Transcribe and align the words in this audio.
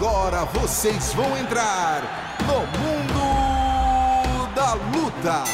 Agora 0.00 0.46
vocês 0.46 1.12
vão 1.12 1.36
entrar 1.36 2.38
no 2.46 2.60
Mundo 2.80 4.54
da 4.54 4.72
Luta. 4.72 5.44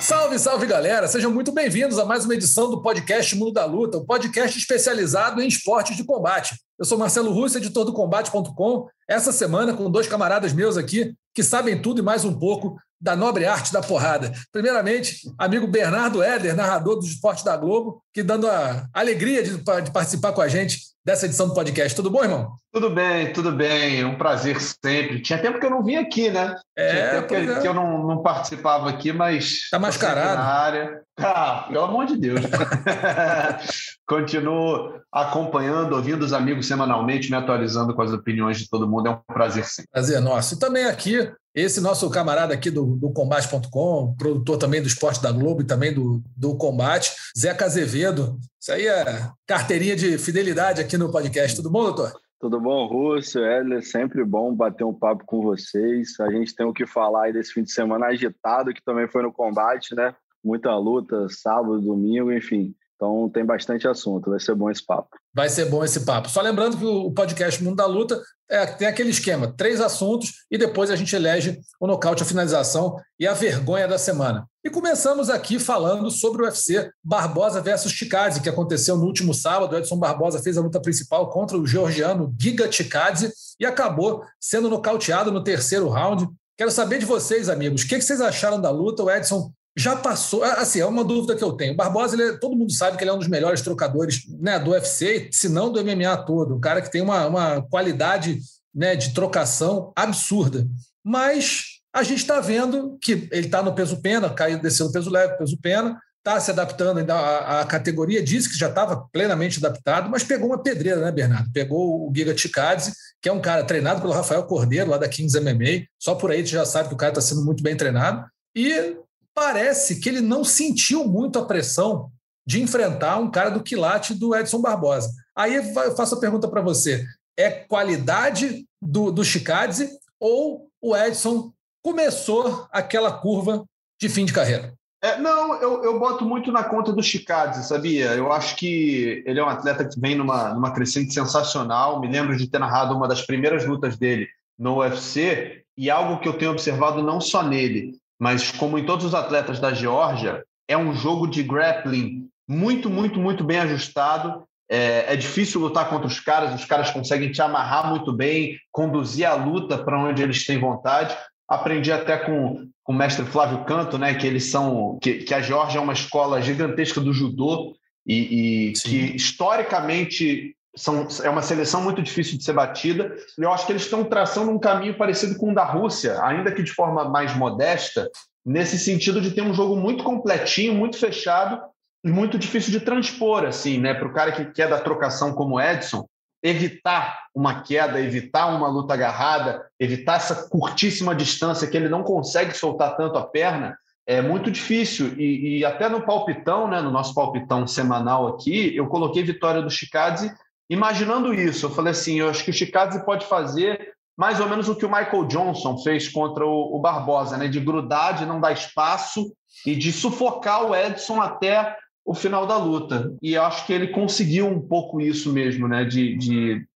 Salve, 0.00 0.38
salve 0.38 0.66
galera! 0.66 1.06
Sejam 1.06 1.30
muito 1.30 1.52
bem-vindos 1.52 1.98
a 1.98 2.06
mais 2.06 2.24
uma 2.24 2.32
edição 2.32 2.70
do 2.70 2.80
podcast 2.80 3.36
Mundo 3.36 3.52
da 3.52 3.66
Luta, 3.66 3.98
um 3.98 4.06
podcast 4.06 4.58
especializado 4.58 5.42
em 5.42 5.46
esportes 5.46 5.98
de 5.98 6.04
combate. 6.04 6.54
Eu 6.78 6.86
sou 6.86 6.96
Marcelo 6.96 7.30
Russo, 7.30 7.58
editor 7.58 7.84
do 7.84 7.92
Combate.com. 7.92 8.88
Essa 9.10 9.32
semana, 9.32 9.74
com 9.74 9.90
dois 9.90 10.06
camaradas 10.06 10.52
meus 10.52 10.76
aqui 10.76 11.12
que 11.34 11.42
sabem 11.42 11.82
tudo 11.82 11.98
e 11.98 12.04
mais 12.04 12.24
um 12.24 12.32
pouco 12.32 12.76
da 13.00 13.16
nobre 13.16 13.44
arte 13.44 13.72
da 13.72 13.82
porrada. 13.82 14.32
Primeiramente, 14.52 15.28
amigo 15.36 15.66
Bernardo 15.66 16.22
Éder, 16.22 16.54
narrador 16.54 16.96
do 16.96 17.04
Esporte 17.04 17.44
da 17.44 17.56
Globo, 17.56 18.00
que 18.14 18.22
dando 18.22 18.46
a 18.46 18.86
alegria 18.94 19.42
de, 19.42 19.56
de 19.56 19.90
participar 19.90 20.32
com 20.32 20.40
a 20.40 20.46
gente 20.46 20.78
dessa 21.04 21.26
edição 21.26 21.48
do 21.48 21.54
podcast. 21.54 21.96
Tudo 21.96 22.08
bom, 22.08 22.22
irmão? 22.22 22.52
Tudo 22.72 22.90
bem, 22.90 23.32
tudo 23.32 23.50
bem. 23.50 24.04
Um 24.04 24.16
prazer 24.16 24.60
sempre. 24.60 25.20
Tinha 25.20 25.40
tempo 25.40 25.58
que 25.58 25.66
eu 25.66 25.70
não 25.70 25.82
vim 25.82 25.96
aqui, 25.96 26.30
né? 26.30 26.54
É, 26.76 26.90
Tinha 26.90 27.10
tempo 27.10 27.26
que, 27.26 27.34
é. 27.34 27.60
que, 27.60 27.66
eu 27.66 27.74
não, 27.74 28.06
não, 28.06 28.22
participava 28.22 28.88
aqui, 28.88 29.12
mas. 29.12 29.68
Tá 29.70 29.78
mascarado. 29.78 30.36
Na 30.36 30.44
área. 30.44 31.02
Ah, 31.18 31.66
pelo 31.68 31.84
amor 31.84 32.06
de 32.06 32.16
Deus. 32.16 32.40
Continuo 34.10 35.00
acompanhando, 35.12 35.94
ouvindo 35.94 36.24
os 36.24 36.32
amigos 36.32 36.66
semanalmente, 36.66 37.30
me 37.30 37.36
atualizando 37.36 37.94
com 37.94 38.02
as 38.02 38.12
opiniões 38.12 38.58
de 38.58 38.68
todo 38.68 38.88
mundo. 38.88 39.06
É 39.06 39.10
um 39.12 39.20
prazer 39.32 39.64
sim. 39.64 39.84
Prazer 39.92 40.20
nosso. 40.20 40.56
E 40.56 40.58
também 40.58 40.84
aqui, 40.86 41.32
esse 41.54 41.80
nosso 41.80 42.10
camarada 42.10 42.52
aqui 42.52 42.72
do, 42.72 42.96
do 42.96 43.12
Combate.com, 43.12 44.16
produtor 44.18 44.58
também 44.58 44.82
do 44.82 44.88
Esporte 44.88 45.22
da 45.22 45.30
Globo 45.30 45.62
e 45.62 45.64
também 45.64 45.94
do, 45.94 46.20
do 46.36 46.56
Combate, 46.56 47.12
Zeca 47.38 47.66
Azevedo. 47.66 48.36
Isso 48.60 48.72
aí 48.72 48.88
é 48.88 49.30
carteirinha 49.46 49.94
de 49.94 50.18
fidelidade 50.18 50.80
aqui 50.80 50.98
no 50.98 51.12
podcast. 51.12 51.54
Tudo 51.54 51.70
bom, 51.70 51.84
doutor? 51.84 52.12
Tudo 52.40 52.58
bom, 52.58 52.88
Russo? 52.88 53.38
É 53.38 53.80
sempre 53.80 54.24
bom 54.24 54.52
bater 54.52 54.82
um 54.82 54.92
papo 54.92 55.24
com 55.24 55.40
vocês. 55.40 56.18
A 56.18 56.32
gente 56.32 56.52
tem 56.52 56.66
o 56.66 56.72
que 56.72 56.84
falar 56.84 57.26
aí 57.26 57.32
desse 57.32 57.52
fim 57.52 57.62
de 57.62 57.70
semana 57.70 58.06
agitado, 58.06 58.74
que 58.74 58.82
também 58.82 59.06
foi 59.06 59.22
no 59.22 59.32
combate, 59.32 59.94
né? 59.94 60.12
Muita 60.42 60.76
luta, 60.76 61.28
sábado, 61.28 61.80
domingo, 61.80 62.32
enfim. 62.32 62.74
Então 63.00 63.30
tem 63.30 63.46
bastante 63.46 63.88
assunto, 63.88 64.28
vai 64.28 64.38
ser 64.38 64.54
bom 64.54 64.70
esse 64.70 64.84
papo. 64.84 65.08
Vai 65.32 65.48
ser 65.48 65.64
bom 65.64 65.82
esse 65.82 66.00
papo. 66.00 66.28
Só 66.28 66.42
lembrando 66.42 66.76
que 66.76 66.84
o 66.84 67.10
podcast 67.10 67.64
Mundo 67.64 67.76
da 67.76 67.86
Luta 67.86 68.20
é, 68.46 68.66
tem 68.66 68.86
aquele 68.86 69.08
esquema: 69.08 69.50
três 69.56 69.80
assuntos 69.80 70.44
e 70.50 70.58
depois 70.58 70.90
a 70.90 70.96
gente 70.96 71.16
elege 71.16 71.58
o 71.80 71.86
nocaute, 71.86 72.22
a 72.22 72.26
finalização 72.26 72.96
e 73.18 73.26
a 73.26 73.32
vergonha 73.32 73.88
da 73.88 73.96
semana. 73.96 74.46
E 74.62 74.68
começamos 74.68 75.30
aqui 75.30 75.58
falando 75.58 76.10
sobre 76.10 76.42
o 76.42 76.44
UFC 76.44 76.90
Barbosa 77.02 77.62
versus 77.62 77.90
Chikadze, 77.90 78.42
que 78.42 78.50
aconteceu 78.50 78.98
no 78.98 79.06
último 79.06 79.32
sábado. 79.32 79.72
O 79.72 79.78
Edson 79.78 79.96
Barbosa 79.96 80.42
fez 80.42 80.58
a 80.58 80.60
luta 80.60 80.78
principal 80.78 81.30
contra 81.30 81.56
o 81.56 81.66
georgiano 81.66 82.34
Giga 82.38 82.70
Chikadze 82.70 83.32
e 83.58 83.64
acabou 83.64 84.22
sendo 84.38 84.68
nocauteado 84.68 85.32
no 85.32 85.42
terceiro 85.42 85.88
round. 85.88 86.28
Quero 86.54 86.70
saber 86.70 86.98
de 86.98 87.06
vocês, 87.06 87.48
amigos, 87.48 87.80
o 87.80 87.88
que 87.88 87.98
vocês 87.98 88.20
acharam 88.20 88.60
da 88.60 88.70
luta? 88.70 89.02
O 89.02 89.10
Edson 89.10 89.50
já 89.80 89.96
passou. 89.96 90.42
Assim, 90.44 90.80
é 90.80 90.86
uma 90.86 91.02
dúvida 91.02 91.34
que 91.34 91.42
eu 91.42 91.52
tenho. 91.52 91.72
O 91.72 91.76
Barbosa, 91.76 92.14
ele, 92.14 92.30
é, 92.30 92.38
todo 92.38 92.56
mundo 92.56 92.72
sabe 92.72 92.96
que 92.96 93.02
ele 93.02 93.10
é 93.10 93.14
um 93.14 93.18
dos 93.18 93.28
melhores 93.28 93.62
trocadores 93.62 94.26
né, 94.38 94.58
do 94.58 94.72
UFC, 94.72 95.28
se 95.32 95.48
não 95.48 95.72
do 95.72 95.82
MMA 95.82 96.16
todo. 96.26 96.54
Um 96.54 96.60
cara 96.60 96.82
que 96.82 96.90
tem 96.90 97.00
uma, 97.00 97.26
uma 97.26 97.62
qualidade 97.62 98.38
né, 98.74 98.94
de 98.94 99.14
trocação 99.14 99.92
absurda. 99.96 100.66
Mas 101.02 101.80
a 101.92 102.02
gente 102.02 102.18
está 102.18 102.40
vendo 102.40 102.98
que 103.00 103.28
ele 103.32 103.46
está 103.46 103.62
no 103.62 103.74
peso 103.74 104.00
pena, 104.00 104.30
caiu, 104.30 104.58
desceu 104.58 104.86
no 104.86 104.92
peso 104.92 105.10
leve, 105.10 105.38
peso 105.38 105.58
pena, 105.60 105.98
está 106.18 106.38
se 106.38 106.50
adaptando 106.50 106.98
ainda 106.98 107.14
à, 107.14 107.60
à, 107.60 107.64
categoria, 107.64 108.22
disse 108.22 108.48
que 108.48 108.58
já 108.58 108.68
estava 108.68 109.08
plenamente 109.10 109.58
adaptado, 109.58 110.10
mas 110.10 110.22
pegou 110.22 110.48
uma 110.48 110.62
pedreira, 110.62 111.00
né, 111.00 111.10
Bernardo? 111.10 111.50
Pegou 111.52 112.08
o 112.08 112.12
Giga 112.14 112.36
Chikadze, 112.36 112.92
que 113.20 113.28
é 113.28 113.32
um 113.32 113.40
cara 113.40 113.64
treinado 113.64 114.00
pelo 114.00 114.12
Rafael 114.12 114.44
Cordeiro, 114.44 114.90
lá 114.90 114.98
da 114.98 115.08
Kings 115.08 115.38
MMA. 115.40 115.86
Só 115.98 116.14
por 116.14 116.30
aí 116.30 116.46
você 116.46 116.52
já 116.52 116.66
sabe 116.66 116.88
que 116.88 116.94
o 116.94 116.98
cara 116.98 117.12
está 117.12 117.22
sendo 117.22 117.44
muito 117.44 117.62
bem 117.62 117.76
treinado. 117.76 118.24
E 118.54 118.96
parece 119.34 120.00
que 120.00 120.08
ele 120.08 120.20
não 120.20 120.44
sentiu 120.44 121.06
muito 121.06 121.38
a 121.38 121.44
pressão 121.44 122.10
de 122.46 122.62
enfrentar 122.62 123.18
um 123.18 123.30
cara 123.30 123.50
do 123.50 123.62
quilate 123.62 124.14
do 124.14 124.34
Edson 124.34 124.60
Barbosa. 124.60 125.10
Aí 125.36 125.54
eu 125.54 125.96
faço 125.96 126.14
a 126.14 126.20
pergunta 126.20 126.48
para 126.48 126.60
você: 126.60 127.04
é 127.36 127.50
qualidade 127.50 128.66
do, 128.80 129.10
do 129.10 129.24
Chicadze 129.24 129.90
ou 130.18 130.68
o 130.80 130.96
Edson 130.96 131.52
começou 131.82 132.66
aquela 132.70 133.12
curva 133.12 133.64
de 134.00 134.08
fim 134.08 134.24
de 134.24 134.32
carreira? 134.32 134.74
É, 135.02 135.18
não, 135.18 135.54
eu, 135.62 135.82
eu 135.82 135.98
boto 135.98 136.26
muito 136.26 136.52
na 136.52 136.62
conta 136.62 136.92
do 136.92 137.02
Chicadze, 137.02 137.66
sabia? 137.66 138.14
Eu 138.14 138.30
acho 138.30 138.54
que 138.56 139.22
ele 139.24 139.40
é 139.40 139.44
um 139.44 139.48
atleta 139.48 139.88
que 139.88 139.98
vem 139.98 140.14
numa, 140.14 140.52
numa 140.52 140.72
crescente 140.72 141.14
sensacional. 141.14 142.00
Me 142.00 142.08
lembro 142.08 142.36
de 142.36 142.46
ter 142.46 142.58
narrado 142.58 142.94
uma 142.94 143.08
das 143.08 143.22
primeiras 143.22 143.64
lutas 143.64 143.96
dele 143.96 144.28
no 144.58 144.80
UFC 144.80 145.64
e 145.76 145.88
algo 145.88 146.20
que 146.20 146.28
eu 146.28 146.36
tenho 146.36 146.50
observado 146.50 147.02
não 147.02 147.18
só 147.18 147.42
nele, 147.42 147.98
mas 148.20 148.52
como 148.52 148.78
em 148.78 148.84
todos 148.84 149.06
os 149.06 149.14
atletas 149.14 149.58
da 149.58 149.72
Geórgia, 149.72 150.44
é 150.68 150.76
um 150.76 150.94
jogo 150.94 151.26
de 151.26 151.42
grappling 151.42 152.28
muito, 152.46 152.90
muito, 152.90 153.18
muito 153.18 153.42
bem 153.42 153.58
ajustado. 153.60 154.44
É, 154.70 155.12
é, 155.12 155.16
difícil 155.16 155.60
lutar 155.60 155.88
contra 155.88 156.06
os 156.06 156.20
caras, 156.20 156.54
os 156.54 156.66
caras 156.66 156.90
conseguem 156.90 157.32
te 157.32 157.40
amarrar 157.40 157.88
muito 157.88 158.12
bem, 158.12 158.58
conduzir 158.70 159.26
a 159.26 159.34
luta 159.34 159.78
para 159.78 159.98
onde 159.98 160.22
eles 160.22 160.44
têm 160.44 160.60
vontade. 160.60 161.16
Aprendi 161.48 161.90
até 161.90 162.18
com, 162.18 162.68
com 162.84 162.92
o 162.92 162.96
mestre 162.96 163.24
Flávio 163.24 163.64
Canto, 163.64 163.96
né, 163.96 164.14
que 164.14 164.26
eles 164.26 164.44
são 164.44 164.98
que, 165.00 165.14
que 165.24 165.34
a 165.34 165.40
Geórgia 165.40 165.78
é 165.78 165.82
uma 165.82 165.94
escola 165.94 166.42
gigantesca 166.42 167.00
do 167.00 167.12
judô 167.12 167.74
e, 168.06 168.68
e 168.68 168.72
que 168.74 169.16
historicamente 169.16 170.54
são, 170.76 171.06
é 171.22 171.30
uma 171.30 171.42
seleção 171.42 171.82
muito 171.82 172.02
difícil 172.02 172.38
de 172.38 172.44
ser 172.44 172.52
batida. 172.52 173.14
E 173.38 173.42
eu 173.42 173.52
acho 173.52 173.66
que 173.66 173.72
eles 173.72 173.82
estão 173.82 174.04
traçando 174.04 174.50
um 174.50 174.58
caminho 174.58 174.96
parecido 174.96 175.36
com 175.36 175.50
o 175.50 175.54
da 175.54 175.64
Rússia, 175.64 176.22
ainda 176.22 176.52
que 176.52 176.62
de 176.62 176.72
forma 176.72 177.08
mais 177.08 177.34
modesta, 177.36 178.08
nesse 178.44 178.78
sentido 178.78 179.20
de 179.20 179.32
ter 179.32 179.42
um 179.42 179.54
jogo 179.54 179.76
muito 179.76 180.04
completinho, 180.04 180.74
muito 180.74 180.96
fechado 180.96 181.60
e 182.04 182.10
muito 182.10 182.38
difícil 182.38 182.70
de 182.72 182.80
transpor, 182.80 183.44
assim, 183.44 183.78
né? 183.78 183.94
Para 183.94 184.08
o 184.08 184.12
cara 184.12 184.32
que 184.32 184.46
quer 184.46 184.68
da 184.68 184.80
trocação 184.80 185.32
como 185.32 185.60
Edson, 185.60 186.06
evitar 186.42 187.26
uma 187.34 187.62
queda, 187.62 188.00
evitar 188.00 188.46
uma 188.46 188.68
luta 188.68 188.94
agarrada, 188.94 189.66
evitar 189.78 190.16
essa 190.16 190.48
curtíssima 190.48 191.14
distância 191.14 191.68
que 191.68 191.76
ele 191.76 191.88
não 191.88 192.02
consegue 192.02 192.56
soltar 192.56 192.96
tanto 192.96 193.18
a 193.18 193.26
perna, 193.26 193.76
é 194.06 194.22
muito 194.22 194.50
difícil. 194.50 195.14
E, 195.18 195.58
e 195.58 195.64
até 195.64 195.88
no 195.88 196.02
palpitão, 196.02 196.66
né, 196.66 196.80
no 196.80 196.90
nosso 196.90 197.14
palpitão 197.14 197.66
semanal 197.66 198.26
aqui, 198.28 198.74
eu 198.74 198.86
coloquei 198.86 199.22
vitória 199.22 199.60
do 199.60 199.70
Chicadze 199.70 200.32
imaginando 200.70 201.34
isso, 201.34 201.66
eu 201.66 201.70
falei 201.70 201.90
assim, 201.90 202.20
eu 202.20 202.30
acho 202.30 202.44
que 202.44 202.50
o 202.50 202.54
Chicadze 202.54 203.04
pode 203.04 203.26
fazer 203.26 203.92
mais 204.16 204.38
ou 204.38 204.48
menos 204.48 204.68
o 204.68 204.76
que 204.76 204.84
o 204.84 204.88
Michael 204.88 205.24
Johnson 205.24 205.78
fez 205.78 206.08
contra 206.08 206.46
o, 206.46 206.76
o 206.76 206.78
Barbosa, 206.78 207.36
né? 207.36 207.48
de 207.48 207.58
grudar, 207.58 208.18
de 208.18 208.26
não 208.26 208.40
dar 208.40 208.52
espaço 208.52 209.34
e 209.66 209.74
de 209.74 209.90
sufocar 209.90 210.64
o 210.64 210.76
Edson 210.76 211.20
até 211.20 211.76
o 212.04 212.14
final 212.14 212.46
da 212.46 212.56
luta. 212.56 213.14
E 213.22 213.34
eu 213.34 213.42
acho 213.42 213.66
que 213.66 213.72
ele 213.72 213.88
conseguiu 213.88 214.46
um 214.46 214.60
pouco 214.60 215.00
isso 215.00 215.32
mesmo, 215.32 215.66
né? 215.66 215.84
de, 215.84 216.16
de 216.16 216.66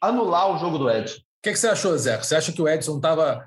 anular 0.00 0.54
o 0.54 0.58
jogo 0.58 0.78
do 0.78 0.90
Edson. 0.90 1.18
O 1.18 1.42
que, 1.42 1.52
que, 1.52 1.58
você 1.58 1.68
achou, 1.68 1.96
Zé? 1.96 2.16
Você 2.16 2.34
acha 2.34 2.52
que 2.52 2.62
o 2.62 2.68
Edson 2.68 2.96
estava. 2.96 3.44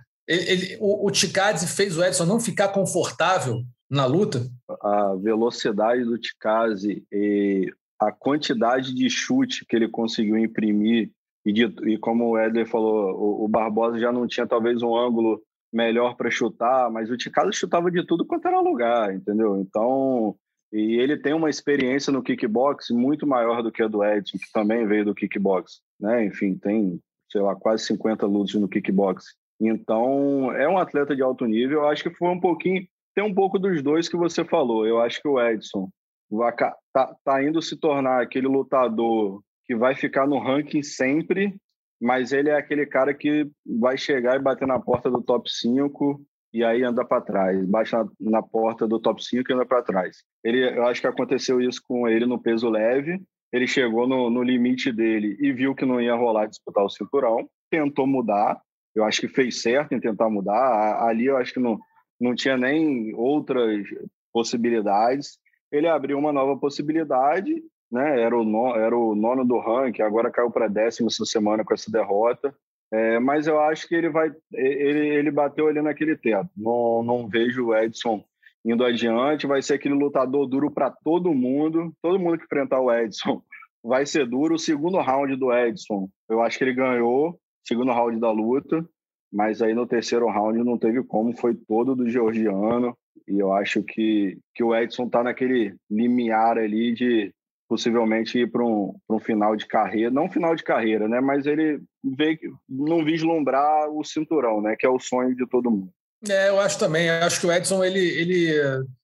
o, 0.80 1.08
o 1.08 1.12
Ticadze 1.12 1.68
fez 1.68 1.98
o 1.98 2.04
Edson 2.04 2.26
não 2.26 2.40
ficar 2.40 2.70
confortável 2.70 3.64
na 3.90 4.06
luta? 4.06 4.48
A 4.82 5.16
velocidade 5.16 6.04
do 6.04 6.18
Ticadze 6.18 7.04
e 7.12 7.72
a 8.08 8.12
quantidade 8.12 8.94
de 8.94 9.09
chute 9.09 9.66
que 9.66 9.75
ele 9.75 9.88
conseguiu 9.88 10.38
imprimir 10.38 11.12
e, 11.46 11.52
de, 11.52 11.66
e 11.90 11.97
como 11.97 12.30
o 12.30 12.40
Edler 12.40 12.68
falou, 12.68 13.12
o, 13.16 13.46
o, 13.46 13.47
Barbosa 13.47 14.00
já 14.00 14.12
não 14.12 14.28
tinha 14.28 14.47
talvez 14.47 14.81
um 14.81 14.96
ângulo 14.96 15.41
melhor 15.72 16.16
para 16.16 16.31
chutar, 16.31 16.90
mas 16.92 17.09
o 17.09 17.18
Ticado 17.18 17.52
chutava 17.52 17.92
de 17.92 18.06
tudo 18.06 18.25
quanto 18.25 18.47
era 18.47 18.59
lugar, 18.62 19.13
entendeu? 19.13 19.58
Então, 19.58 20.36
e 20.72 21.00
ele 21.00 21.18
tem 21.18 21.34
uma 21.34 21.50
experiência 21.50 22.13
no 22.13 22.24
kickbox 22.24 22.90
muito 22.92 23.28
maior 23.28 23.62
do 23.62 23.72
que 23.72 23.84
a 23.84 23.88
do 23.88 24.03
Edson, 24.03 24.38
que 24.38 24.52
também 24.53 24.86
veio 24.88 25.06
do 25.06 25.16
kickbox, 25.16 25.81
né? 26.00 26.25
Enfim, 26.25 26.56
tem, 26.56 27.00
sei 27.31 27.42
lá, 27.42 27.56
quase 27.56 27.86
50 27.86 28.25
lutas 28.25 28.56
no 28.56 28.69
kickbox. 28.69 29.36
Então, 29.60 30.51
é 30.54 30.68
um 30.68 30.78
atleta 30.78 31.16
de 31.16 31.22
alto 31.22 31.45
nível. 31.45 31.81
Eu 31.81 31.88
acho 31.88 32.04
que 32.04 32.16
foi 32.16 32.30
um 32.30 32.39
pouquinho, 32.39 32.88
tem 33.13 33.24
um 33.24 33.33
pouco 33.33 33.60
dos 33.60 33.81
dois 33.83 34.07
que 34.07 34.18
você 34.18 34.44
falou. 34.44 34.88
Eu 34.88 35.00
acho 35.00 35.22
que 35.22 35.28
o 35.28 35.39
Edson 35.39 35.89
vai, 36.38 36.53
tá, 36.56 37.15
tá 37.24 37.44
indo 37.44 37.62
se 37.62 37.77
tornar 37.77 38.21
aquele 38.21 38.47
lutador 38.47 39.41
que 39.65 39.75
vai 39.75 39.95
ficar 39.95 40.27
no 40.27 40.39
ranking 40.39 40.81
sempre, 40.81 41.56
mas 42.01 42.33
ele 42.33 42.50
é 42.50 42.57
aquele 42.57 42.85
cara 42.85 43.13
que 43.13 43.50
vai 43.65 43.97
chegar 43.97 44.35
e 44.35 44.41
bater 44.41 44.68
na 44.68 44.80
porta 44.80 45.09
do 45.09 45.21
top 45.21 45.50
5 45.50 46.21
e 46.53 46.63
aí 46.63 46.83
anda 46.83 47.06
para 47.06 47.21
trás, 47.21 47.65
baixa 47.65 47.97
na, 48.19 48.31
na, 48.31 48.44
porta 48.44 48.88
do 48.88 49.00
top 49.00 49.24
5 49.24 49.50
e 49.50 49.53
anda 49.53 49.65
para 49.65 49.81
trás. 49.81 50.18
Ele, 50.44 50.77
eu 50.77 50.85
acho 50.85 51.01
que 51.01 51.07
aconteceu 51.07 51.62
isso 51.62 51.81
com 51.88 52.07
ele 52.07 52.25
no 52.25 52.39
peso 52.39 52.69
leve. 52.69 53.19
Ele 53.51 53.68
chegou 53.68 54.07
no, 54.07 54.30
no 54.30 54.44
limite 54.44 54.91
dele 54.91 55.38
e 55.39 55.51
viu 55.51 55.74
que 55.74 55.85
não 55.85 56.01
ia 56.01 56.15
rolar 56.15 56.47
disputar 56.47 56.83
o 56.83 56.89
cinturão, 56.89 57.47
tentou 57.71 58.06
mudar. 58.06 58.59
Eu 58.95 59.03
acho 59.03 59.21
que 59.21 59.27
fez 59.27 59.62
certo 59.62 59.94
em 59.94 60.00
tentar 60.00 60.30
mudar. 60.30 61.03
Ali 61.07 61.25
eu 61.25 61.38
acho 61.38 61.53
que 61.53 61.59
não, 61.59 61.80
não 62.19 62.35
tinha 62.35 62.57
nem 62.57 63.15
outras 63.15 63.88
possibilidades 64.31 65.39
ele 65.74 65.88
abriu 65.88 66.20
uma 66.20 66.31
nova 66.31 66.56
possibilidade, 66.56 67.62
né? 67.92 68.22
Era 68.22 68.38
o, 68.38 68.44
no, 68.44 68.75
era 68.75 68.96
o 68.96 69.16
nono 69.16 69.44
do 69.44 69.58
ranking, 69.60 70.04
agora 70.04 70.31
caiu 70.31 70.52
para 70.52 70.68
décimo 70.68 71.08
essa 71.08 71.25
semana 71.25 71.66
com 71.66 71.74
essa 71.74 71.92
derrota. 71.92 72.56
É, 72.92 73.18
mas 73.18 73.48
eu 73.48 73.60
acho 73.60 73.88
que 73.88 73.96
ele 73.96 74.08
vai. 74.08 74.31
Ele, 74.54 75.08
ele 75.08 75.31
bateu 75.31 75.68
ali 75.68 75.81
naquele 75.81 76.16
teto. 76.16 76.48
Não, 76.56 77.02
não 77.02 77.28
vejo 77.28 77.68
o 77.68 77.75
Edson 77.75 78.24
indo 78.64 78.86
adiante. 78.86 79.48
Vai 79.48 79.64
ser 79.64 79.74
aquele 79.74 79.96
lutador 79.96 80.48
duro 80.48 80.70
para 80.70 80.92
todo 80.92 81.34
mundo. 81.34 81.92
Todo 82.04 82.19
mundo 82.19 82.38
que 82.38 82.46
enfrentar 82.46 82.80
o 82.80 82.94
Edson 82.94 83.42
vai 83.84 84.06
ser 84.06 84.28
duro. 84.28 84.54
O 84.54 84.60
segundo 84.60 85.00
round 85.00 85.36
do 85.36 85.52
Edson, 85.52 86.08
eu 86.30 86.40
acho 86.44 86.56
que 86.56 86.64
ele 86.64 86.76
ganhou. 86.76 87.40
Segundo 87.64 87.92
round 87.92 88.19
da 88.19 88.30
luta. 88.30 88.88
Mas 89.31 89.64
aí 89.64 89.74
no 89.74 89.88
terceiro 89.88 90.28
round 90.28 90.64
não 90.64 90.78
teve 90.78 91.04
como. 91.04 91.36
Foi 91.36 91.56
todo 91.56 91.96
do 91.96 92.08
georgiano. 92.08 92.96
E 93.28 93.40
eu 93.40 93.54
acho 93.54 93.84
que, 93.84 94.38
que 94.54 94.64
o 94.64 94.75
Edson 94.75 95.06
está 95.06 95.24
naquele 95.24 95.75
limiar 95.90 96.58
ali 96.58 96.94
de 96.94 97.34
possivelmente 97.68 98.38
ir 98.38 98.52
para 98.52 98.64
um, 98.64 98.94
um 99.10 99.20
final 99.20 99.56
de 99.56 99.66
carreira, 99.66 100.12
não 100.12 100.30
final 100.30 100.56
de 100.56 100.64
carreira, 100.64 101.08
né? 101.08 101.20
Mas 101.20 101.46
ele 101.46 101.81
vê, 102.04 102.40
não 102.70 103.04
vislumbrar 103.04 103.90
o 103.90 104.04
cinturão, 104.04 104.62
né? 104.62 104.75
Que 104.78 104.86
é 104.86 104.90
o 104.90 105.00
sonho 105.00 105.36
de 105.36 105.48
todo 105.48 105.72
mundo. 105.72 105.90
É, 106.30 106.50
eu 106.50 106.60
acho 106.60 106.78
também. 106.78 107.08
Eu 107.08 107.24
acho 107.25 107.40
que 107.40 107.48
o 107.48 107.52
Edson 107.52 107.84
ele, 107.84 108.00
ele 108.00 108.54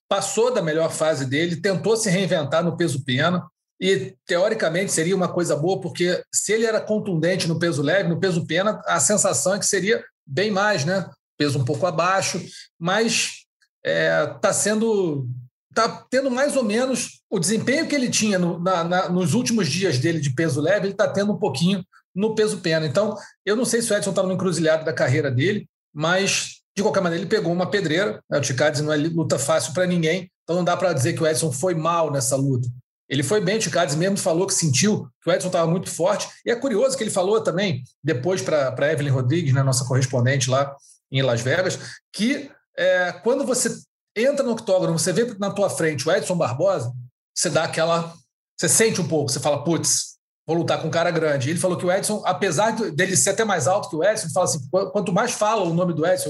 passou 0.07 0.53
da 0.53 0.61
melhor 0.61 0.91
fase 0.91 1.25
dele, 1.29 1.61
tentou 1.61 1.95
se 1.95 2.09
reinventar 2.09 2.63
no 2.63 2.75
peso 2.75 3.03
pena 3.03 3.45
e 3.79 4.13
teoricamente 4.25 4.91
seria 4.91 5.15
uma 5.15 5.31
coisa 5.31 5.55
boa 5.55 5.79
porque 5.79 6.21
se 6.33 6.51
ele 6.51 6.65
era 6.65 6.81
contundente 6.81 7.47
no 7.47 7.59
peso 7.59 7.81
leve, 7.81 8.09
no 8.09 8.19
peso 8.19 8.45
pena, 8.45 8.81
a 8.85 8.99
sensação 8.99 9.55
é 9.55 9.59
que 9.59 9.65
seria 9.65 10.03
bem 10.25 10.51
mais, 10.51 10.83
né? 10.83 11.09
Peso 11.37 11.59
um 11.59 11.65
pouco 11.65 11.85
abaixo, 11.85 12.43
mas 12.77 13.38
está 13.85 13.91
é, 13.91 14.27
tá 14.27 14.53
sendo 14.53 15.27
está 15.69 15.87
tendo 16.09 16.29
mais 16.31 16.55
ou 16.55 16.63
menos 16.63 17.21
o 17.29 17.39
desempenho 17.39 17.87
que 17.87 17.95
ele 17.95 18.09
tinha 18.09 18.39
no, 18.39 18.59
na, 18.59 18.83
na, 18.83 19.09
nos 19.09 19.33
últimos 19.33 19.69
dias 19.69 19.99
dele 19.99 20.19
de 20.19 20.31
peso 20.31 20.59
leve, 20.59 20.87
ele 20.87 20.93
está 20.93 21.07
tendo 21.07 21.31
um 21.31 21.37
pouquinho 21.37 21.85
no 22.13 22.35
peso 22.35 22.59
pena. 22.59 22.85
Então, 22.85 23.15
eu 23.45 23.55
não 23.55 23.65
sei 23.65 23.81
se 23.81 23.91
o 23.91 23.95
Edson 23.95 24.09
está 24.09 24.23
no 24.23 24.33
encruzilhado 24.33 24.83
da 24.83 24.91
carreira 24.91 25.31
dele, 25.31 25.69
mas 25.93 26.61
de 26.75 26.83
qualquer 26.83 27.01
maneira 27.01 27.23
ele 27.23 27.29
pegou 27.29 27.51
uma 27.51 27.69
pedreira. 27.69 28.21
Né? 28.29 28.37
O 28.39 28.41
Ticades 28.41 28.81
não 28.81 28.91
é 28.91 28.97
luta 28.97 29.37
fácil 29.37 29.73
para 29.73 29.85
ninguém, 29.85 30.29
então 30.43 30.55
não 30.55 30.63
dá 30.63 30.75
para 30.75 30.93
dizer 30.93 31.13
que 31.13 31.23
o 31.23 31.27
Edson 31.27 31.51
foi 31.51 31.75
mal 31.75 32.11
nessa 32.11 32.35
luta. 32.35 32.67
Ele 33.07 33.23
foi 33.23 33.41
bem, 33.41 33.57
o 33.57 33.59
Ticades 33.59 33.95
mesmo 33.95 34.17
falou 34.17 34.45
que 34.45 34.53
sentiu 34.53 35.07
que 35.23 35.29
o 35.29 35.33
Edson 35.33 35.47
estava 35.47 35.69
muito 35.69 35.89
forte. 35.89 36.27
E 36.45 36.51
é 36.51 36.55
curioso 36.55 36.95
que 36.95 37.03
ele 37.03 37.11
falou 37.11 37.41
também, 37.41 37.83
depois 38.03 38.41
para 38.41 38.91
Evelyn 38.91 39.11
Rodrigues, 39.11 39.53
né, 39.53 39.63
nossa 39.63 39.85
correspondente 39.85 40.49
lá 40.49 40.75
em 41.11 41.23
Las 41.23 41.41
Vegas, 41.41 41.79
que 42.13 42.51
é, 42.79 43.11
quando 43.11 43.45
você 43.45 43.77
entra 44.15 44.41
no 44.41 44.53
octógono, 44.53 44.97
você 44.97 45.11
vê 45.11 45.35
na 45.37 45.51
tua 45.51 45.69
frente 45.69 46.07
o 46.07 46.11
Edson 46.11 46.35
Barbosa, 46.35 46.93
você 47.35 47.49
dá 47.49 47.65
aquela. 47.65 48.13
Você 48.57 48.69
sente 48.69 49.01
um 49.01 49.07
pouco, 49.07 49.31
você 49.31 49.39
fala, 49.39 49.63
putz, 49.63 50.17
vou 50.47 50.55
lutar 50.55 50.81
com 50.81 50.87
um 50.87 50.91
cara 50.91 51.11
grande. 51.11 51.49
Ele 51.49 51.59
falou 51.59 51.77
que 51.77 51.85
o 51.85 51.91
Edson, 51.91 52.23
apesar 52.25 52.71
dele 52.71 53.17
ser 53.17 53.31
até 53.31 53.43
mais 53.43 53.67
alto 53.67 53.89
que 53.89 53.95
o 53.97 54.03
Edson, 54.03 54.27
ele 54.27 54.33
fala 54.33 54.45
assim: 54.45 54.59
quanto 54.93 55.11
mais 55.11 55.33
fala 55.33 55.63
o 55.63 55.73
nome 55.73 55.93
do 55.93 56.05
Edson, 56.07 56.29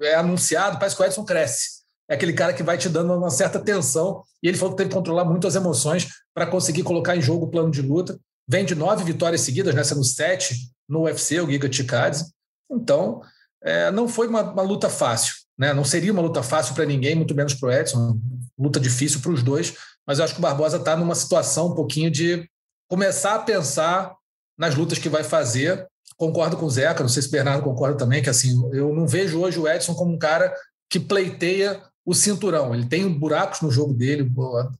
é 0.00 0.14
anunciado, 0.14 0.78
parece 0.78 0.96
que 0.96 1.02
o 1.02 1.04
Edson 1.04 1.24
cresce. 1.24 1.80
É 2.08 2.14
aquele 2.14 2.32
cara 2.32 2.54
que 2.54 2.62
vai 2.62 2.78
te 2.78 2.88
dando 2.88 3.14
uma 3.14 3.30
certa 3.30 3.60
tensão. 3.60 4.24
E 4.42 4.48
ele 4.48 4.56
falou 4.56 4.74
que 4.74 4.78
tem 4.78 4.88
que 4.88 4.94
controlar 4.94 5.24
muito 5.24 5.46
as 5.46 5.54
emoções 5.54 6.08
para 6.34 6.46
conseguir 6.46 6.82
colocar 6.82 7.14
em 7.14 7.20
jogo 7.20 7.44
o 7.44 7.50
plano 7.50 7.70
de 7.70 7.82
luta. 7.82 8.18
Vem 8.48 8.64
de 8.64 8.74
nove 8.74 9.04
vitórias 9.04 9.42
seguidas, 9.42 9.74
né? 9.74 9.84
sendo 9.84 10.02
sete 10.02 10.56
no 10.88 11.02
UFC, 11.02 11.40
o 11.40 11.48
Giga 11.48 11.70
Chikadze. 11.70 12.24
Então, 12.70 13.20
é, 13.62 13.90
não 13.92 14.08
foi 14.08 14.26
uma, 14.26 14.42
uma 14.42 14.62
luta 14.62 14.88
fácil. 14.88 15.34
Né? 15.60 15.74
Não 15.74 15.84
seria 15.84 16.10
uma 16.10 16.22
luta 16.22 16.42
fácil 16.42 16.74
para 16.74 16.86
ninguém, 16.86 17.14
muito 17.14 17.34
menos 17.34 17.52
para 17.52 17.68
o 17.68 17.70
Edson, 17.70 18.18
luta 18.58 18.80
difícil 18.80 19.20
para 19.20 19.30
os 19.30 19.42
dois, 19.42 19.74
mas 20.06 20.18
eu 20.18 20.24
acho 20.24 20.32
que 20.32 20.40
o 20.40 20.42
Barbosa 20.42 20.78
está 20.78 20.96
numa 20.96 21.14
situação 21.14 21.68
um 21.68 21.74
pouquinho 21.74 22.10
de 22.10 22.48
começar 22.88 23.34
a 23.34 23.40
pensar 23.40 24.14
nas 24.58 24.74
lutas 24.74 24.98
que 24.98 25.10
vai 25.10 25.22
fazer. 25.22 25.86
Concordo 26.16 26.56
com 26.56 26.64
o 26.64 26.70
Zeca, 26.70 27.02
não 27.02 27.10
sei 27.10 27.22
se 27.22 27.28
o 27.28 27.32
Bernardo 27.32 27.62
concorda 27.62 27.98
também, 27.98 28.22
que 28.22 28.30
assim, 28.30 28.58
eu 28.72 28.94
não 28.94 29.06
vejo 29.06 29.38
hoje 29.38 29.58
o 29.58 29.68
Edson 29.68 29.94
como 29.94 30.14
um 30.14 30.18
cara 30.18 30.50
que 30.88 30.98
pleiteia 30.98 31.78
o 32.06 32.14
cinturão. 32.14 32.74
Ele 32.74 32.86
tem 32.86 33.06
buracos 33.06 33.60
no 33.60 33.70
jogo 33.70 33.92
dele, 33.92 34.32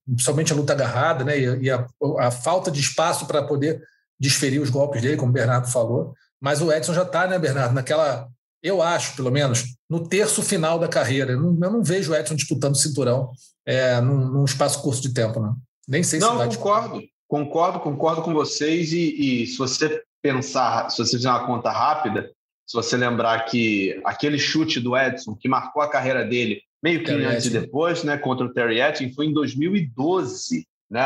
principalmente 0.07 0.53
a 0.55 0.57
luta 0.57 0.73
agarrada, 0.73 1.25
né? 1.25 1.39
E, 1.39 1.71
a, 1.71 1.87
a 2.19 2.31
falta 2.31 2.71
de 2.71 2.81
espaço 2.81 3.27
para 3.27 3.43
poder 3.43 3.83
desferir 4.19 4.61
os 4.61 4.71
golpes 4.71 5.03
dele, 5.03 5.19
como 5.19 5.31
o 5.31 5.35
Bernardo 5.35 5.69
falou. 5.69 6.15
Mas 6.41 6.63
o 6.63 6.73
Edson 6.73 6.95
já 6.95 7.03
está, 7.03 7.27
né, 7.27 7.39
Bernardo, 7.39 7.75
naquela 7.75 8.29
eu 8.63 8.83
acho, 8.83 9.17
pelo 9.17 9.31
menos, 9.31 9.65
no 9.89 10.07
terço 10.07 10.43
final 10.43 10.79
da 10.79 10.89
carreira. 10.89 11.33
Eu 11.33 11.41
não, 11.41 11.59
eu 11.63 11.73
não 11.73 11.83
vejo 11.83 12.13
o 12.13 12.15
Edson 12.15 12.35
disputando 12.35 12.77
cinturão 12.77 13.31
é, 13.67 14.01
num, 14.01 14.29
num, 14.29 14.45
espaço 14.45 14.83
curto 14.83 15.01
de 15.01 15.15
tempo, 15.15 15.41
né? 15.41 15.53
Nem 15.89 16.03
sei 16.03 16.21
se 16.21 16.27
Não, 16.27 16.47
concordo. 16.49 17.03
Concordo, 17.27 17.81
concordo 17.81 18.23
com 18.23 18.33
vocês. 18.33 18.93
E, 18.93 19.43
e, 19.43 19.47
se 19.47 19.57
você 19.57 20.03
pensar, 20.23 20.91
se 20.91 20.99
você 20.99 21.17
fizer 21.17 21.31
uma 21.31 21.47
conta 21.47 21.71
rápida, 21.71 22.31
se 22.67 22.75
você 22.75 22.97
lembrar 22.97 23.47
que 23.47 24.01
aquele 24.05 24.39
chute 24.39 24.79
do 24.79 24.97
Edson, 24.97 25.35
que 25.35 25.49
marcou 25.49 25.83
a 25.83 25.89
carreira 25.89 26.25
dele 26.25 26.61
meio 26.83 27.05
que 27.05 27.11
antes 27.11 27.47
e 27.47 27.51
depois, 27.51 28.05
né, 28.05 28.17
contra 28.17 28.47
o 28.47 28.53
Terry 28.53 28.81
Etting, 28.81 29.13
foi 29.13 29.27
em 29.27 29.33
2012. 29.33 30.67
Né? 30.91 31.01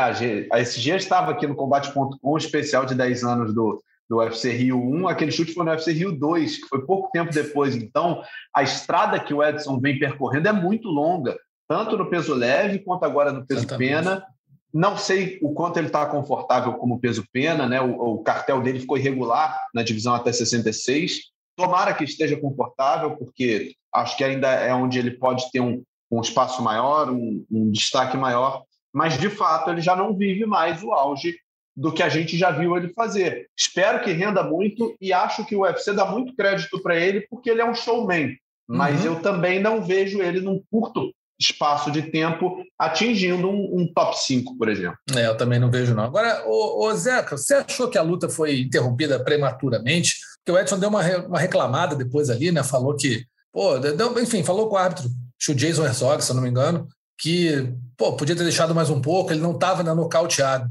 A 0.51 0.59
SG 0.59 0.95
estava 0.95 1.31
aqui 1.31 1.45
no 1.45 1.55
combate.com, 1.55 2.37
especial 2.37 2.85
de 2.85 2.95
10 2.95 3.23
anos 3.23 3.53
do, 3.53 3.81
do 4.09 4.17
UFC 4.17 4.51
Rio 4.51 4.79
1, 4.79 5.07
aquele 5.07 5.31
chute 5.31 5.53
foi 5.53 5.65
no 5.65 5.71
UFC 5.71 5.91
Rio 5.91 6.11
2, 6.11 6.57
que 6.63 6.67
foi 6.67 6.85
pouco 6.85 7.09
tempo 7.11 7.33
depois. 7.33 7.75
Então, 7.75 8.21
a 8.53 8.63
estrada 8.63 9.19
que 9.19 9.33
o 9.33 9.43
Edson 9.43 9.79
vem 9.79 9.97
percorrendo 9.97 10.47
é 10.47 10.51
muito 10.51 10.87
longa, 10.87 11.37
tanto 11.67 11.97
no 11.97 12.09
peso 12.09 12.33
leve 12.33 12.79
quanto 12.79 13.03
agora 13.03 13.31
no 13.31 13.45
peso 13.45 13.61
Exatamente. 13.61 13.89
pena. 13.89 14.25
Não 14.73 14.97
sei 14.97 15.39
o 15.41 15.53
quanto 15.53 15.77
ele 15.77 15.87
está 15.87 16.05
confortável 16.05 16.73
como 16.73 16.99
peso 16.99 17.25
pena, 17.31 17.67
né? 17.67 17.81
O, 17.81 18.15
o, 18.15 18.23
cartel 18.23 18.61
dele 18.61 18.79
ficou 18.79 18.97
irregular 18.97 19.59
na 19.73 19.81
divisão 19.81 20.13
até 20.13 20.31
66. 20.31 21.31
Tomara 21.55 21.93
que 21.93 22.03
esteja 22.03 22.37
confortável, 22.37 23.15
porque 23.15 23.73
acho 23.93 24.17
que 24.17 24.23
ainda 24.23 24.49
é 24.49 24.73
onde 24.73 24.99
ele 24.99 25.11
pode 25.11 25.49
ter 25.49 25.61
um, 25.61 25.81
um 26.11 26.19
espaço 26.19 26.61
maior, 26.61 27.09
um, 27.09 27.45
um 27.49 27.71
destaque 27.71 28.17
maior. 28.17 28.63
Mas, 28.93 29.17
de 29.17 29.29
fato, 29.29 29.69
ele 29.69 29.81
já 29.81 29.95
não 29.95 30.15
vive 30.15 30.45
mais 30.45 30.83
o 30.83 30.91
auge 30.91 31.37
do 31.75 31.91
que 31.91 32.01
a 32.01 32.09
gente 32.09 32.37
já 32.37 32.51
viu 32.51 32.77
ele 32.77 32.93
fazer. 32.93 33.47
Espero 33.57 34.01
que 34.01 34.11
renda 34.11 34.43
muito 34.43 34.95
e 35.01 35.11
acho 35.11 35.45
que 35.45 35.55
o 35.55 35.61
UFC 35.61 35.93
dá 35.93 36.05
muito 36.05 36.35
crédito 36.35 36.81
para 36.81 36.95
ele 36.95 37.21
porque 37.29 37.49
ele 37.49 37.61
é 37.61 37.69
um 37.69 37.75
showman. 37.75 38.35
Mas 38.67 39.01
uhum. 39.01 39.13
eu 39.13 39.21
também 39.21 39.59
não 39.59 39.83
vejo 39.83 40.21
ele 40.21 40.41
num 40.41 40.61
curto 40.71 41.11
espaço 41.39 41.91
de 41.91 42.03
tempo 42.03 42.63
atingindo 42.79 43.49
um, 43.49 43.81
um, 43.81 43.93
top 43.93 44.17
5, 44.17 44.57
por 44.57 44.69
exemplo. 44.69 44.97
É, 45.15 45.27
eu 45.27 45.35
também 45.35 45.59
não 45.59 45.69
vejo, 45.69 45.93
não. 45.93 46.03
Agora, 46.03 46.43
ô, 46.47 46.85
ô 46.85 46.93
Zeca, 46.95 47.37
você 47.37 47.55
achou 47.55 47.89
que 47.89 47.97
a 47.97 48.01
luta 48.01 48.29
foi 48.29 48.61
interrompida 48.61 49.21
prematuramente? 49.23 50.15
Porque 50.37 50.57
o 50.57 50.61
Edson 50.61 50.79
deu 50.79 50.89
uma, 50.89 51.01
uma 51.27 51.39
reclamada 51.39 51.95
depois 51.95 52.29
ali, 52.29 52.51
né? 52.51 52.63
Falou 52.63 52.95
que, 52.95 53.25
pô, 53.51 53.77
deu, 53.77 54.17
enfim, 54.21 54.43
falou 54.43 54.69
com 54.69 54.75
o 54.75 54.77
árbitro, 54.77 55.09
o 55.49 55.53
Jason 55.53 55.85
Herzog, 55.85 56.23
se 56.23 56.31
eu 56.31 56.35
não 56.35 56.43
me 56.43 56.49
engano, 56.49 56.87
que, 57.17 57.73
pô, 57.97 58.13
podia 58.13 58.35
ter 58.35 58.43
deixado 58.43 58.73
mais 58.73 58.89
um 58.89 59.01
pouco, 59.01 59.31
ele 59.31 59.41
não 59.41 59.51
estava 59.51 59.79
ainda 59.79 59.93
nocauteado. 59.93 60.69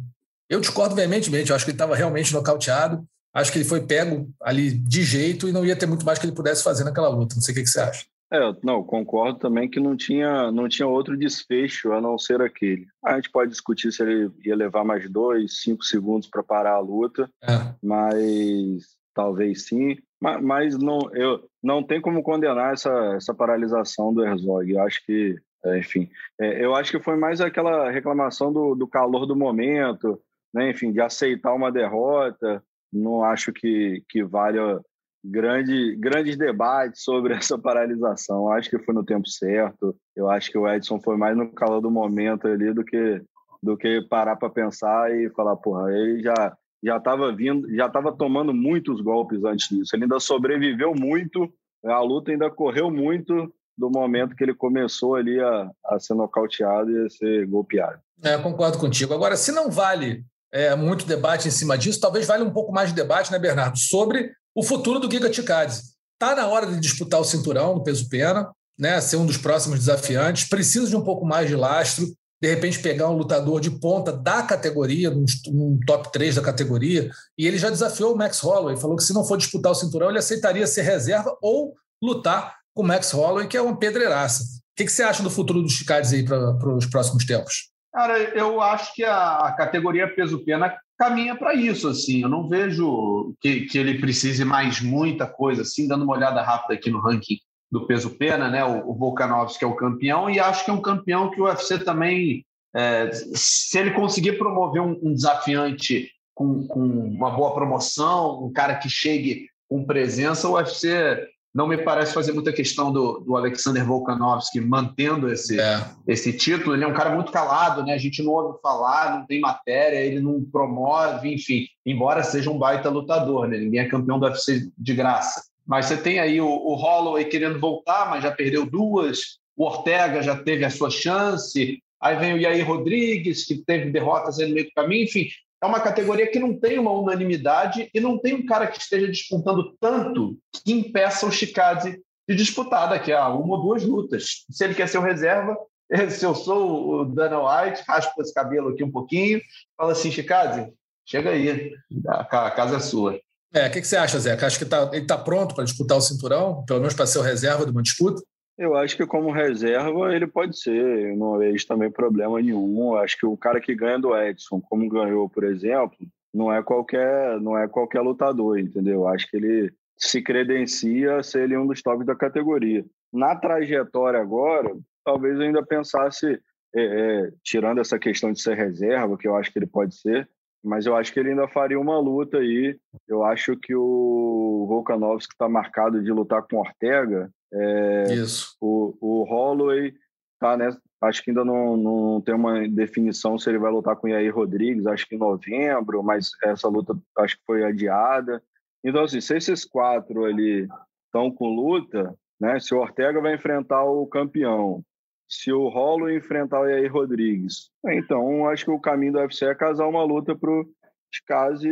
Eu 0.55 0.61
discordo 0.61 0.95
veementemente, 0.95 1.51
eu 1.51 1.57
acho 1.57 1.65
que 1.65 1.73
ele 1.73 1.75
estava 1.75 1.97
realmente 1.97 2.33
nocauteado. 2.33 3.05
Acho 3.35 3.51
que 3.51 3.59
ele 3.59 3.65
foi 3.65 3.85
pego 3.85 4.33
ali 4.41 4.71
de 4.71 5.03
jeito 5.03 5.49
e 5.49 5.53
não 5.53 5.67
ia 5.67 5.75
ter 5.75 5.87
muito 5.87 6.07
mais 6.07 6.17
que 6.17 6.27
ele 6.27 6.35
pudesse 6.35 6.63
fazer 6.63 6.85
naquela 6.85 7.09
luta. 7.09 7.35
Não 7.35 7.43
sei 7.43 7.53
o 7.53 7.57
que, 7.57 7.65
que 7.65 7.69
você 7.69 7.81
acha. 7.81 8.05
É, 8.33 8.39
não, 8.63 8.85
concordo 8.85 9.41
também 9.41 9.69
que 9.69 9.81
não 9.81 9.97
tinha, 9.97 10.53
não 10.53 10.69
tinha 10.69 10.87
outro 10.87 11.17
desfecho 11.17 11.93
a 11.93 12.01
não 12.01 12.17
ser 12.17 12.41
aquele. 12.41 12.87
A 13.05 13.17
gente 13.17 13.33
pode 13.33 13.51
discutir 13.51 13.91
se 13.91 14.01
ele 14.01 14.31
ia 14.45 14.55
levar 14.55 14.85
mais 14.85 15.11
dois, 15.11 15.61
cinco 15.61 15.85
segundos 15.85 16.29
para 16.29 16.45
parar 16.45 16.75
a 16.75 16.81
luta, 16.81 17.29
é. 17.43 17.75
mas 17.83 18.97
talvez 19.13 19.67
sim. 19.67 19.97
Mas, 20.21 20.41
mas, 20.41 20.79
não, 20.79 21.01
eu, 21.15 21.49
não 21.61 21.83
tem 21.83 22.01
como 22.01 22.23
condenar 22.23 22.75
essa, 22.75 23.15
essa 23.17 23.35
paralisação 23.35 24.15
do 24.15 24.25
Herzog. 24.25 24.71
Eu 24.71 24.83
acho 24.83 25.05
que, 25.05 25.37
é, 25.65 25.79
enfim, 25.81 26.09
é, 26.41 26.65
eu 26.65 26.77
acho 26.77 26.93
que 26.93 27.03
foi 27.03 27.17
mais 27.17 27.41
aquela 27.41 27.91
reclamação 27.91 28.53
do, 28.53 28.77
do 28.77 28.87
calor 28.87 29.27
do 29.27 29.35
momento, 29.35 30.21
né, 30.55 30.71
enfim, 30.71 30.93
de 30.93 31.01
aceitar 31.01 31.53
uma 31.53 31.73
derrota. 31.73 32.63
Não 32.93 33.25
acho 33.25 33.53
que, 33.53 34.05
que 34.09 34.23
valha 34.23 34.81
grande, 35.25 35.97
grandes 35.97 36.37
debates 36.37 37.03
sobre 37.03 37.35
essa 37.35 37.59
paralisação. 37.59 38.53
Acho 38.53 38.71
que 38.71 38.79
foi 38.79 38.95
no 38.95 39.05
tempo 39.05 39.29
certo. 39.29 39.97
Eu 40.15 40.31
acho 40.31 40.51
que 40.51 40.59
o 40.59 40.69
Edson 40.69 41.01
foi 41.01 41.17
mais 41.17 41.37
no 41.37 41.51
calor 41.53 41.81
do 41.81 41.91
momento 41.91 42.47
ali 42.47 42.73
do 42.73 42.85
que 42.85 43.21
do 43.63 43.79
que 43.79 44.03
parar 44.03 44.37
para 44.37 44.51
pensar 44.51 45.11
e 45.11 45.31
falar, 45.31 45.57
porra, 45.57 45.91
ele 45.91 46.23
já 46.23 46.55
já 46.85 46.99
estava 46.99 47.35
vindo, 47.35 47.75
já 47.75 47.87
estava 47.87 48.13
tomando 48.13 48.53
muitos 48.53 49.01
golpes 49.01 49.43
antes 49.43 49.71
disso. 49.71 49.97
Ele 49.97 50.05
ainda 50.05 50.21
sobreviveu 50.21 50.95
muito, 50.95 51.51
a 51.83 51.99
luta 52.01 52.31
ainda 52.31 52.51
correu 52.51 52.91
muito 52.91 53.51
do 53.77 53.89
momento 53.89 54.37
que 54.37 54.45
ele 54.45 54.55
começou 54.55 55.15
ali 55.15 55.41
a, 55.41 55.71
a 55.87 55.99
ser 55.99 56.13
nocauteado 56.13 56.91
e 56.91 57.07
a 57.07 57.09
ser 57.09 57.47
golpeado. 57.47 57.99
É, 58.23 58.37
concordo 58.37 58.79
contigo. 58.79 59.15
Agora, 59.15 59.35
se 59.35 59.51
não 59.51 59.71
vale 59.71 60.27
é, 60.55 60.77
muito 60.77 61.05
debate 61.05 61.49
em 61.49 61.51
cima 61.51 61.77
disso. 61.77 61.99
Talvez 61.99 62.27
valha 62.27 62.45
um 62.45 62.53
pouco 62.53 62.73
mais 62.73 62.91
de 62.91 62.95
debate, 62.95 63.33
né, 63.33 63.39
Bernardo, 63.41 63.77
sobre 63.77 64.31
o 64.55 64.63
futuro 64.63 65.01
do 65.01 65.11
Giga 65.11 65.29
Ticades. 65.29 65.95
Está 66.15 66.37
na 66.37 66.47
hora 66.47 66.65
de 66.65 66.79
disputar 66.79 67.21
o 67.21 67.25
cinturão 67.25 67.75
do 67.75 67.83
peso 67.83 68.09
pena, 68.09 68.49
né, 68.79 69.01
ser 69.01 69.17
um 69.17 69.27
dos 69.27 69.37
próximos 69.37 69.81
desafiantes. 69.81 70.49
Precisa 70.49 70.87
de 70.87 70.95
um 70.95 71.03
pouco 71.03 71.27
mais 71.27 71.49
de 71.49 71.57
lastro. 71.57 72.07
de 72.41 72.49
repente 72.49 72.79
pegar 72.79 73.09
um 73.09 73.17
lutador 73.17 73.59
de 73.59 73.71
ponta 73.71 74.13
da 74.13 74.43
categoria, 74.43 75.11
num, 75.11 75.79
top 75.87 76.13
3 76.13 76.37
da 76.37 76.43
categoria, 76.43 77.11
e 77.39 77.47
ele 77.47 77.57
já 77.57 77.71
desafiou 77.71 78.13
o 78.13 78.17
Max 78.17 78.39
Holloway, 78.41 78.77
falou 78.77 78.97
que 78.97 79.03
se 79.03 79.15
não 79.15 79.25
for 79.25 79.39
disputar 79.39 79.73
o 79.73 79.75
cinturão, 79.75 80.11
ele 80.11 80.19
aceitaria 80.19 80.67
ser 80.67 80.83
reserva 80.83 81.35
ou 81.41 81.75
lutar 82.03 82.55
com 82.75 82.83
o 82.83 82.87
Max 82.87 83.13
Holloway, 83.13 83.49
que 83.49 83.57
é 83.57 83.63
uma 83.63 83.79
pedreiraça. 83.79 84.43
O 84.43 84.77
que, 84.77 84.85
que 84.85 84.93
você 84.93 85.03
acha 85.03 85.23
do 85.23 85.31
futuro 85.31 85.63
dos 85.63 85.73
Chicads 85.73 86.13
aí 86.13 86.23
para 86.23 86.77
os 86.77 86.87
próximos 86.87 87.25
tempos? 87.25 87.74
Cara, 87.95 88.19
eu 88.19 88.61
acho 88.61 88.93
que 88.93 89.05
a, 89.05 89.55
categoria 89.57 90.13
peso-pena 90.13 90.77
caminha 90.99 91.37
para 91.37 91.55
isso, 91.55 91.87
assim. 91.87 92.23
Eu 92.23 92.29
não 92.29 92.49
vejo 92.49 93.37
que, 93.41 93.67
que 93.67 93.79
ele 93.79 94.01
precise 94.01 94.45
mais 94.45 94.81
muita 94.81 95.29
coisa, 95.29 95.63
assim, 95.63 95.87
dando 95.87 96.03
uma 96.03 96.15
olhada 96.15 96.43
rápida 96.43 96.75
aqui 96.75 96.91
no 96.91 96.99
ranking 96.99 97.39
do 97.71 97.87
peso 97.87 98.11
pena, 98.11 98.51
né? 98.51 98.65
O, 98.65 98.91
o 98.91 98.95
Volkanovski 98.95 99.65
é 99.65 99.69
o 99.69 99.77
campeão 99.77 100.29
e 100.29 100.41
acho 100.41 100.65
que 100.65 100.73
é 100.73 100.75
um 100.75 100.83
campeão 100.83 101.31
que 101.31 101.41
o 101.41 101.45
UFC 101.45 101.79
também, 101.79 102.45
é, 102.75 103.13
se 103.13 103.79
ele 103.79 103.93
conseguir 103.93 104.39
promover 104.39 104.83
um, 104.83 104.99
um 105.01 105.15
desafiante 105.15 106.11
com, 106.35 106.67
com, 106.67 106.81
uma 106.81 107.31
boa 107.31 107.55
promoção, 107.55 108.45
um 108.45 108.53
cara 108.53 108.75
que 108.75 108.91
chegue 108.91 109.47
com 109.69 109.85
presença, 109.85 110.49
o 110.49 110.55
UFC 110.55 111.29
não 111.55 111.69
me 111.69 111.79
parece 111.79 112.13
fazer 112.13 112.33
muita 112.33 112.53
questão 112.53 112.93
do, 112.93 113.21
do 113.21 113.37
Alexander 113.37 113.85
Volkanovski 113.87 114.61
mantendo 114.61 115.33
esse, 115.33 115.61
é. 115.61 115.89
esse 116.07 116.33
título. 116.37 116.75
Ele 116.75 116.83
é 116.83 116.87
um 116.87 116.93
cara 116.93 117.15
muito 117.15 117.31
calado, 117.31 117.85
né? 117.85 117.95
A 117.95 117.99
gente 117.99 118.23
não 118.25 118.33
ouve 118.33 118.59
falar, 118.61 119.17
não 119.17 119.27
tem 119.27 119.41
matéria, 119.41 119.99
ele 119.99 120.21
não 120.21 120.43
promove, 120.43 121.33
enfim. 121.33 121.67
Embora 121.87 122.25
seja 122.25 122.51
um 122.51 122.59
baita 122.59 122.91
lutador, 122.91 123.47
né? 123.47 123.59
Ninguém 123.59 123.81
é 123.81 123.89
campeão 123.89 124.19
do 124.19 124.27
UFC 124.27 124.69
de 124.77 124.95
graça. 124.95 125.45
Mas 125.65 125.87
você 125.87 125.97
tem 125.97 126.19
aí 126.19 126.41
o, 126.41 126.49
o 126.49 126.75
Holloway 126.75 127.25
querendo 127.27 127.61
voltar, 127.61 128.11
mas 128.11 128.25
já 128.25 128.33
perdeu 128.33 128.67
duas. 128.67 129.39
O 129.57 129.65
Ortega 129.65 130.23
já 130.23 130.37
teve 130.37 130.65
a 130.65 130.71
sua 130.71 130.91
chance. 130.91 131.79
Aí 132.01 132.17
vem 132.17 132.35
o 132.35 132.39
Yair 132.39 132.67
Rodrigues, 132.67 133.47
que 133.47 133.59
teve 133.59 133.91
derrotas 133.91 134.39
no 134.39 134.49
meio 134.49 134.67
do 134.67 134.73
caminho. 134.73 135.05
Enfim, 135.05 135.29
é 135.65 135.69
uma 135.69 135.81
categoria 135.81 136.31
que 136.31 136.39
não 136.39 136.59
tem 136.59 136.79
uma 136.79 136.93
unanimidade 136.93 137.89
e 137.93 138.01
não 138.01 138.19
tem 138.19 138.35
um 138.35 138.45
cara 138.45 138.67
que 138.67 138.79
esteja 138.79 139.11
disputando 139.11 139.75
tanto 139.81 140.39
que 140.53 140.73
impeça 140.73 141.27
o 141.27 141.33
Chicade 141.33 141.99
de 142.29 142.35
disputar 142.35 142.89
daqui 142.89 143.13
a 143.13 143.29
uma 143.29 143.57
ou 143.57 143.63
duas 143.63 143.83
lutas. 143.83 144.45
Se 144.51 144.65
ele 144.65 144.75
quer 144.75 144.89
ser 144.89 144.99
o 144.99 145.03
reserva, 145.03 145.57
se 146.11 146.25
eu 146.25 146.35
sou 146.35 147.01
o 147.01 147.05
Dana 147.05 147.39
White, 147.41 147.83
raspo 147.87 148.21
esse 148.21 148.33
cabelo 148.33 148.71
aqui 148.71 148.85
um 148.85 148.91
pouquinho, 148.91 149.41
fala 149.77 149.93
assim, 149.93 150.11
Chicade, 150.11 150.71
chega 151.07 151.31
aí, 151.31 151.73
a 152.07 152.51
casa 152.51 152.77
é 152.77 152.81
sua. 152.81 153.19
É, 153.53 153.69
o 153.69 153.71
que, 153.71 153.81
que, 153.81 153.87
você 153.87 153.97
acha, 153.97 154.19
Zé? 154.19 154.33
Acha 154.33 154.59
que 154.59 154.65
tá, 154.65 154.91
ele 154.93 155.03
está 155.03 155.17
pronto 155.17 155.55
para 155.55 155.65
disputar 155.65 155.97
o 155.97 156.01
cinturão, 156.01 156.65
pelo 156.67 156.81
menos 156.81 156.95
para 156.95 157.07
ser 157.07 157.21
o 157.21 157.23
reserva 157.23 157.65
de 157.65 157.71
uma 157.71 157.83
disputa? 157.83 158.21
Eu 158.57 158.77
acho 158.77 158.97
que 158.97 159.05
como 159.05 159.33
reserva 159.33 160.15
ele 160.15 160.27
pode 160.27 160.59
ser, 160.59 161.17
não 161.17 161.39
vejo 161.39 161.67
também 161.67 161.91
problema 161.91 162.41
nenhum. 162.41 162.95
Acho 162.97 163.19
que 163.19 163.27
o 163.27 163.37
cara 163.37 163.61
que 163.61 163.75
ganha 163.75 163.99
do 163.99 164.17
Edson, 164.17 164.61
como 164.61 164.89
ganhou, 164.89 165.29
por 165.29 165.43
exemplo, 165.43 165.97
não 166.33 166.53
é 166.53 166.63
qualquer, 166.63 167.41
não 167.41 167.59
é 167.59 167.67
qualquer 167.67 168.01
lutador, 168.01 168.59
entendeu? 168.59 168.95
Eu 168.95 169.09
acho 169.09 169.29
que 169.29 169.37
ele 169.37 169.73
se 169.97 170.23
credencia 170.23 171.17
a 171.17 171.23
ser 171.23 171.45
ele 171.45 171.57
um 171.57 171.67
dos 171.67 171.83
tops 171.83 172.07
da 172.07 172.15
categoria. 172.15 172.85
Na 173.13 173.35
trajetória 173.35 174.21
agora, 174.21 174.77
talvez 175.05 175.37
eu 175.37 175.43
ainda 175.43 175.65
pensasse, 175.65 176.41
é, 176.75 176.83
é, 176.83 177.33
tirando 177.43 177.81
essa 177.81 177.99
questão 177.99 178.33
de 178.33 178.41
ser 178.41 178.57
reserva, 178.57 179.17
que 179.17 179.27
eu 179.27 179.37
acho 179.37 179.53
que 179.53 179.59
ele 179.59 179.67
pode 179.67 179.95
ser, 179.97 180.29
mas 180.65 180.87
eu 180.87 180.97
acho 180.97 181.13
que 181.13 181.21
ele 181.21 181.31
ainda 181.31 181.47
faria 181.47 181.79
uma 181.79 181.99
luta 182.01 182.39
aí. 182.39 182.77
Eu 183.07 183.23
acho 183.23 183.57
que 183.57 183.75
o 183.75 184.65
Volkanovski 184.67 185.35
está 185.35 185.49
marcado 185.49 186.03
de 186.03 186.11
lutar 186.11 186.43
com 186.43 186.57
Ortega. 186.57 187.31
É, 187.55 188.15
Isso. 188.15 188.57
O, 188.61 188.97
o 189.01 189.23
Holloway 189.25 189.95
tá, 190.39 190.57
né? 190.57 190.77
Acho 191.03 191.23
que 191.23 191.31
ainda 191.31 191.45
não, 191.45 191.77
não 191.77 192.21
tem 192.21 192.35
uma 192.35 192.69
definição 192.69 193.39
se 193.39 193.49
ele 193.49 193.59
vai 193.59 193.71
lutar 193.71 193.97
com 193.97 194.07
o 194.07 194.11
Yair 194.11 194.35
Rodrigues, 194.35 194.87
acho 194.87 195.07
que 195.07 195.15
em 195.15 195.19
novembro, 195.19 196.03
mas 196.03 196.31
essa 196.43 196.69
luta 196.69 196.95
acho 197.19 197.37
que 197.37 197.45
foi 197.47 197.65
adiada. 197.65 198.43
Então, 198.83 199.05
assim, 199.05 199.21
se 199.21 199.37
esses 199.37 199.65
quatro 199.65 200.25
ali 200.25 200.69
estão 201.07 201.31
com 201.31 201.55
luta, 201.55 202.15
né? 202.41 202.59
Se 202.61 202.75
o 202.75 202.79
Ortega 202.79 203.21
vai 203.21 203.35
enfrentar 203.35 203.85
o 203.85 204.07
campeão, 204.07 204.83
se 205.29 205.53
o 205.53 205.69
Rolo 205.69 206.11
enfrentar 206.11 206.61
o 206.61 206.67
Yair 206.67 206.93
Rodrigues. 206.93 207.71
Então, 207.87 208.47
acho 208.49 208.65
que 208.65 208.71
o 208.71 208.81
caminho 208.81 209.13
do 209.13 209.19
UFC 209.19 209.47
é 209.47 209.55
casar 209.55 209.87
uma 209.87 210.05
luta 210.05 210.37
para 210.37 210.51
o 210.51 210.67
Chikaze, 211.13 211.71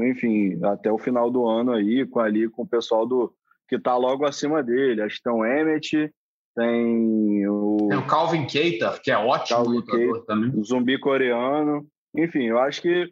enfim, 0.00 0.58
até 0.64 0.90
o 0.90 0.98
final 0.98 1.30
do 1.30 1.46
ano 1.46 1.72
aí, 1.72 2.06
com 2.06 2.18
ali 2.18 2.48
com 2.48 2.62
o 2.62 2.68
pessoal 2.68 3.06
do 3.06 3.32
que 3.70 3.76
está 3.76 3.96
logo 3.96 4.26
acima 4.26 4.62
dele. 4.62 5.00
Acho 5.00 5.16
que 5.16 5.22
tem 5.22 5.32
o 5.32 5.46
Emmett, 5.46 6.12
tem 6.54 7.48
o... 7.48 7.86
Tem 7.88 7.98
o 7.98 8.06
Calvin 8.06 8.46
Keita, 8.46 9.00
que 9.02 9.10
é 9.10 9.16
ótimo 9.16 9.58
Calvin 9.58 9.76
lutador 9.76 10.12
Keita, 10.12 10.26
também. 10.26 10.60
O 10.60 10.64
zumbi 10.64 10.98
coreano. 10.98 11.86
Enfim, 12.14 12.44
eu 12.44 12.58
acho 12.58 12.82
que 12.82 13.10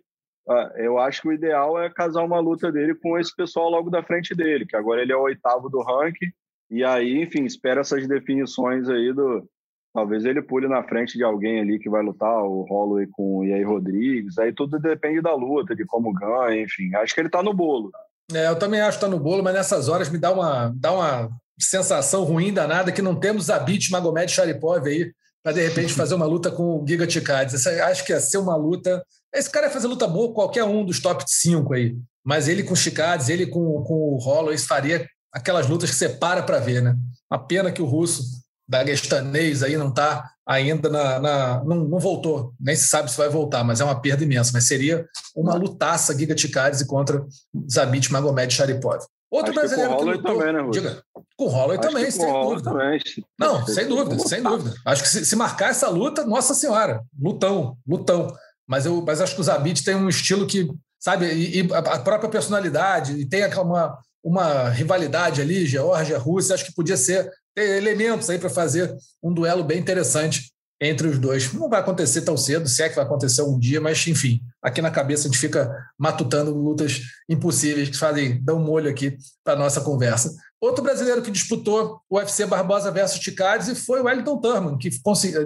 eu 0.76 0.98
acho 0.98 1.20
que 1.20 1.28
o 1.28 1.32
ideal 1.32 1.78
é 1.78 1.90
casar 1.90 2.24
uma 2.24 2.40
luta 2.40 2.72
dele 2.72 2.94
com 2.94 3.18
esse 3.18 3.36
pessoal 3.36 3.68
logo 3.68 3.90
da 3.90 4.02
frente 4.02 4.34
dele, 4.34 4.64
que 4.64 4.74
agora 4.74 5.02
ele 5.02 5.12
é 5.12 5.16
o 5.16 5.20
oitavo 5.20 5.68
do 5.68 5.82
ranking. 5.82 6.30
E 6.70 6.82
aí, 6.82 7.22
enfim, 7.22 7.44
espera 7.44 7.82
essas 7.82 8.08
definições 8.08 8.88
aí 8.88 9.12
do, 9.12 9.46
Talvez 9.92 10.24
ele 10.24 10.42
pule 10.42 10.68
na 10.68 10.82
frente 10.84 11.16
de 11.16 11.24
alguém 11.24 11.60
ali 11.60 11.78
que 11.78 11.88
vai 11.88 12.02
lutar, 12.02 12.42
o 12.44 12.62
Holloway 12.62 13.06
com 13.10 13.38
o 13.38 13.44
Yair 13.44 13.66
Rodrigues. 13.66 14.38
Aí 14.38 14.52
tudo 14.52 14.78
depende 14.78 15.20
da 15.20 15.34
luta, 15.34 15.74
de 15.74 15.84
como 15.84 16.12
ganha, 16.12 16.62
enfim. 16.62 16.94
Acho 16.94 17.14
que 17.14 17.20
ele 17.20 17.28
está 17.28 17.42
no 17.42 17.54
bolo. 17.54 17.90
É, 18.32 18.48
eu 18.48 18.56
também 18.56 18.80
acho 18.80 18.98
que 18.98 19.04
está 19.04 19.08
no 19.08 19.22
bolo, 19.22 19.42
mas 19.42 19.54
nessas 19.54 19.88
horas 19.88 20.08
me 20.08 20.18
dá 20.18 20.30
uma, 20.30 20.72
dá 20.76 20.92
uma 20.92 21.30
sensação 21.58 22.24
ruim 22.24 22.52
danada 22.52 22.92
que 22.92 23.02
não 23.02 23.14
temos 23.14 23.46
Zabit, 23.46 23.90
Magomed 23.90 24.30
Sharipov 24.30 24.86
aí 24.86 25.12
para 25.42 25.52
de 25.52 25.62
repente 25.62 25.94
fazer 25.94 26.14
uma 26.14 26.26
luta 26.26 26.50
com 26.50 26.82
o 26.82 26.86
Giga 26.86 27.06
Tikades. 27.06 27.66
Acho 27.66 28.04
que 28.04 28.12
ia 28.12 28.20
ser 28.20 28.38
uma 28.38 28.56
luta. 28.56 29.02
Esse 29.34 29.48
cara 29.48 29.66
ia 29.66 29.72
fazer 29.72 29.86
luta 29.86 30.06
boa 30.06 30.28
com 30.28 30.34
qualquer 30.34 30.64
um 30.64 30.84
dos 30.84 31.00
top 31.00 31.24
5 31.26 31.72
aí. 31.74 31.96
Mas 32.24 32.48
ele 32.48 32.62
com 32.62 32.74
o 32.74 32.76
Chicades, 32.76 33.28
ele 33.28 33.46
com, 33.46 33.82
com 33.82 33.94
o 33.94 34.18
Holloway, 34.18 34.58
faria 34.58 35.08
aquelas 35.32 35.66
lutas 35.66 35.90
que 35.90 35.96
você 35.96 36.08
para 36.08 36.42
para 36.42 36.58
ver, 36.58 36.82
né? 36.82 36.94
Uma 37.30 37.38
pena 37.38 37.72
que 37.72 37.80
o 37.80 37.86
russo 37.86 38.22
daguestanês 38.68 39.62
aí 39.62 39.76
não 39.76 39.88
está 39.88 40.30
ainda 40.48 40.88
na, 40.88 41.20
na 41.20 41.64
não, 41.64 41.84
não, 41.84 41.98
voltou, 41.98 42.54
nem 42.58 42.74
se 42.74 42.88
sabe 42.88 43.10
se 43.10 43.18
vai 43.18 43.28
voltar, 43.28 43.62
mas 43.62 43.82
é 43.82 43.84
uma 43.84 44.00
perda 44.00 44.24
imensa. 44.24 44.50
Mas 44.54 44.66
seria 44.66 45.06
uma 45.36 45.54
lutaça 45.54 46.16
Giga 46.16 46.34
Tikadze 46.34 46.86
contra 46.86 47.24
Zabit 47.70 48.10
Magomed 48.10 48.52
Sharipov. 48.52 49.04
Outro 49.30 49.50
Acho 49.50 49.60
brasileiro 49.60 49.90
que, 49.90 49.98
com 49.98 50.10
lutou, 50.10 50.38
também, 50.38 50.52
né, 50.54 50.70
Diga, 50.70 51.02
com 51.36 51.44
o 51.44 51.48
Holloway 51.48 51.78
também, 51.78 52.10
sem 52.10 52.32
dúvida. 52.32 52.70
Também. 52.70 53.00
Não, 53.38 53.66
sem 53.66 53.86
dúvida, 53.86 54.18
sem 54.20 54.42
dúvida. 54.42 54.74
Acho 54.86 55.02
que 55.02 55.08
se, 55.08 55.26
se, 55.26 55.36
marcar 55.36 55.68
essa 55.68 55.90
luta, 55.90 56.24
nossa 56.24 56.54
senhora, 56.54 57.02
lutão, 57.20 57.76
lutão. 57.86 58.34
Mas 58.66 58.86
eu, 58.86 59.02
mas 59.02 59.20
acho 59.20 59.34
que 59.34 59.40
o 59.42 59.44
Zabit 59.44 59.84
tem 59.84 59.94
um 59.94 60.08
estilo 60.08 60.46
que, 60.46 60.66
sabe, 60.98 61.26
e, 61.26 61.60
e 61.60 61.74
a 61.74 61.98
própria 61.98 62.30
personalidade, 62.30 63.12
e 63.20 63.26
tem 63.26 63.44
uma, 63.58 63.98
uma 64.24 64.70
rivalidade 64.70 65.42
ali, 65.42 65.66
Geórgia, 65.66 66.16
Rússia, 66.16 66.54
acho 66.54 66.64
que 66.64 66.74
podia 66.74 66.96
ser 66.96 67.30
elementos 67.60 68.28
aí 68.30 68.38
para 68.38 68.50
fazer 68.50 68.94
um 69.22 69.32
duelo 69.32 69.64
bem 69.64 69.78
interessante 69.78 70.52
entre 70.80 71.08
os 71.08 71.18
dois. 71.18 71.52
Não 71.52 71.68
vai 71.68 71.80
acontecer 71.80 72.22
tão 72.22 72.36
cedo, 72.36 72.68
se 72.68 72.82
é 72.82 72.88
que 72.88 72.96
vai 72.96 73.04
acontecer 73.04 73.42
um 73.42 73.58
dia, 73.58 73.80
mas 73.80 74.06
enfim, 74.06 74.40
aqui 74.62 74.80
na 74.80 74.90
cabeça 74.90 75.26
a 75.26 75.30
gente 75.30 75.40
fica 75.40 75.74
matutando 75.98 76.54
lutas 76.54 77.00
impossíveis 77.28 77.88
que 77.88 77.96
fazem, 77.96 78.40
dão 78.42 78.60
um 78.60 78.70
olho 78.70 78.90
aqui 78.90 79.16
para 79.44 79.58
nossa 79.58 79.80
conversa. 79.80 80.34
Outro 80.60 80.82
brasileiro 80.82 81.22
que 81.22 81.30
disputou 81.30 82.00
o 82.08 82.16
UFC 82.16 82.44
Barbosa 82.46 82.90
versus 82.90 83.20
Ticades 83.20 83.84
foi 83.84 84.00
o 84.00 84.04
Wellington 84.04 84.40
Turman, 84.40 84.78
que 84.78 84.90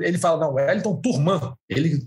ele 0.00 0.18
fala, 0.18 0.40
não, 0.46 0.54
Wellington 0.54 1.00
Turman, 1.00 1.54
ele, 1.68 2.06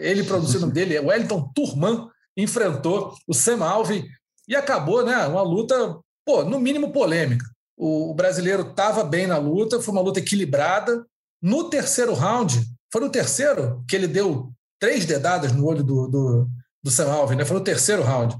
ele 0.00 0.24
produziu 0.24 0.58
o 0.58 0.60
nome 0.62 0.72
dele, 0.72 0.96
é 0.96 1.00
Wellington 1.00 1.50
Turman, 1.54 2.08
enfrentou 2.36 3.14
o 3.26 3.34
Sam 3.34 3.64
Alvey 3.64 4.04
e 4.48 4.56
acabou, 4.56 5.04
né, 5.04 5.16
uma 5.26 5.42
luta, 5.42 5.96
pô, 6.24 6.44
no 6.44 6.58
mínimo 6.58 6.92
polêmica. 6.92 7.44
O, 7.82 8.12
brasileiro 8.12 8.60
estava 8.60 9.02
bem 9.02 9.26
na 9.26 9.38
luta, 9.38 9.80
foi 9.80 9.92
uma 9.92 10.02
luta 10.02 10.20
equilibrada. 10.20 11.02
No 11.42 11.70
terceiro 11.70 12.12
round, 12.12 12.62
foi 12.92 13.00
no 13.00 13.08
terceiro 13.08 13.82
que 13.88 13.96
ele 13.96 14.06
deu 14.06 14.52
três 14.78 15.06
dedadas 15.06 15.52
no 15.52 15.64
olho 15.64 15.82
do, 15.82 16.06
do, 16.06 16.48
do 16.82 16.90
Sam 16.90 17.10
Alvin, 17.10 17.36
né? 17.36 17.44
Foi 17.46 17.56
no 17.56 17.64
terceiro 17.64 18.02
round. 18.02 18.36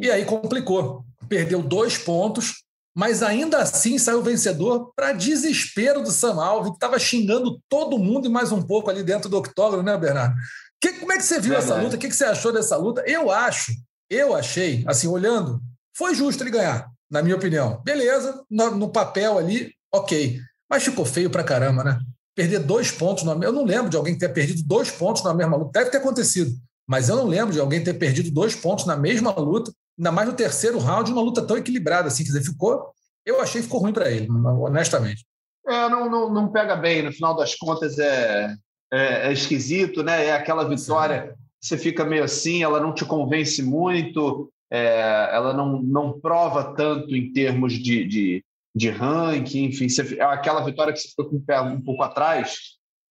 E 0.00 0.10
aí 0.10 0.24
complicou. 0.24 1.04
Perdeu 1.28 1.62
dois 1.62 1.96
pontos, 1.96 2.64
mas 2.92 3.22
ainda 3.22 3.58
assim 3.58 3.98
saiu 3.98 4.20
vencedor 4.20 4.92
para 4.96 5.12
desespero 5.12 6.02
do 6.02 6.10
Sam 6.10 6.42
Alvin, 6.42 6.70
que 6.70 6.76
estava 6.76 6.98
xingando 6.98 7.60
todo 7.68 8.00
mundo 8.00 8.26
e 8.26 8.30
mais 8.30 8.50
um 8.50 8.60
pouco 8.60 8.90
ali 8.90 9.04
dentro 9.04 9.30
do 9.30 9.38
octógono, 9.38 9.84
né, 9.84 9.96
Bernardo? 9.96 10.34
Que, 10.80 10.94
como 10.94 11.12
é 11.12 11.18
que 11.18 11.22
você 11.22 11.38
viu 11.38 11.52
Verdade. 11.52 11.70
essa 11.70 11.80
luta? 11.80 11.94
O 11.94 11.98
que, 12.00 12.08
que 12.08 12.16
você 12.16 12.24
achou 12.24 12.52
dessa 12.52 12.76
luta? 12.76 13.04
Eu 13.06 13.30
acho, 13.30 13.70
eu 14.10 14.34
achei, 14.34 14.82
assim, 14.88 15.06
olhando, 15.06 15.62
foi 15.96 16.16
justo 16.16 16.42
ele 16.42 16.50
ganhar 16.50 16.90
na 17.12 17.22
minha 17.22 17.36
opinião. 17.36 17.82
Beleza, 17.84 18.42
no, 18.50 18.70
no, 18.74 18.88
papel 18.88 19.36
ali, 19.36 19.70
ok. 19.92 20.40
Mas 20.68 20.82
ficou 20.82 21.04
feio 21.04 21.28
pra 21.28 21.44
caramba, 21.44 21.84
né? 21.84 21.98
Perder 22.34 22.60
dois 22.60 22.90
pontos. 22.90 23.22
Na, 23.22 23.34
eu 23.34 23.52
não 23.52 23.64
lembro 23.64 23.90
de 23.90 23.96
alguém 23.98 24.16
ter 24.16 24.30
perdido 24.30 24.62
dois 24.66 24.90
pontos 24.90 25.22
na 25.22 25.34
mesma 25.34 25.56
luta. 25.56 25.78
Deve 25.78 25.90
ter 25.90 25.98
acontecido, 25.98 26.50
mas 26.88 27.10
eu 27.10 27.16
não 27.16 27.26
lembro 27.26 27.52
de 27.52 27.60
alguém 27.60 27.84
ter 27.84 27.92
perdido 27.94 28.30
dois 28.30 28.56
pontos 28.56 28.86
na 28.86 28.96
mesma 28.96 29.30
luta, 29.32 29.70
ainda 29.98 30.10
mais 30.10 30.26
no 30.26 30.34
terceiro 30.34 30.78
round, 30.78 31.12
uma 31.12 31.20
luta 31.20 31.46
tão 31.46 31.58
equilibrada 31.58 32.08
assim. 32.08 32.24
Quer 32.24 32.32
dizer, 32.32 32.44
ficou. 32.44 32.90
Eu 33.26 33.40
achei 33.40 33.60
que 33.60 33.66
ficou 33.66 33.80
ruim 33.80 33.92
para 33.92 34.10
ele, 34.10 34.26
honestamente. 34.30 35.24
É, 35.68 35.88
não, 35.90 36.10
não, 36.10 36.32
não 36.32 36.48
pega 36.50 36.74
bem. 36.74 37.02
No 37.02 37.12
final 37.12 37.36
das 37.36 37.54
contas, 37.54 37.98
é, 37.98 38.56
é, 38.90 39.28
é 39.28 39.32
esquisito, 39.32 40.02
né? 40.02 40.26
É 40.26 40.32
aquela 40.32 40.64
vitória 40.64 41.36
você 41.62 41.78
fica 41.78 42.04
meio 42.04 42.24
assim, 42.24 42.62
ela 42.62 42.80
não 42.80 42.92
te 42.92 43.04
convence 43.04 43.62
muito, 43.62 44.52
é, 44.72 45.28
ela 45.30 45.52
não, 45.52 45.82
não 45.82 46.18
prova 46.18 46.74
tanto 46.74 47.14
em 47.14 47.30
termos 47.30 47.74
de, 47.74 48.06
de, 48.06 48.44
de 48.74 48.88
ranking, 48.88 49.64
enfim, 49.64 49.86
você, 49.86 50.18
aquela 50.18 50.64
vitória 50.64 50.94
que 50.94 50.98
você 50.98 51.08
ficou 51.08 51.26
com 51.26 51.36
o 51.36 51.42
pé 51.42 51.60
um 51.60 51.82
pouco 51.82 52.02
atrás. 52.02 52.56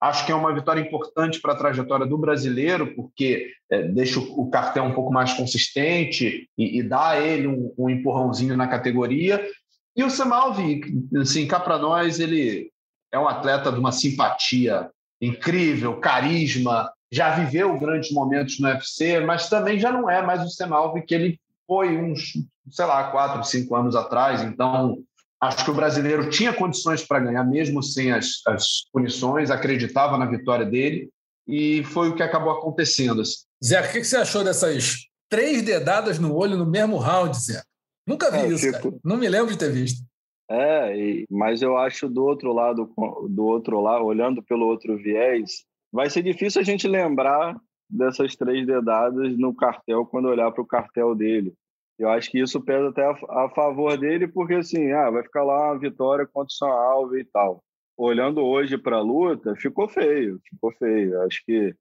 Acho 0.01 0.25
que 0.25 0.31
é 0.31 0.35
uma 0.35 0.51
vitória 0.51 0.81
importante 0.81 1.39
para 1.39 1.53
a 1.53 1.55
trajetória 1.55 2.07
do 2.07 2.17
brasileiro, 2.17 2.95
porque 2.95 3.51
é, 3.69 3.83
deixa 3.83 4.19
o, 4.19 4.41
o, 4.41 4.49
cartel 4.49 4.85
um 4.85 4.93
pouco 4.95 5.13
mais 5.13 5.33
consistente 5.33 6.49
e, 6.57 6.79
e 6.79 6.81
dá 6.81 7.09
a 7.09 7.21
ele 7.21 7.45
um, 7.45 7.71
um, 7.77 7.87
empurrãozinho 7.87 8.57
na 8.57 8.67
categoria. 8.67 9.47
E 9.95 10.03
o 10.03 10.09
Semalvi, 10.09 10.81
assim, 11.21 11.45
cá 11.47 11.59
para 11.59 11.77
nós, 11.77 12.19
ele 12.19 12.71
é 13.13 13.19
um 13.19 13.27
atleta 13.27 13.71
de 13.71 13.77
uma 13.77 13.91
simpatia 13.91 14.89
incrível, 15.21 15.99
carisma, 15.99 16.91
já 17.11 17.35
viveu 17.35 17.77
grandes 17.77 18.11
momentos 18.11 18.59
no 18.59 18.67
UFC, 18.67 19.19
mas 19.19 19.47
também 19.47 19.77
já 19.77 19.91
não 19.91 20.09
é 20.09 20.23
mais 20.23 20.41
o 20.41 20.49
Semalvi 20.49 21.03
que 21.03 21.13
ele 21.13 21.40
foi 21.71 21.95
uns, 21.95 22.33
sei 22.69 22.83
lá, 22.83 23.11
quatro, 23.11 23.41
cinco 23.45 23.77
anos 23.77 23.95
atrás. 23.95 24.41
Então, 24.41 25.01
acho 25.39 25.63
que 25.63 25.71
o 25.71 25.73
brasileiro 25.73 26.29
tinha 26.29 26.51
condições 26.51 27.01
para 27.01 27.21
ganhar, 27.21 27.45
mesmo 27.45 27.81
sem 27.81 28.11
as, 28.11 28.45
as 28.45 28.65
punições, 28.91 29.49
acreditava 29.49 30.17
na 30.17 30.25
vitória 30.25 30.65
dele, 30.65 31.09
e 31.47 31.81
foi 31.85 32.09
o 32.09 32.15
que 32.15 32.21
acabou 32.21 32.51
acontecendo. 32.51 33.21
Assim. 33.21 33.45
Zé, 33.63 33.79
o 33.79 33.89
que 33.89 34.03
você 34.03 34.17
achou 34.17 34.43
dessas 34.43 34.97
três 35.29 35.61
dedadas 35.61 36.19
no 36.19 36.35
olho 36.35 36.57
no 36.57 36.65
mesmo 36.65 36.97
round, 36.97 37.41
Zé? 37.41 37.63
Nunca 38.05 38.29
vi 38.29 38.39
é, 38.39 38.47
isso, 38.49 38.69
tipo... 38.69 38.99
Não 39.01 39.15
me 39.15 39.29
lembro 39.29 39.53
de 39.53 39.57
ter 39.57 39.71
visto. 39.71 40.03
É, 40.49 41.23
mas 41.29 41.61
eu 41.61 41.77
acho 41.77 42.09
do 42.09 42.25
outro 42.25 42.51
lado, 42.51 42.93
do 43.29 43.45
outro 43.45 43.79
lado, 43.79 44.03
olhando 44.03 44.43
pelo 44.43 44.65
outro 44.67 44.97
viés, 44.97 45.63
vai 45.89 46.09
ser 46.09 46.21
difícil 46.21 46.59
a 46.59 46.65
gente 46.65 46.85
lembrar 46.85 47.55
dessas 47.89 48.35
três 48.35 48.67
dedadas 48.67 49.37
no 49.37 49.55
cartel 49.55 50.05
quando 50.05 50.27
olhar 50.27 50.51
para 50.51 50.61
o 50.61 50.67
cartel 50.67 51.15
dele. 51.15 51.53
Eu 52.01 52.09
acho 52.09 52.31
que 52.31 52.39
isso 52.39 52.59
pesa 52.59 52.89
até 52.89 53.05
a, 53.05 53.45
a, 53.45 53.49
favor 53.49 53.95
dele, 53.95 54.27
porque 54.27 54.55
assim, 54.55 54.91
ah, 54.91 55.11
vai 55.11 55.21
ficar 55.21 55.43
lá 55.43 55.67
uma 55.67 55.77
vitória 55.77 56.25
contra 56.25 56.51
o 56.51 56.57
São 56.57 56.67
Alves 56.67 57.21
e 57.21 57.23
tal. 57.25 57.63
Olhando 57.95 58.41
hoje 58.41 58.75
para 58.75 58.97
a 58.97 59.01
luta, 59.01 59.55
ficou 59.55 59.87
feio, 59.87 60.39
ficou 60.49 60.71
feio. 60.71 61.21
Acho 61.21 61.45
que 61.45 61.75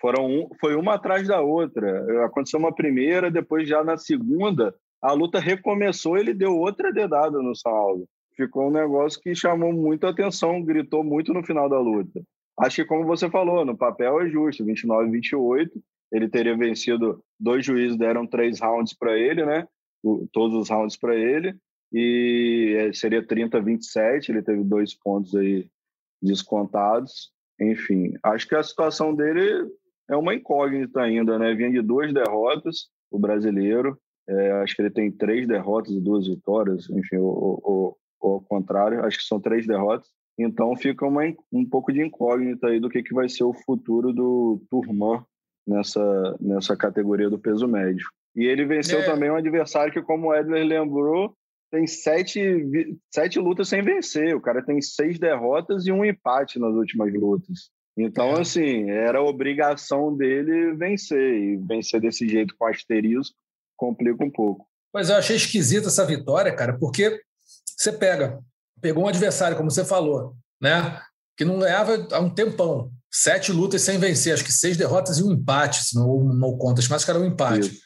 foram 0.00 0.24
um, 0.24 0.48
foi 0.58 0.74
uma 0.74 0.94
atrás 0.94 1.28
da 1.28 1.42
outra. 1.42 2.24
Aconteceu 2.24 2.58
uma 2.58 2.74
primeira, 2.74 3.30
depois 3.30 3.68
já 3.68 3.84
na 3.84 3.98
segunda, 3.98 4.74
a 5.02 5.12
luta 5.12 5.38
recomeçou, 5.38 6.16
ele 6.16 6.32
deu 6.32 6.56
outra 6.56 6.90
dedada 6.90 7.42
no 7.42 7.54
São 7.54 7.70
Alves. 7.70 8.06
Ficou 8.34 8.68
um 8.68 8.72
negócio 8.72 9.20
que 9.20 9.34
chamou 9.34 9.74
muita 9.74 10.08
atenção, 10.08 10.64
gritou 10.64 11.04
muito 11.04 11.34
no 11.34 11.44
final 11.44 11.68
da 11.68 11.78
luta. 11.78 12.22
Acho 12.58 12.76
que, 12.76 12.88
como 12.88 13.04
você 13.04 13.28
falou, 13.28 13.62
no 13.62 13.76
papel 13.76 14.22
é 14.22 14.28
justo, 14.30 14.64
29 14.64 15.10
28. 15.10 15.70
Ele 16.12 16.28
teria 16.28 16.56
vencido, 16.56 17.22
dois 17.38 17.64
juízes 17.64 17.96
deram 17.96 18.26
três 18.26 18.60
rounds 18.60 18.94
para 18.94 19.16
ele, 19.16 19.44
né? 19.44 19.66
O, 20.02 20.26
todos 20.32 20.56
os 20.56 20.68
rounds 20.68 20.96
para 20.96 21.14
ele. 21.14 21.54
E 21.92 22.74
é, 22.78 22.92
seria 22.92 23.26
30 23.26 23.60
27. 23.60 24.30
Ele 24.30 24.42
teve 24.42 24.62
dois 24.62 24.94
pontos 24.94 25.34
aí 25.34 25.68
descontados. 26.22 27.30
Enfim, 27.60 28.12
acho 28.22 28.48
que 28.48 28.54
a 28.54 28.62
situação 28.62 29.14
dele 29.14 29.70
é 30.08 30.16
uma 30.16 30.34
incógnita 30.34 31.00
ainda, 31.00 31.38
né? 31.38 31.54
Vinha 31.54 31.70
de 31.70 31.82
duas 31.82 32.12
derrotas, 32.12 32.88
o 33.10 33.18
brasileiro. 33.18 33.98
É, 34.28 34.52
acho 34.62 34.74
que 34.74 34.82
ele 34.82 34.90
tem 34.90 35.10
três 35.10 35.46
derrotas 35.46 35.92
e 35.92 36.00
duas 36.00 36.26
vitórias. 36.26 36.88
Enfim, 36.90 37.16
o, 37.18 37.96
ao 38.20 38.40
contrário, 38.40 39.04
acho 39.04 39.18
que 39.18 39.24
são 39.24 39.40
três 39.40 39.66
derrotas. 39.66 40.08
Então 40.38 40.76
fica 40.76 41.06
uma, 41.06 41.22
um 41.50 41.64
pouco 41.64 41.92
de 41.92 42.02
incógnita 42.02 42.68
aí 42.68 42.78
do 42.78 42.90
que, 42.90 43.02
que 43.02 43.14
vai 43.14 43.28
ser 43.28 43.44
o 43.44 43.54
futuro 43.54 44.12
do 44.12 44.62
Turman 44.68 45.24
nessa, 45.66 46.36
nessa 46.40 46.76
categoria 46.76 47.28
do 47.28 47.38
peso 47.38 47.66
médio. 47.66 48.06
E 48.34 48.44
ele 48.44 48.64
venceu 48.64 49.00
é. 49.00 49.04
também 49.04 49.30
um 49.30 49.36
adversário 49.36 49.92
que, 49.92 50.02
como 50.02 50.28
o 50.28 50.34
Edler 50.34 50.64
lembrou, 50.66 51.34
tem 51.70 51.86
sete, 51.86 52.40
sete 53.12 53.38
lutas 53.38 53.68
sem 53.68 53.82
vencer. 53.82 54.36
O 54.36 54.40
cara 54.40 54.64
tem 54.64 54.80
seis 54.80 55.18
derrotas 55.18 55.86
e 55.86 55.92
um 55.92 56.04
empate 56.04 56.58
nas 56.58 56.74
últimas 56.74 57.12
lutas. 57.12 57.70
Então, 57.98 58.36
é. 58.36 58.40
assim, 58.42 58.90
era 58.90 59.22
obrigação 59.22 60.14
dele 60.14 60.74
vencer. 60.74 61.34
E 61.34 61.56
vencer 61.56 62.00
desse 62.00 62.28
jeito 62.28 62.54
com 62.58 62.66
asterisco 62.66 63.34
complica 63.76 64.22
um 64.24 64.30
pouco. 64.30 64.66
Mas 64.92 65.10
eu 65.10 65.16
achei 65.16 65.36
esquisita 65.36 65.88
essa 65.88 66.04
vitória, 66.06 66.54
cara, 66.54 66.78
porque 66.78 67.20
você 67.76 67.92
pega 67.92 68.42
pegou 68.80 69.04
um 69.04 69.08
adversário, 69.08 69.56
como 69.56 69.70
você 69.70 69.84
falou, 69.84 70.36
né? 70.60 71.00
Que 71.36 71.44
não 71.44 71.58
ganhava 71.58 72.06
há 72.12 72.20
um 72.20 72.30
tempão. 72.30 72.90
Sete 73.18 73.50
lutas 73.50 73.80
sem 73.80 73.98
vencer, 73.98 74.34
acho 74.34 74.44
que 74.44 74.52
seis 74.52 74.76
derrotas 74.76 75.16
e 75.16 75.22
um 75.22 75.32
empate, 75.32 75.82
se 75.82 75.94
não, 75.94 76.22
não 76.22 76.58
conta, 76.58 76.82
mas 76.90 77.02
que 77.02 77.10
era 77.10 77.18
um 77.18 77.24
empate. 77.24 77.80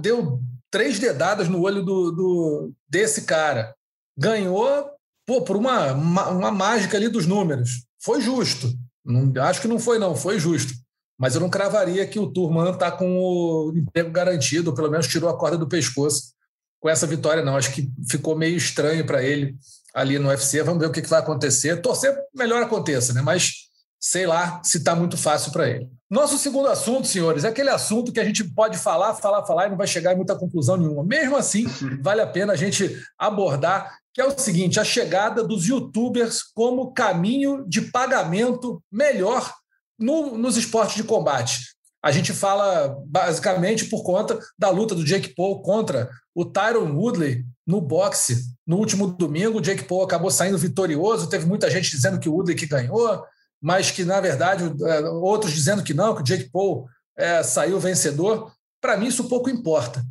Deu 0.00 0.40
três 0.72 0.98
dedadas 0.98 1.48
no 1.48 1.60
olho 1.60 1.84
do, 1.84 2.10
do, 2.10 2.72
desse 2.88 3.22
cara. 3.22 3.72
Ganhou 4.18 4.90
pô, 5.24 5.42
por 5.42 5.56
uma, 5.56 5.92
uma, 5.92 6.28
uma 6.30 6.50
mágica 6.50 6.96
ali 6.96 7.08
dos 7.08 7.26
números. 7.26 7.84
Foi 8.02 8.20
justo. 8.20 8.72
Não, 9.04 9.32
acho 9.44 9.60
que 9.60 9.68
não 9.68 9.78
foi, 9.78 10.00
não, 10.00 10.16
foi 10.16 10.40
justo. 10.40 10.72
Mas 11.16 11.36
eu 11.36 11.40
não 11.40 11.48
cravaria 11.48 12.04
que 12.04 12.18
o 12.18 12.26
Turman 12.26 12.72
está 12.72 12.90
com 12.90 13.18
o 13.18 13.72
emprego 13.72 14.10
garantido, 14.10 14.70
ou 14.70 14.76
pelo 14.76 14.90
menos 14.90 15.06
tirou 15.06 15.30
a 15.30 15.38
corda 15.38 15.56
do 15.56 15.68
pescoço 15.68 16.34
com 16.80 16.88
essa 16.88 17.06
vitória, 17.06 17.44
não. 17.44 17.56
Acho 17.56 17.72
que 17.72 17.88
ficou 18.10 18.36
meio 18.36 18.56
estranho 18.56 19.06
para 19.06 19.22
ele 19.22 19.56
ali 19.94 20.18
no 20.18 20.28
UFC. 20.28 20.60
Vamos 20.64 20.80
ver 20.80 20.86
o 20.86 20.92
que, 20.92 21.00
vai 21.02 21.20
acontecer. 21.20 21.80
Torcer 21.80 22.16
melhor 22.34 22.60
aconteça, 22.60 23.12
né? 23.12 23.22
Mas 23.22 23.65
sei 24.00 24.26
lá 24.26 24.60
se 24.62 24.78
está 24.78 24.94
muito 24.94 25.16
fácil 25.16 25.52
para 25.52 25.68
ele. 25.68 25.88
Nosso 26.08 26.38
segundo 26.38 26.68
assunto, 26.68 27.06
senhores, 27.06 27.44
é 27.44 27.48
aquele 27.48 27.70
assunto 27.70 28.12
que 28.12 28.20
a 28.20 28.24
gente 28.24 28.44
pode 28.44 28.78
falar, 28.78 29.14
falar, 29.14 29.44
falar 29.44 29.66
e 29.66 29.70
não 29.70 29.76
vai 29.76 29.88
chegar 29.88 30.12
em 30.12 30.16
muita 30.16 30.36
conclusão 30.36 30.76
nenhuma. 30.76 31.02
Mesmo 31.02 31.36
assim, 31.36 31.66
vale 32.00 32.20
a 32.20 32.26
pena 32.26 32.52
a 32.52 32.56
gente 32.56 32.96
abordar, 33.18 33.98
que 34.14 34.20
é 34.20 34.24
o 34.24 34.38
seguinte: 34.38 34.78
a 34.78 34.84
chegada 34.84 35.42
dos 35.42 35.66
youtubers 35.66 36.42
como 36.42 36.92
caminho 36.92 37.64
de 37.68 37.80
pagamento 37.80 38.80
melhor 38.90 39.52
no, 39.98 40.38
nos 40.38 40.56
esportes 40.56 40.96
de 40.96 41.04
combate. 41.04 41.76
A 42.02 42.12
gente 42.12 42.32
fala 42.32 42.96
basicamente 43.06 43.86
por 43.86 44.04
conta 44.04 44.38
da 44.56 44.70
luta 44.70 44.94
do 44.94 45.04
Jake 45.04 45.34
Paul 45.34 45.60
contra 45.60 46.08
o 46.32 46.44
Tyron 46.44 46.92
Woodley 46.92 47.44
no 47.66 47.80
boxe 47.80 48.44
no 48.64 48.76
último 48.76 49.08
domingo. 49.08 49.58
O 49.58 49.60
Jake 49.60 49.82
Paul 49.84 50.04
acabou 50.04 50.30
saindo 50.30 50.56
vitorioso. 50.56 51.28
Teve 51.28 51.46
muita 51.46 51.68
gente 51.68 51.90
dizendo 51.90 52.20
que 52.20 52.28
o 52.28 52.34
Woodley 52.34 52.56
que 52.56 52.66
ganhou, 52.66 53.24
mas 53.62 53.90
que, 53.90 54.04
na 54.04 54.20
verdade, 54.20 54.64
é, 54.84 55.00
outros 55.08 55.52
dizendo 55.52 55.82
que 55.82 55.94
não, 55.94 56.14
que 56.14 56.22
o 56.22 56.24
Jake 56.24 56.50
Paul 56.50 56.86
é, 57.16 57.42
saiu 57.42 57.80
vencedor. 57.80 58.52
Para 58.80 58.96
mim, 58.96 59.06
isso 59.06 59.28
pouco 59.28 59.50
importa. 59.50 60.04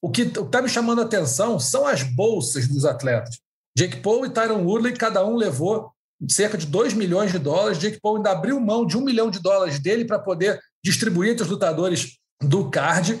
O 0.00 0.10
que 0.10 0.22
está 0.22 0.62
me 0.62 0.68
chamando 0.68 1.00
a 1.00 1.04
atenção 1.04 1.58
são 1.58 1.86
as 1.86 2.02
bolsas 2.02 2.66
dos 2.66 2.84
atletas. 2.84 3.38
Jake 3.76 4.00
Paul 4.00 4.26
e 4.26 4.30
Tyron 4.30 4.64
Woodley, 4.64 4.94
cada 4.94 5.24
um 5.24 5.36
levou 5.36 5.92
cerca 6.28 6.56
de 6.56 6.66
2 6.66 6.94
milhões 6.94 7.32
de 7.32 7.38
dólares. 7.38 7.78
Jake 7.78 8.00
Paul 8.00 8.16
ainda 8.16 8.30
abriu 8.30 8.60
mão 8.60 8.86
de 8.86 8.96
um 8.96 9.02
milhão 9.02 9.30
de 9.30 9.40
dólares 9.40 9.78
dele 9.78 10.04
para 10.04 10.18
poder 10.18 10.60
distribuir 10.84 11.32
entre 11.32 11.44
os 11.44 11.50
lutadores 11.50 12.18
do 12.40 12.70
card. 12.70 13.20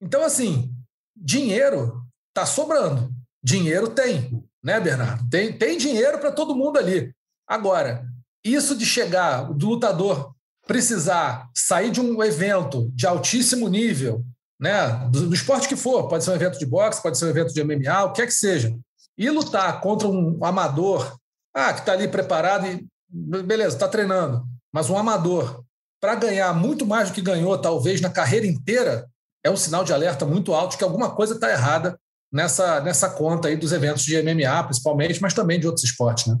Então, 0.00 0.24
assim, 0.24 0.72
dinheiro 1.16 2.02
está 2.28 2.46
sobrando. 2.46 3.12
Dinheiro 3.42 3.88
tem, 3.88 4.42
né, 4.62 4.80
Bernardo? 4.80 5.28
Tem, 5.28 5.52
tem 5.56 5.76
dinheiro 5.76 6.18
para 6.18 6.32
todo 6.32 6.56
mundo 6.56 6.78
ali. 6.78 7.12
Agora, 7.46 8.06
isso 8.44 8.76
de 8.76 8.86
chegar, 8.86 9.52
do 9.52 9.68
lutador 9.68 10.34
precisar 10.66 11.48
sair 11.54 11.90
de 11.90 12.00
um 12.00 12.22
evento 12.22 12.90
de 12.94 13.06
altíssimo 13.06 13.68
nível, 13.68 14.24
né, 14.58 15.08
do, 15.10 15.28
do, 15.28 15.34
esporte 15.34 15.66
que 15.66 15.74
for, 15.74 16.06
pode 16.06 16.22
ser 16.22 16.30
um 16.30 16.34
evento 16.34 16.58
de 16.58 16.66
boxe, 16.66 17.02
pode 17.02 17.18
ser 17.18 17.24
um 17.24 17.30
evento 17.30 17.52
de 17.52 17.64
MMA, 17.64 18.04
o 18.04 18.12
que 18.12 18.22
é 18.22 18.26
que 18.26 18.32
seja, 18.32 18.76
e 19.16 19.28
lutar 19.30 19.80
contra 19.80 20.06
um 20.06 20.44
amador, 20.44 21.16
ah, 21.54 21.72
que 21.72 21.80
está 21.80 21.92
ali 21.92 22.06
preparado 22.06 22.66
e 22.66 22.86
beleza, 23.08 23.74
está 23.74 23.88
treinando, 23.88 24.44
mas 24.72 24.88
um 24.88 24.96
amador 24.96 25.64
para 26.00 26.14
ganhar 26.14 26.54
muito 26.54 26.86
mais 26.86 27.10
do 27.10 27.14
que 27.14 27.20
ganhou, 27.20 27.58
talvez, 27.58 28.00
na 28.00 28.08
carreira 28.08 28.46
inteira, 28.46 29.06
é 29.44 29.50
um 29.50 29.56
sinal 29.56 29.84
de 29.84 29.92
alerta 29.92 30.24
muito 30.24 30.54
alto 30.54 30.78
que 30.78 30.84
alguma 30.84 31.10
coisa 31.10 31.34
está 31.34 31.50
errada 31.50 31.98
nessa, 32.32 32.80
nessa 32.80 33.10
conta 33.10 33.48
aí 33.48 33.56
dos 33.56 33.72
eventos 33.72 34.04
de 34.04 34.22
MMA, 34.22 34.64
principalmente, 34.64 35.20
mas 35.20 35.34
também 35.34 35.58
de 35.58 35.66
outros 35.66 35.84
esportes, 35.84 36.26
né? 36.26 36.38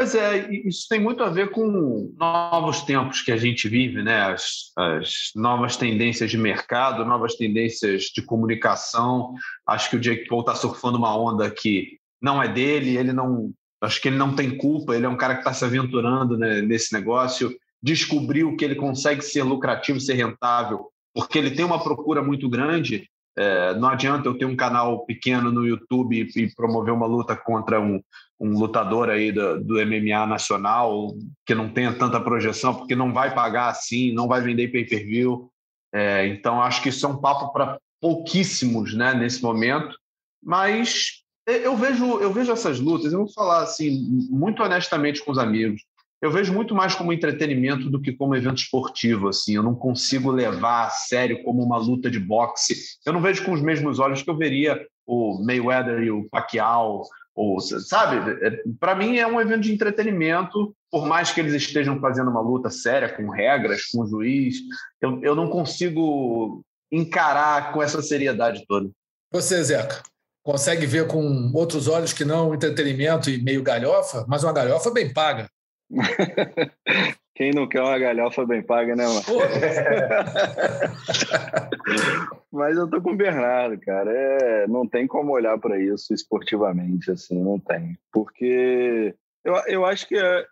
Pois 0.00 0.14
é, 0.14 0.50
isso 0.66 0.86
tem 0.88 0.98
muito 0.98 1.22
a 1.22 1.28
ver 1.28 1.50
com 1.50 2.10
novos 2.16 2.80
tempos 2.80 3.20
que 3.20 3.30
a 3.30 3.36
gente 3.36 3.68
vive, 3.68 4.02
né? 4.02 4.32
As, 4.32 4.72
as, 4.74 5.30
novas 5.36 5.76
tendências 5.76 6.30
de 6.30 6.38
mercado, 6.38 7.04
novas 7.04 7.34
tendências 7.34 8.04
de 8.04 8.22
comunicação. 8.22 9.34
Acho 9.66 9.90
que 9.90 9.96
o 9.96 10.00
Jake 10.00 10.26
Paul 10.26 10.40
está 10.40 10.54
surfando 10.54 10.96
uma 10.96 11.14
onda 11.14 11.50
que 11.50 11.98
não 12.18 12.42
é 12.42 12.48
dele, 12.48 12.96
ele 12.96 13.12
não. 13.12 13.52
Acho 13.78 14.00
que 14.00 14.08
ele 14.08 14.16
não 14.16 14.34
tem 14.34 14.56
culpa, 14.56 14.96
ele 14.96 15.04
é 15.04 15.08
um 15.08 15.18
cara 15.18 15.34
que 15.34 15.40
está 15.40 15.52
se 15.52 15.66
aventurando 15.66 16.38
né, 16.38 16.62
nesse 16.62 16.94
negócio, 16.94 17.54
descobriu 17.82 18.56
que 18.56 18.64
ele 18.64 18.76
consegue 18.76 19.20
ser 19.20 19.42
lucrativo, 19.42 20.00
ser 20.00 20.14
rentável, 20.14 20.86
porque 21.12 21.36
ele 21.36 21.50
tem 21.50 21.66
uma 21.66 21.82
procura 21.82 22.22
muito 22.22 22.48
grande 22.48 23.06
É, 23.38 23.74
não 23.74 23.88
adianta 23.88 24.28
eu 24.28 24.36
ter 24.36 24.44
um 24.44 24.56
canal 24.56 25.04
pequeno 25.06 25.52
no 25.52 25.64
YouTube 25.66 26.26
e 26.34 26.54
promover 26.54 26.92
uma 26.92 27.06
luta 27.06 27.36
contra 27.36 27.80
um, 27.80 28.00
um 28.40 28.58
lutador 28.58 29.10
aí 29.10 29.30
do, 29.30 29.62
do, 29.62 29.74
MMA 29.86 30.26
nacional 30.26 31.14
que 31.44 31.54
não 31.54 31.68
tenha 31.68 31.92
tanta 31.92 32.20
projeção, 32.20 32.74
porque 32.74 32.96
não 32.96 33.12
vai 33.12 33.34
pagar 33.34 33.68
assim, 33.68 34.12
não 34.12 34.26
vai 34.26 34.40
vender 34.40 34.68
pay-per-view. 34.68 35.50
É, 35.92 36.26
então, 36.26 36.62
acho 36.62 36.82
que 36.82 36.88
isso 36.88 37.04
é 37.04 37.08
um 37.08 37.20
papo 37.20 37.52
para 37.52 37.78
pouquíssimos 38.00 38.94
né, 38.94 39.12
nesse 39.12 39.42
momento. 39.42 39.94
Mas 40.42 41.22
eu 41.46 41.76
vejo, 41.76 42.18
eu 42.20 42.32
vejo 42.32 42.50
essas 42.50 42.80
lutas, 42.80 43.12
eu 43.12 43.20
vou 43.20 43.32
falar 43.32 43.62
assim, 43.62 44.26
muito 44.30 44.62
honestamente 44.62 45.22
com 45.22 45.32
os 45.32 45.38
amigos 45.38 45.82
eu 46.22 46.30
vejo 46.30 46.52
muito 46.52 46.74
mais 46.74 46.94
como 46.94 47.12
entretenimento 47.12 47.88
do 47.88 48.00
que 48.00 48.12
como 48.12 48.36
evento 48.36 48.58
esportivo. 48.58 49.28
Assim, 49.28 49.54
eu 49.54 49.62
não 49.62 49.74
consigo 49.74 50.30
levar 50.30 50.86
a 50.86 50.90
sério 50.90 51.42
como 51.42 51.62
uma 51.62 51.78
luta 51.78 52.10
de 52.10 52.20
boxe. 52.20 52.74
Eu 53.06 53.12
não 53.12 53.22
vejo 53.22 53.44
com 53.44 53.52
os 53.52 53.62
mesmos 53.62 53.98
olhos 53.98 54.22
que 54.22 54.28
eu 54.28 54.36
veria 54.36 54.86
o 55.06 55.42
Mayweather 55.42 56.02
e 56.02 56.10
o 56.10 56.28
Pacquiao. 56.28 57.04
Ou, 57.34 57.60
sabe? 57.60 58.38
É, 58.44 58.62
Para 58.78 58.94
mim 58.94 59.16
é 59.16 59.26
um 59.26 59.40
evento 59.40 59.62
de 59.62 59.72
entretenimento. 59.72 60.74
Por 60.90 61.06
mais 61.06 61.30
que 61.30 61.40
eles 61.40 61.54
estejam 61.54 62.00
fazendo 62.00 62.30
uma 62.30 62.40
luta 62.40 62.70
séria 62.70 63.08
com 63.08 63.30
regras, 63.30 63.86
com 63.86 64.06
juiz, 64.06 64.56
eu, 65.00 65.22
eu 65.22 65.34
não 65.34 65.48
consigo 65.48 66.62
encarar 66.90 67.72
com 67.72 67.82
essa 67.82 68.02
seriedade 68.02 68.64
toda. 68.66 68.90
Você, 69.32 69.62
Zeca, 69.62 70.02
consegue 70.42 70.86
ver 70.86 71.06
com 71.06 71.52
outros 71.54 71.86
olhos 71.86 72.12
que 72.12 72.24
não 72.24 72.52
entretenimento 72.52 73.30
e 73.30 73.40
meio 73.42 73.62
galhofa, 73.62 74.24
mas 74.28 74.42
uma 74.42 74.52
galhofa 74.52 74.90
bem 74.90 75.12
paga. 75.12 75.48
Quem 77.34 77.52
não 77.52 77.68
quer 77.68 77.80
uma 77.80 77.98
galhofa 77.98 78.44
bem 78.44 78.62
paga, 78.62 78.94
né, 78.94 79.06
mano? 79.06 79.22
Mas 82.52 82.76
eu 82.76 82.88
tô 82.88 83.00
com 83.00 83.12
o 83.12 83.16
Bernardo, 83.16 83.80
cara. 83.80 84.12
É, 84.12 84.66
não 84.66 84.86
tem 84.86 85.06
como 85.06 85.32
olhar 85.32 85.58
para 85.58 85.78
isso 85.78 86.12
esportivamente, 86.12 87.10
assim, 87.10 87.42
não 87.42 87.58
tem. 87.58 87.96
Porque 88.12 89.14
eu, 89.44 89.54
eu 89.68 89.86
acho 89.86 90.06
que 90.06 90.16
é, 90.16 90.44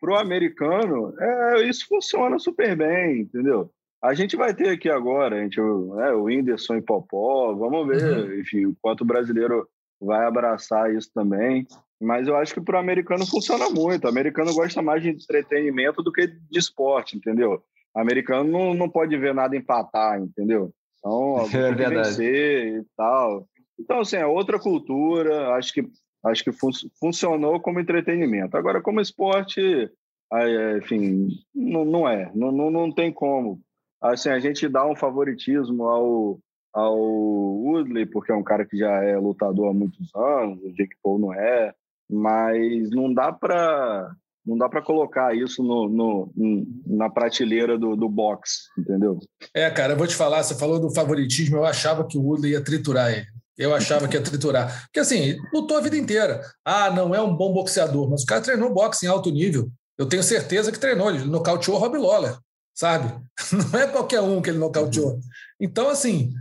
pro 0.00 0.16
americano, 0.16 1.14
é, 1.18 1.64
isso 1.64 1.86
funciona 1.88 2.38
super 2.38 2.76
bem, 2.76 3.22
entendeu? 3.22 3.70
A 4.02 4.14
gente 4.14 4.36
vai 4.36 4.54
ter 4.54 4.68
aqui 4.68 4.88
agora, 4.88 5.36
a 5.36 5.42
gente, 5.42 5.60
né, 5.60 6.12
o 6.12 6.24
Whindersson 6.24 6.76
e 6.76 6.82
Popó, 6.82 7.52
vamos 7.54 7.88
ver, 7.88 8.04
uhum. 8.04 8.40
enfim, 8.40 8.66
o 8.66 8.76
quanto 8.80 9.00
o 9.00 9.06
brasileiro 9.06 9.66
vai 10.00 10.26
abraçar 10.26 10.94
isso 10.94 11.10
também. 11.12 11.66
Mas 12.00 12.28
eu 12.28 12.36
acho 12.36 12.52
que 12.52 12.60
para 12.60 12.76
o 12.76 12.80
americano 12.80 13.26
funciona 13.26 13.70
muito. 13.70 14.04
O 14.04 14.08
americano 14.08 14.54
gosta 14.54 14.82
mais 14.82 15.02
de 15.02 15.10
entretenimento 15.10 16.02
do 16.02 16.12
que 16.12 16.26
de 16.26 16.58
esporte, 16.58 17.16
entendeu? 17.16 17.62
O 17.94 18.00
americano 18.00 18.50
não, 18.50 18.74
não 18.74 18.88
pode 18.88 19.16
ver 19.16 19.34
nada 19.34 19.56
empatar, 19.56 20.20
entendeu? 20.20 20.72
Então, 20.98 21.40
é 21.48 21.74
que 21.74 21.88
vencer 21.88 22.80
e 22.80 22.84
tal. 22.96 23.46
Então, 23.78 24.00
assim, 24.00 24.16
é 24.16 24.26
outra 24.26 24.58
cultura. 24.58 25.54
Acho 25.54 25.72
que, 25.72 25.88
acho 26.24 26.44
que 26.44 26.52
fun 26.52 26.70
funcionou 27.00 27.60
como 27.60 27.80
entretenimento. 27.80 28.56
Agora, 28.56 28.82
como 28.82 29.00
esporte, 29.00 29.90
enfim, 30.76 31.28
não, 31.54 31.84
não 31.84 32.08
é. 32.08 32.30
Não, 32.34 32.52
não, 32.52 32.70
não 32.70 32.92
tem 32.92 33.10
como. 33.10 33.60
Assim, 34.02 34.28
a 34.28 34.38
gente 34.38 34.68
dá 34.68 34.86
um 34.86 34.94
favoritismo 34.94 35.84
ao, 35.84 36.38
ao 36.74 36.98
Woodley, 36.98 38.04
porque 38.04 38.30
é 38.30 38.34
um 38.34 38.42
cara 38.42 38.66
que 38.66 38.76
já 38.76 39.02
é 39.02 39.16
lutador 39.16 39.70
há 39.70 39.72
muitos 39.72 40.14
anos, 40.14 40.62
o 40.62 40.72
Jake 40.74 40.94
Paul 41.02 41.18
não 41.18 41.32
é 41.32 41.74
mas 42.08 42.90
não 42.90 43.12
dá 43.12 43.32
para 43.32 44.10
não 44.46 44.56
dá 44.56 44.68
para 44.68 44.80
colocar 44.80 45.34
isso 45.34 45.60
no, 45.60 45.88
no, 45.88 46.32
na 46.86 47.10
prateleira 47.10 47.76
do, 47.76 47.96
do 47.96 48.08
boxe, 48.08 48.68
entendeu? 48.78 49.18
É, 49.52 49.68
cara, 49.70 49.94
eu 49.94 49.96
vou 49.96 50.06
te 50.06 50.14
falar, 50.14 50.44
você 50.44 50.54
falou 50.54 50.78
do 50.78 50.94
favoritismo, 50.94 51.56
eu 51.56 51.64
achava 51.64 52.06
que 52.06 52.16
o 52.16 52.22
Woodley 52.22 52.52
ia 52.52 52.62
triturar 52.62 53.10
ele. 53.10 53.26
Eu 53.58 53.74
achava 53.74 54.06
que 54.06 54.16
ia 54.16 54.22
triturar. 54.22 54.84
Porque 54.84 55.00
assim, 55.00 55.36
lutou 55.52 55.78
a 55.78 55.80
vida 55.80 55.96
inteira. 55.96 56.42
Ah, 56.64 56.90
não 56.90 57.14
é 57.14 57.20
um 57.20 57.34
bom 57.34 57.52
boxeador, 57.52 58.08
mas 58.08 58.22
o 58.22 58.26
cara 58.26 58.40
treinou 58.40 58.72
boxe 58.72 59.04
em 59.04 59.08
alto 59.08 59.30
nível. 59.30 59.68
Eu 59.98 60.06
tenho 60.06 60.22
certeza 60.22 60.70
que 60.70 60.78
treinou. 60.78 61.10
Ele 61.10 61.24
nocauteou 61.24 61.78
Rob 61.78 61.96
Lawler, 61.96 62.36
sabe? 62.74 63.12
Não 63.72 63.80
é 63.80 63.86
qualquer 63.86 64.20
um 64.20 64.42
que 64.42 64.50
ele 64.50 64.58
nocauteou. 64.58 65.18
Então, 65.58 65.88
assim, 65.88 66.32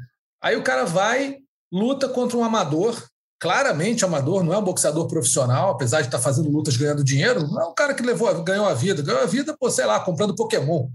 aí 0.41 0.58
o 0.58 0.63
cara 0.63 0.84
vai, 0.84 1.38
luta 1.71 2.10
contra 2.10 2.38
um 2.38 2.43
amador, 2.43 3.01
claramente 3.39 4.06
amador, 4.06 4.43
não 4.43 4.54
é 4.54 4.58
um 4.58 4.63
boxeador 4.63 5.08
profissional, 5.08 5.71
apesar 5.71 6.02
de 6.02 6.08
estar 6.08 6.19
fazendo 6.19 6.50
lutas 6.50 6.78
ganhando 6.78 7.04
dinheiro, 7.04 7.48
não 7.48 7.62
é 7.62 7.65
um 7.65 7.74
cara 7.74 7.93
que 7.93 8.04
levou, 8.04 8.43
ganhou 8.43 8.67
a 8.67 8.74
vida, 8.74 9.02
ganhou 9.02 9.21
a 9.21 9.26
vida, 9.26 9.56
pô, 9.60 9.69
sei 9.69 9.86
lá, 9.86 10.00
comprando 10.00 10.36
Pokémon, 10.36 10.89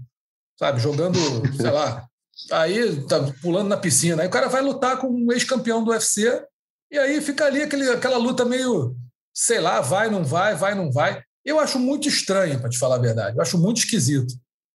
sabe, 0.59 0.79
jogando, 0.79 1.17
sei 1.55 1.69
lá, 1.69 2.05
aí 2.51 3.01
tá 3.05 3.19
pulando 3.41 3.69
na 3.69 3.77
piscina. 3.77 4.23
Aí 4.23 4.27
o 4.27 4.31
cara 4.31 4.47
vai 4.47 4.61
lutar 4.61 4.97
com 4.97 5.07
um 5.07 5.31
ex-campeão 5.31 5.83
do 5.83 5.91
UFC 5.91 6.43
e 6.91 6.97
aí 6.97 7.21
fica 7.21 7.45
ali 7.45 7.61
aquele, 7.61 7.89
aquela 7.89 8.17
luta 8.17 8.43
meio, 8.43 8.95
sei 9.33 9.59
lá, 9.59 9.79
vai, 9.81 10.09
não 10.09 10.23
vai, 10.23 10.55
vai, 10.55 10.75
não 10.75 10.91
vai. 10.91 11.21
Eu 11.45 11.59
acho 11.59 11.79
muito 11.79 12.07
estranho, 12.07 12.59
para 12.59 12.69
te 12.69 12.77
falar 12.77 12.95
a 12.95 12.99
verdade. 12.99 13.37
Eu 13.37 13.41
acho 13.41 13.57
muito 13.57 13.77
esquisito. 13.77 14.33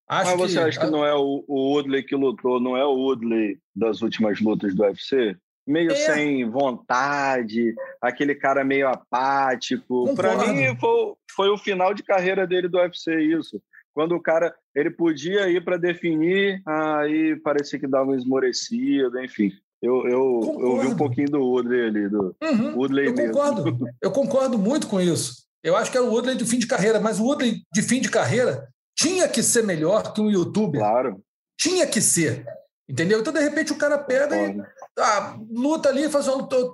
Acho 0.09 0.31
Mas 0.31 0.39
você 0.39 0.55
que, 0.55 0.61
acha 0.61 0.81
que 0.81 0.87
não 0.87 1.05
é 1.05 1.15
o, 1.15 1.45
o 1.49 1.73
Woodley 1.73 2.05
que 2.05 2.15
lutou, 2.15 2.61
não 2.61 2.77
é 2.77 2.85
o 2.85 2.95
Woodley 2.95 3.59
das 3.75 4.03
últimas 4.03 4.41
lutas 4.41 4.75
do 4.75 4.83
UFC? 4.83 5.37
Meio 5.67 5.91
é. 5.91 5.97
sem 5.97 6.49
vontade, 6.49 7.75
aquele 8.01 8.35
cara 8.35 8.65
meio 8.65 8.89
apático. 8.89 10.15
Para 10.15 10.37
mim 10.47 10.77
foi, 10.79 11.15
foi 11.35 11.49
o 11.49 11.59
final 11.59 11.93
de 11.93 12.03
carreira 12.03 12.47
dele 12.47 12.69
do 12.69 12.79
UFC 12.79 13.15
isso. 13.21 13.61
Quando 13.93 14.15
o 14.15 14.21
cara 14.21 14.55
ele 14.75 14.91
podia 14.91 15.49
ir 15.49 15.65
para 15.65 15.79
definir, 15.79 16.63
aí 16.67 17.35
parecia 17.37 17.79
que 17.79 17.87
dava 17.87 18.11
um 18.11 18.15
esmorecido, 18.15 19.19
enfim. 19.21 19.53
Eu, 19.83 20.07
eu, 20.07 20.59
eu 20.61 20.81
vi 20.81 20.87
um 20.89 20.97
pouquinho 20.97 21.29
do 21.29 21.41
Woodley 21.41 21.87
ali, 21.87 22.09
do 22.09 22.35
uhum, 22.43 22.77
Woodley 22.77 23.07
eu 23.07 23.15
mesmo. 23.15 23.33
Concordo. 23.33 23.87
Eu 24.03 24.11
concordo 24.11 24.59
muito 24.59 24.87
com 24.87 25.01
isso. 25.01 25.47
Eu 25.63 25.77
acho 25.77 25.91
que 25.91 25.97
era 25.97 26.07
o 26.07 26.11
Woodley 26.11 26.37
de 26.37 26.45
fim 26.45 26.59
de 26.59 26.67
carreira, 26.67 27.01
mas 27.01 27.19
o 27.19 27.25
Woodley 27.25 27.63
de 27.73 27.83
fim 27.83 28.01
de 28.01 28.11
carreira 28.11 28.69
tinha 28.97 29.29
que 29.29 29.43
ser 29.43 29.63
melhor 29.65 30.13
que 30.13 30.21
um 30.21 30.31
youtuber. 30.31 30.81
Claro. 30.81 31.21
Tinha 31.59 31.87
que 31.87 32.01
ser. 32.01 32.45
Entendeu? 32.89 33.21
Então, 33.21 33.33
de 33.33 33.41
repente, 33.41 33.73
o 33.73 33.79
cara 33.79 33.99
pega 33.99 34.37
e 34.37 34.63
luta 35.51 35.89
ali, 35.89 36.09
faz 36.09 36.27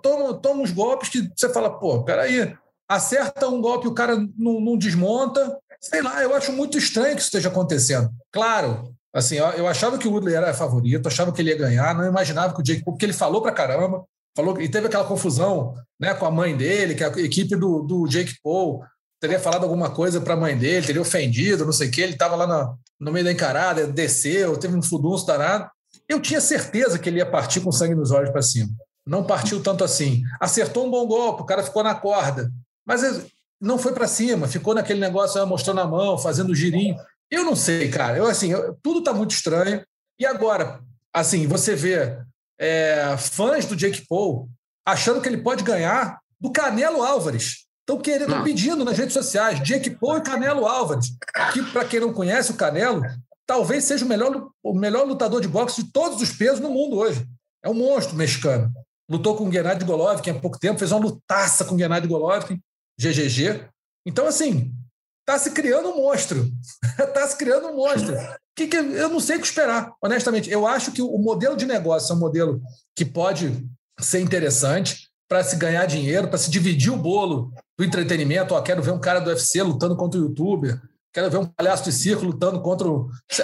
toma, 0.03 0.35
toma 0.35 0.63
uns 0.63 0.71
golpes 0.71 1.09
que 1.09 1.29
você 1.37 1.49
fala, 1.53 1.79
pô, 1.79 2.05
peraí, 2.05 2.55
acerta 2.89 3.49
um 3.49 3.61
golpe, 3.61 3.89
o 3.89 3.95
cara 3.95 4.17
não, 4.37 4.61
não 4.61 4.77
desmonta. 4.77 5.59
Sei 5.81 6.01
lá, 6.01 6.23
eu 6.23 6.35
acho 6.35 6.53
muito 6.53 6.79
estranho 6.79 7.15
que 7.15 7.21
isso 7.21 7.29
esteja 7.29 7.49
acontecendo. 7.49 8.11
Claro, 8.31 8.95
assim, 9.13 9.37
eu 9.37 9.67
achava 9.67 9.99
que 9.99 10.07
o 10.07 10.13
Woodley 10.13 10.35
era 10.35 10.55
favorito, 10.55 11.09
achava 11.09 11.33
que 11.33 11.43
ele 11.43 11.51
ia 11.51 11.59
ganhar, 11.59 11.95
não 11.95 12.07
imaginava 12.07 12.55
que 12.55 12.61
o 12.61 12.63
Jake, 12.63 12.85
porque 12.85 13.05
ele 13.05 13.13
falou 13.13 13.43
pra 13.43 13.51
caramba, 13.51 14.05
falou 14.37 14.61
e 14.61 14.69
teve 14.69 14.87
aquela 14.87 15.05
confusão 15.05 15.75
né, 16.01 16.15
com 16.15 16.25
a 16.25 16.31
mãe 16.31 16.57
dele, 16.57 16.95
que 16.95 17.03
a 17.03 17.09
equipe 17.19 17.57
do, 17.57 17.83
do 17.83 18.07
Jake 18.07 18.37
Paul 18.43 18.83
teria 19.21 19.39
falado 19.39 19.65
alguma 19.65 19.91
coisa 19.91 20.21
para 20.21 20.35
a 20.35 20.37
mãe 20.37 20.57
dele, 20.57 20.87
teria 20.87 21.03
ofendido, 21.03 21.65
não 21.65 21.73
sei 21.73 21.89
o 21.89 21.91
que, 21.91 22.01
ele 22.01 22.13
estava 22.13 22.37
lá 22.37 22.47
no, 22.47 22.79
no 23.01 23.13
meio 23.13 23.25
da 23.25 23.33
encarada, 23.33 23.87
desceu, 23.87 24.57
teve 24.57 24.77
um 24.77 24.83
fudunço 24.83 25.27
danado. 25.27 25.69
Eu 26.13 26.21
tinha 26.21 26.43
certeza 26.43 26.99
que 26.99 27.09
ele 27.09 27.19
ia 27.19 27.31
partir 27.31 27.61
com 27.63 27.73
sangue 27.73 27.95
nos 27.95 28.11
olhos 28.11 28.31
para 28.31 28.43
cima. 28.43 28.71
Não 29.07 29.25
partiu 29.25 29.63
tanto 29.63 29.83
assim. 29.83 30.23
Acertou 30.39 30.87
um 30.87 30.91
bom 30.91 31.07
golpe, 31.07 31.43
o 31.43 31.47
cara 31.47 31.63
ficou 31.63 31.83
na 31.83 31.95
corda. 31.95 32.53
Mas 32.85 33.25
não 33.59 33.79
foi 33.79 33.95
para 33.95 34.07
cima, 34.07 34.47
ficou 34.47 34.75
naquele 34.75 35.01
negócio 35.01 35.41
ah, 35.41 35.47
mostrando 35.47 35.81
a 35.81 35.87
mão, 35.87 36.19
fazendo 36.19 36.55
girinho. 36.55 36.97
Eu 37.31 37.45
não 37.45 37.57
sei, 37.57 37.89
cara. 37.89 38.19
Eu 38.19 38.27
assim, 38.27 38.53
eu, 38.53 38.77
tudo 38.83 38.99
está 38.99 39.15
muito 39.15 39.31
estranho. 39.31 39.83
E 40.19 40.27
agora, 40.27 40.81
assim, 41.15 41.47
você 41.47 41.75
vê 41.75 42.19
é, 42.59 43.17
fãs 43.17 43.65
do 43.65 43.75
Jake 43.75 44.07
Paul 44.07 44.51
achando 44.85 45.21
que 45.23 45.29
ele 45.31 45.39
pode 45.39 45.65
ganhar 45.65 46.19
do 46.39 46.53
Canelo 46.53 47.03
Álvares. 47.03 47.67
Estão 47.81 47.99
querendo, 47.99 48.45
pedindo 48.45 48.85
nas 48.85 48.99
redes 48.99 49.15
sociais, 49.15 49.61
Jake 49.61 49.91
Paul 49.91 50.19
e 50.19 50.23
Canelo 50.23 50.67
Álvares. 50.67 51.07
Que, 51.55 51.63
para 51.73 51.87
quem 51.87 52.01
não 52.01 52.13
conhece 52.13 52.53
o 52.53 52.57
Canelo, 52.57 53.03
talvez 53.53 53.85
seja 53.85 54.03
o 54.03 54.09
melhor, 54.09 54.49
o 54.63 54.73
melhor 54.73 55.07
lutador 55.07 55.39
de 55.39 55.47
boxe 55.47 55.83
de 55.83 55.93
todos 55.93 56.23
os 56.23 56.33
pesos 56.33 56.59
no 56.59 56.71
mundo 56.71 56.97
hoje. 56.97 57.29
É 57.63 57.69
um 57.69 57.75
monstro 57.75 58.17
mexicano. 58.17 58.73
Lutou 59.07 59.37
com 59.37 59.47
o 59.47 59.53
Gennady 59.53 59.85
Golovkin 59.85 60.31
há 60.31 60.35
pouco 60.41 60.59
tempo, 60.59 60.79
fez 60.79 60.91
uma 60.91 61.03
lutaça 61.03 61.63
com 61.67 61.75
o 61.75 61.79
Gennady 61.79 62.09
Golovkin, 62.09 62.59
GGG. 62.99 63.69
Então, 64.07 64.27
assim, 64.27 64.73
está 65.21 65.39
se 65.39 65.51
criando 65.51 65.91
um 65.91 65.97
monstro. 65.99 66.51
Está 66.99 67.27
se 67.29 67.37
criando 67.37 67.69
um 67.69 67.77
monstro. 67.77 68.17
Que, 68.57 68.67
que, 68.69 68.77
eu 68.77 69.11
não 69.11 69.21
sei 69.21 69.37
o 69.37 69.41
que 69.41 69.47
esperar, 69.47 69.93
honestamente. 70.03 70.51
Eu 70.51 70.67
acho 70.67 70.91
que 70.91 71.03
o 71.03 71.19
modelo 71.19 71.55
de 71.55 71.67
negócio 71.67 72.11
é 72.11 72.17
um 72.17 72.21
modelo 72.21 72.59
que 72.97 73.05
pode 73.05 73.69
ser 74.01 74.21
interessante 74.21 75.11
para 75.29 75.45
se 75.45 75.57
ganhar 75.57 75.85
dinheiro, 75.85 76.29
para 76.29 76.39
se 76.39 76.51
dividir 76.51 76.91
o 76.91 76.97
bolo 76.97 77.53
do 77.77 77.85
entretenimento. 77.85 78.55
Ó, 78.55 78.63
quero 78.63 78.83
ver 78.83 78.93
um 78.93 78.99
cara 78.99 79.21
do 79.21 79.29
UFC 79.29 79.63
lutando 79.63 79.95
contra 79.95 80.19
o 80.19 80.25
youtuber 80.25 80.81
quero 81.13 81.31
ver 81.31 81.39
um 81.39 81.47
palhaço 81.47 81.85
de 81.85 81.93
circo 81.93 82.25
lutando 82.25 82.61
contra 82.63 82.89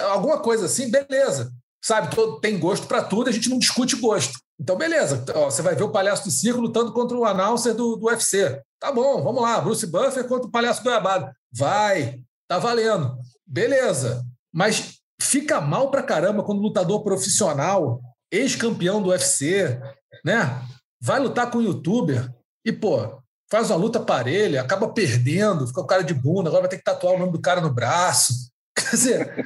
alguma 0.09 0.39
coisa 0.39 0.65
assim, 0.65 0.89
beleza. 0.89 1.51
Sabe, 1.81 2.13
todo, 2.13 2.39
tem 2.41 2.59
gosto 2.59 2.87
para 2.87 3.03
tudo, 3.03 3.29
a 3.29 3.31
gente 3.31 3.49
não 3.49 3.57
discute 3.57 3.95
gosto. 3.95 4.37
Então, 4.59 4.75
beleza. 4.75 5.23
Ó, 5.33 5.45
você 5.45 5.61
vai 5.61 5.75
ver 5.75 5.83
o 5.83 5.91
palhaço 5.91 6.25
de 6.25 6.31
circo 6.31 6.59
lutando 6.59 6.91
contra 6.91 7.17
o 7.17 7.25
announcer 7.25 7.73
do, 7.73 7.95
do 7.95 8.07
UFC. 8.07 8.61
Tá 8.79 8.91
bom, 8.91 9.23
vamos 9.23 9.41
lá. 9.41 9.61
Bruce 9.61 9.87
Buffer 9.87 10.27
contra 10.27 10.47
o 10.47 10.51
palhaço 10.51 10.83
goiabado. 10.83 11.31
Vai, 11.51 12.19
tá 12.47 12.59
valendo. 12.59 13.17
Beleza. 13.47 14.25
Mas 14.53 14.99
fica 15.21 15.61
mal 15.61 15.89
pra 15.89 16.03
caramba 16.03 16.43
quando 16.43 16.59
o 16.59 16.63
lutador 16.63 17.01
profissional, 17.03 18.01
ex-campeão 18.31 19.01
do 19.01 19.09
UFC, 19.09 19.79
né? 20.25 20.61
Vai 21.01 21.19
lutar 21.19 21.49
com 21.49 21.59
um 21.59 21.61
youtuber 21.61 22.29
e, 22.65 22.73
pô, 22.73 23.18
faz 23.51 23.69
uma 23.69 23.77
luta 23.77 23.99
parelha, 23.99 24.61
acaba 24.61 24.89
perdendo, 24.89 25.67
fica 25.67 25.81
o 25.81 25.87
cara 25.87 26.03
de 26.03 26.13
bunda, 26.13 26.49
agora 26.49 26.61
vai 26.61 26.69
ter 26.69 26.77
que 26.77 26.83
tatuar 26.83 27.15
o 27.15 27.19
nome 27.19 27.31
do 27.31 27.41
cara 27.41 27.61
no 27.61 27.73
braço. 27.73 28.33
Quer 28.77 28.91
dizer, 28.91 29.45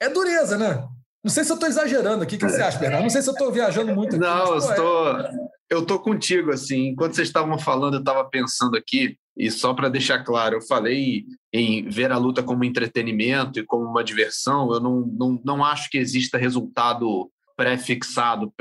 é 0.00 0.08
dureza, 0.08 0.56
né? 0.56 0.88
Não 1.22 1.30
sei 1.30 1.44
se 1.44 1.52
eu 1.52 1.54
estou 1.54 1.68
exagerando 1.68 2.22
aqui, 2.22 2.36
o 2.36 2.38
que 2.38 2.48
você 2.48 2.62
acha, 2.62 2.78
Bernardo? 2.78 3.02
Não 3.02 3.10
sei 3.10 3.20
se 3.20 3.28
eu 3.28 3.34
estou 3.34 3.52
viajando 3.52 3.94
muito 3.94 4.16
aqui. 4.16 4.24
Não, 4.24 4.54
mas, 4.54 4.64
pô, 4.64 4.70
eu 4.70 4.70
estou. 4.70 5.18
É... 5.18 5.50
Eu 5.70 5.82
estou 5.82 5.98
contigo, 6.00 6.50
assim. 6.50 6.88
Enquanto 6.88 7.14
vocês 7.14 7.28
estavam 7.28 7.56
falando, 7.58 7.94
eu 7.94 8.00
estava 8.00 8.24
pensando 8.24 8.76
aqui, 8.76 9.16
e 9.36 9.50
só 9.50 9.72
para 9.72 9.88
deixar 9.88 10.24
claro, 10.24 10.56
eu 10.56 10.62
falei 10.62 11.24
em 11.52 11.88
ver 11.88 12.10
a 12.10 12.18
luta 12.18 12.42
como 12.42 12.64
entretenimento 12.64 13.60
e 13.60 13.64
como 13.64 13.84
uma 13.84 14.02
diversão. 14.02 14.72
Eu 14.72 14.80
não, 14.80 15.00
não, 15.00 15.40
não 15.44 15.64
acho 15.64 15.88
que 15.90 15.98
exista 15.98 16.38
resultado 16.38 17.30
pré-fixado, 17.56 18.52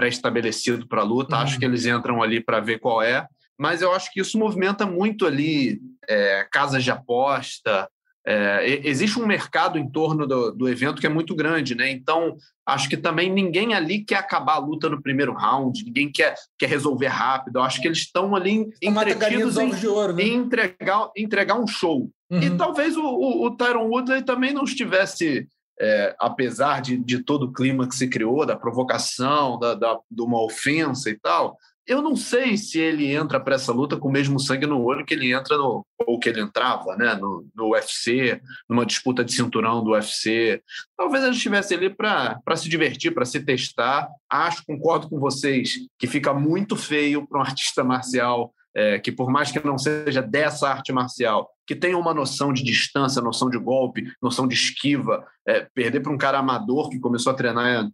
pré-estabelecido 0.00 0.88
para 0.88 1.02
a 1.02 1.04
luta. 1.04 1.36
Uhum. 1.36 1.42
Acho 1.42 1.58
que 1.58 1.64
eles 1.66 1.84
entram 1.84 2.22
ali 2.22 2.40
para 2.40 2.58
ver 2.58 2.78
qual 2.78 3.02
é. 3.02 3.26
Mas 3.58 3.82
eu 3.82 3.92
acho 3.92 4.10
que 4.10 4.20
isso 4.20 4.38
movimenta 4.38 4.86
muito 4.86 5.26
ali 5.26 5.78
é, 6.08 6.46
casas 6.50 6.82
de 6.82 6.90
aposta, 6.90 7.86
é, 8.26 8.80
existe 8.84 9.18
um 9.18 9.26
mercado 9.26 9.78
em 9.78 9.90
torno 9.90 10.26
do, 10.26 10.52
do, 10.52 10.68
evento 10.68 11.00
que 11.00 11.06
é 11.06 11.10
muito 11.10 11.34
grande, 11.34 11.74
né? 11.74 11.90
Então, 11.90 12.36
acho 12.66 12.88
que 12.88 12.96
também 12.96 13.32
ninguém 13.32 13.72
ali 13.72 14.04
quer 14.04 14.16
acabar 14.16 14.54
a 14.54 14.58
luta 14.58 14.90
no 14.90 15.02
primeiro 15.02 15.32
round, 15.32 15.82
ninguém 15.84 16.10
quer, 16.12 16.34
quer 16.58 16.68
resolver 16.68 17.06
rápido. 17.06 17.56
Eu 17.56 17.62
acho 17.62 17.80
que 17.80 17.88
eles 17.88 17.98
estão 17.98 18.36
ali 18.36 18.66
entretidos 18.82 19.56
em, 19.56 19.70
de 19.70 19.88
ouro, 19.88 20.14
né? 20.14 20.22
em 20.22 20.34
entregar, 20.34 21.10
entregar 21.16 21.58
um 21.58 21.66
show. 21.66 22.10
Uhum. 22.30 22.42
E 22.42 22.56
talvez 22.56 22.96
o, 22.96 23.02
o, 23.02 23.46
o 23.46 23.56
Tyron 23.56 23.88
Woodley 23.88 24.22
também 24.22 24.52
não 24.52 24.64
estivesse, 24.64 25.48
é, 25.80 26.14
apesar 26.18 26.80
de, 26.82 26.96
de 26.96 27.22
todo 27.24 27.44
o 27.44 27.52
clima 27.52 27.88
que 27.88 27.94
se 27.94 28.08
criou, 28.08 28.44
da 28.44 28.56
provocação, 28.56 29.58
da, 29.58 29.74
da, 29.74 29.98
de 30.10 30.22
uma 30.22 30.42
ofensa 30.42 31.08
e 31.08 31.18
tal, 31.18 31.56
eu 31.86 32.00
não 32.02 32.14
sei 32.14 32.56
se 32.56 32.78
ele 32.78 33.12
entra 33.12 33.40
para 33.40 33.56
essa 33.56 33.72
luta 33.72 33.96
com 33.96 34.08
o 34.08 34.12
mesmo 34.12 34.38
sangue 34.38 34.66
no 34.66 34.80
olho 34.80 35.04
que 35.04 35.14
ele 35.14 35.32
entra 35.32 35.56
no 35.56 35.84
ou 36.06 36.20
que 36.20 36.28
ele 36.28 36.40
entrava, 36.40 36.96
né, 36.96 37.14
no, 37.14 37.46
no 37.54 37.70
UFC, 37.70 38.40
numa 38.68 38.86
disputa 38.86 39.24
de 39.24 39.32
cinturão 39.32 39.82
do 39.82 39.90
UFC. 39.90 40.62
Talvez 40.96 41.24
ele 41.24 41.34
estivesse 41.34 41.74
ali 41.74 41.90
para 41.90 42.40
se 42.56 42.68
divertir, 42.68 43.12
para 43.12 43.24
se 43.24 43.40
testar. 43.40 44.08
Acho, 44.30 44.64
concordo 44.64 45.08
com 45.08 45.18
vocês, 45.18 45.72
que 45.98 46.06
fica 46.06 46.32
muito 46.32 46.76
feio 46.76 47.26
para 47.26 47.40
um 47.40 47.42
artista 47.42 47.82
marcial 47.82 48.52
é, 48.74 48.98
que 48.98 49.10
por 49.10 49.30
mais 49.30 49.50
que 49.50 49.64
não 49.64 49.78
seja 49.78 50.22
dessa 50.22 50.68
arte 50.68 50.92
marcial, 50.92 51.50
que 51.66 51.74
tenha 51.74 51.98
uma 51.98 52.14
noção 52.14 52.52
de 52.52 52.62
distância, 52.62 53.22
noção 53.22 53.50
de 53.50 53.58
golpe, 53.58 54.10
noção 54.22 54.46
de 54.46 54.54
esquiva, 54.54 55.26
é, 55.46 55.66
perder 55.74 56.00
para 56.00 56.12
um 56.12 56.18
cara 56.18 56.38
amador 56.38 56.88
que 56.88 56.98
começou 56.98 57.32
a 57.32 57.36
treinar 57.36 57.88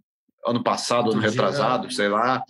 ano 0.47 0.63
passado, 0.63 1.11
ano 1.11 1.21
retrasado, 1.21 1.91
sei 1.91 2.09
lá, 2.09 2.43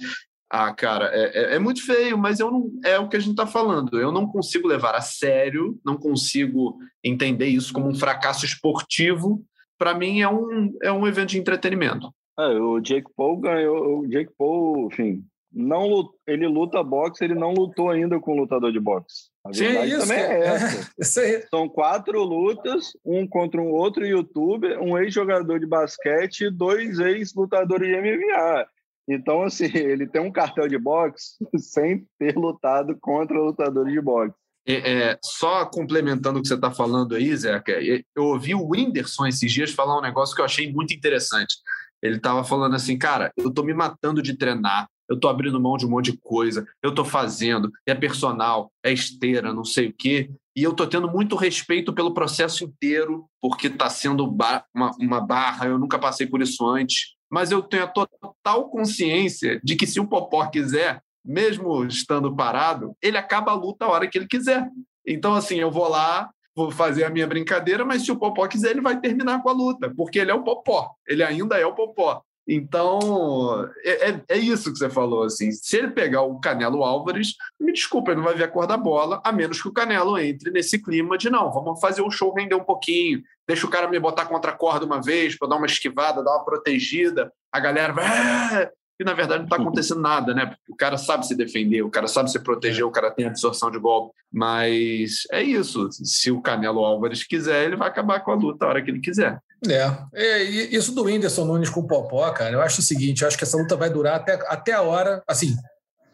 ah, 0.49 0.73
cara, 0.73 1.11
é, 1.13 1.25
é, 1.25 1.55
é, 1.57 1.59
muito 1.59 1.85
feio, 1.85 2.17
mas 2.17 2.39
eu 2.39 2.51
não, 2.51 2.71
é 2.85 2.99
o 2.99 3.09
que 3.09 3.17
a 3.17 3.21
gente 3.21 3.33
está 3.33 3.47
falando. 3.47 3.99
Eu 3.99 4.13
não 4.13 4.29
consigo 4.29 4.69
levar 4.69 4.95
a 4.95 5.01
sério, 5.01 5.79
não 5.85 5.97
consigo 5.97 6.79
entender 7.03 7.47
isso 7.47 7.73
como 7.73 7.89
um 7.89 7.95
fracasso 7.95 8.45
esportivo. 8.45 9.45
Para 9.77 9.93
mim, 9.95 10.21
é 10.21 10.29
um, 10.29 10.73
é 10.83 10.93
um 10.93 11.07
evento 11.07 11.31
de 11.31 11.39
entretenimento. 11.39 12.15
É, 12.39 12.49
o 12.61 12.79
Jake 12.81 13.09
Paul 13.17 13.39
ganhou. 13.39 14.01
O 14.01 14.07
Jake 14.07 14.31
Paul, 14.39 14.87
enfim, 14.87 15.25
não 15.57 16.11
ele 16.27 16.47
luta 16.47 16.83
boxe, 16.85 17.25
ele 17.25 17.35
não 17.35 17.55
lutou 17.55 17.89
ainda 17.89 18.21
com 18.21 18.35
um 18.35 18.41
lutador 18.41 18.71
de 18.71 18.79
boxe. 18.79 19.31
A 19.43 19.51
verdade 19.51 19.91
Sim, 19.91 19.97
isso, 19.97 20.07
também 20.07 20.23
é, 20.23 20.39
é 20.39 20.47
essa. 20.47 20.91
É, 21.23 21.47
São 21.49 21.67
quatro 21.67 22.23
lutas, 22.23 22.93
um 23.03 23.27
contra 23.27 23.61
um 23.61 23.71
outro 23.71 24.07
youtuber, 24.07 24.79
um 24.83 24.99
ex-jogador 24.99 25.59
de 25.59 25.67
basquete 25.67 26.43
e 26.43 26.51
dois 26.51 26.99
ex-lutadores 26.99 27.89
de 27.89 27.97
MMA. 27.97 28.67
Então, 29.09 29.43
assim, 29.43 29.71
ele 29.75 30.07
tem 30.07 30.21
um 30.21 30.31
cartel 30.31 30.69
de 30.69 30.77
boxe 30.77 31.37
sem 31.57 32.07
ter 32.19 32.37
lutado 32.37 32.95
contra 33.01 33.41
lutadores 33.41 33.93
de 33.93 34.01
boxe. 34.01 34.37
É, 34.69 34.93
é, 34.93 35.19
só 35.25 35.65
complementando 35.65 36.39
o 36.39 36.43
que 36.43 36.49
você 36.49 36.55
está 36.55 36.73
falando 36.73 37.15
aí, 37.15 37.35
Zeca, 37.35 37.73
eu 37.81 38.25
ouvi 38.25 38.53
o 38.53 38.69
Whindersson 38.69 39.27
esses 39.27 39.51
dias 39.51 39.71
falar 39.71 39.97
um 39.97 40.03
negócio 40.03 40.35
que 40.35 40.41
eu 40.41 40.45
achei 40.45 40.71
muito 40.71 40.93
interessante. 40.93 41.55
Ele 42.03 42.17
estava 42.17 42.45
falando 42.45 42.75
assim, 42.75 42.99
cara, 42.99 43.33
eu 43.37 43.49
estou 43.49 43.65
me 43.65 43.73
matando 43.73 44.21
de 44.21 44.37
treinar, 44.37 44.89
eu 45.09 45.17
estou 45.17 45.31
abrindo 45.31 45.61
mão 45.61 45.77
de 45.77 45.87
um 45.87 45.91
monte 45.91 46.13
de 46.13 46.19
coisa, 46.19 46.67
eu 46.83 46.91
estou 46.91 47.05
fazendo, 47.05 47.71
é 47.87 47.95
personal, 47.95 48.73
é 48.85 48.93
esteira, 48.93 49.53
não 49.53 49.65
sei 49.65 49.89
o 49.89 49.93
quê, 49.93 50.31
e 50.57 50.63
eu 50.63 50.71
estou 50.71 50.87
tendo 50.87 51.09
muito 51.09 51.37
respeito 51.37 51.93
pelo 51.93 52.15
processo 52.15 52.65
inteiro, 52.65 53.27
porque 53.41 53.67
está 53.67 53.91
sendo 53.91 54.25
uma, 54.25 54.65
uma 54.99 55.21
barra, 55.21 55.67
eu 55.67 55.79
nunca 55.79 55.99
passei 55.99 56.27
por 56.27 56.41
isso 56.41 56.67
antes, 56.67 57.15
mas 57.31 57.51
eu 57.51 57.63
tenho 57.63 57.85
a 57.85 57.89
total 57.89 58.71
consciência 58.71 59.61
de 59.63 59.77
que 59.77 59.87
se 59.87 60.01
o 60.01 60.07
Popó 60.07 60.47
quiser, 60.47 61.03
mesmo 61.25 61.85
estando 61.85 62.35
parado, 62.35 62.97
ele 63.03 63.19
acaba 63.19 63.51
a 63.53 63.55
luta 63.55 63.85
a 63.85 63.91
hora 63.91 64.07
que 64.07 64.17
ele 64.17 64.29
quiser. 64.29 64.69
Então, 65.07 65.35
assim, 65.35 65.57
eu 65.57 65.71
vou 65.71 65.89
lá, 65.89 66.31
vou 66.55 66.71
fazer 66.71 67.05
a 67.05 67.11
minha 67.11 67.27
brincadeira, 67.27 67.85
mas 67.85 68.03
se 68.03 68.11
o 68.11 68.17
Popó 68.17 68.47
quiser, 68.47 68.71
ele 68.71 68.81
vai 68.81 68.99
terminar 68.99 69.43
com 69.43 69.51
a 69.51 69.53
luta, 69.53 69.93
porque 69.95 70.19
ele 70.19 70.31
é 70.31 70.35
o 70.35 70.43
Popó, 70.43 70.95
ele 71.07 71.23
ainda 71.23 71.59
é 71.59 71.67
o 71.67 71.75
Popó. 71.75 72.23
Então, 72.49 73.69
é, 73.85 74.11
é, 74.11 74.25
é, 74.29 74.39
isso 74.39 74.73
que 74.73 74.79
você 74.79 74.89
falou, 74.89 75.25
assim. 75.25 75.51
Se 75.51 75.77
ele 75.77 75.91
pegar 75.91 76.23
o 76.23 76.39
Canelo 76.39 76.85
Álvares, 76.85 77.35
me 77.59 77.73
desculpa, 77.73 78.11
ele 78.11 78.19
não 78.19 78.25
vai 78.25 78.35
ver 78.35 78.45
a 78.45 78.49
cor 78.49 78.67
da 78.67 78.77
bola, 78.77 79.21
a 79.25 79.33
menos 79.33 79.61
que 79.61 79.69
o 79.69 79.73
Canelo 79.73 80.17
entre 80.19 80.51
nesse 80.51 80.81
clima 80.81 81.19
de 81.19 81.29
não, 81.29 81.51
vamos 81.51 81.81
fazer 81.81 82.03
o 82.03 82.11
show 82.11 82.33
render 82.33 82.55
um 82.55 82.65
pouquinho, 82.65 83.21
deixa 83.49 83.67
o 83.67 83.71
cara 83.71 83.89
me 83.89 83.99
botar 83.99 84.27
contra 84.27 84.53
a 84.53 84.57
corda 84.57 84.87
uma 84.87 85.03
vez 85.03 85.37
para 85.37 85.49
dar 85.49 85.57
uma 85.57 85.67
esquivada, 85.67 86.23
dar 86.23 86.37
uma 86.37 86.45
protegida, 86.45 87.33
a 87.51 87.59
galera 87.59 87.93
vai. 87.93 88.07
Ah! 88.07 88.71
E 88.99 89.05
na 89.05 89.13
verdade 89.13 89.41
não 89.41 89.45
está 89.45 89.57
acontecendo 89.57 90.01
nada, 90.01 90.35
né? 90.35 90.47
Porque 90.47 90.73
o 90.73 90.77
cara 90.77 90.97
sabe 90.97 91.27
se 91.27 91.35
defender, 91.35 91.83
o 91.83 91.91
cara 91.91 92.09
sabe 92.09 92.31
se 92.31 92.39
proteger, 92.39 92.85
o 92.85 92.91
cara 92.91 93.11
tem 93.11 93.27
a 93.27 93.29
absorção 93.29 93.71
de 93.71 93.79
golpe. 93.79 94.15
Mas 94.33 95.23
é 95.31 95.43
isso. 95.43 95.89
Se 95.93 96.31
o 96.31 96.41
Canelo 96.41 96.85
Álvares 96.85 97.23
quiser, 97.23 97.65
ele 97.65 97.77
vai 97.77 97.89
acabar 97.89 98.21
com 98.21 98.31
a 98.31 98.35
luta 98.35 98.65
a 98.65 98.69
hora 98.69 98.83
que 98.83 98.91
ele 98.91 99.01
quiser. 99.01 99.39
É, 99.67 99.91
é 100.15 100.43
isso 100.43 100.93
do 100.93 101.05
Whindersson 101.05 101.45
Nunes 101.45 101.71
com 101.71 101.81
o 101.81 101.87
Popó, 101.87 102.31
cara, 102.31 102.53
eu 102.53 102.61
acho 102.61 102.81
o 102.81 102.85
seguinte, 102.85 103.23
eu 103.23 103.29
acho 103.29 103.39
que 103.39 103.45
essa 103.45 103.57
luta 103.57 103.77
vai 103.77 103.89
durar 103.89 104.17
até, 104.17 104.35
até 104.49 104.73
a 104.73 104.83
hora, 104.83 105.23
assim, 105.27 105.57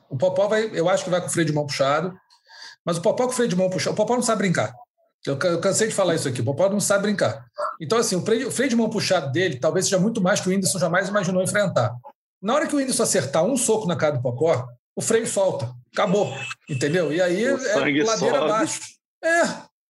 o 0.08 0.16
Popó 0.16 0.46
vai, 0.46 0.70
eu 0.72 0.88
acho 0.88 1.04
que 1.04 1.10
vai 1.10 1.20
com 1.20 1.26
o 1.26 1.30
freio 1.30 1.46
de 1.46 1.52
mão 1.52 1.66
puxado, 1.66 2.14
mas 2.84 2.98
o 2.98 3.02
Popó 3.02 3.24
com 3.24 3.32
o 3.32 3.34
freio 3.34 3.48
de 3.48 3.56
mão 3.56 3.68
puxado, 3.68 3.94
o 3.94 3.96
Popó 3.96 4.14
não 4.14 4.22
sabe 4.22 4.42
brincar. 4.42 4.72
Eu, 5.24 5.36
cansei 5.36 5.86
de 5.86 5.94
falar 5.94 6.16
isso 6.16 6.28
aqui, 6.28 6.40
o 6.40 6.44
Popó 6.44 6.68
não 6.68 6.80
sabe 6.80 7.02
brincar. 7.02 7.44
Então, 7.80 7.98
assim, 7.98 8.16
o 8.16 8.50
freio 8.50 8.68
de 8.68 8.76
mão 8.76 8.90
puxado 8.90 9.30
dele 9.30 9.58
talvez 9.58 9.86
seja 9.86 9.98
muito 9.98 10.20
mais 10.20 10.40
que 10.40 10.48
o 10.48 10.50
Whindersson 10.50 10.78
jamais 10.78 11.08
imaginou 11.08 11.42
enfrentar. 11.42 11.94
Na 12.42 12.54
hora 12.54 12.66
que 12.66 12.74
o 12.74 12.78
Whindersson 12.78 13.04
acertar 13.04 13.44
um 13.44 13.56
soco 13.56 13.86
na 13.86 13.96
cara 13.96 14.16
do 14.16 14.22
Popó, 14.22 14.66
o 14.96 15.00
freio 15.00 15.26
solta. 15.26 15.70
Acabou. 15.92 16.34
Entendeu? 16.68 17.12
E 17.12 17.20
aí 17.20 17.44
é 17.44 17.52
ladeira 17.52 18.06
sobe. 18.16 18.36
abaixo. 18.36 18.80
É, 19.22 19.42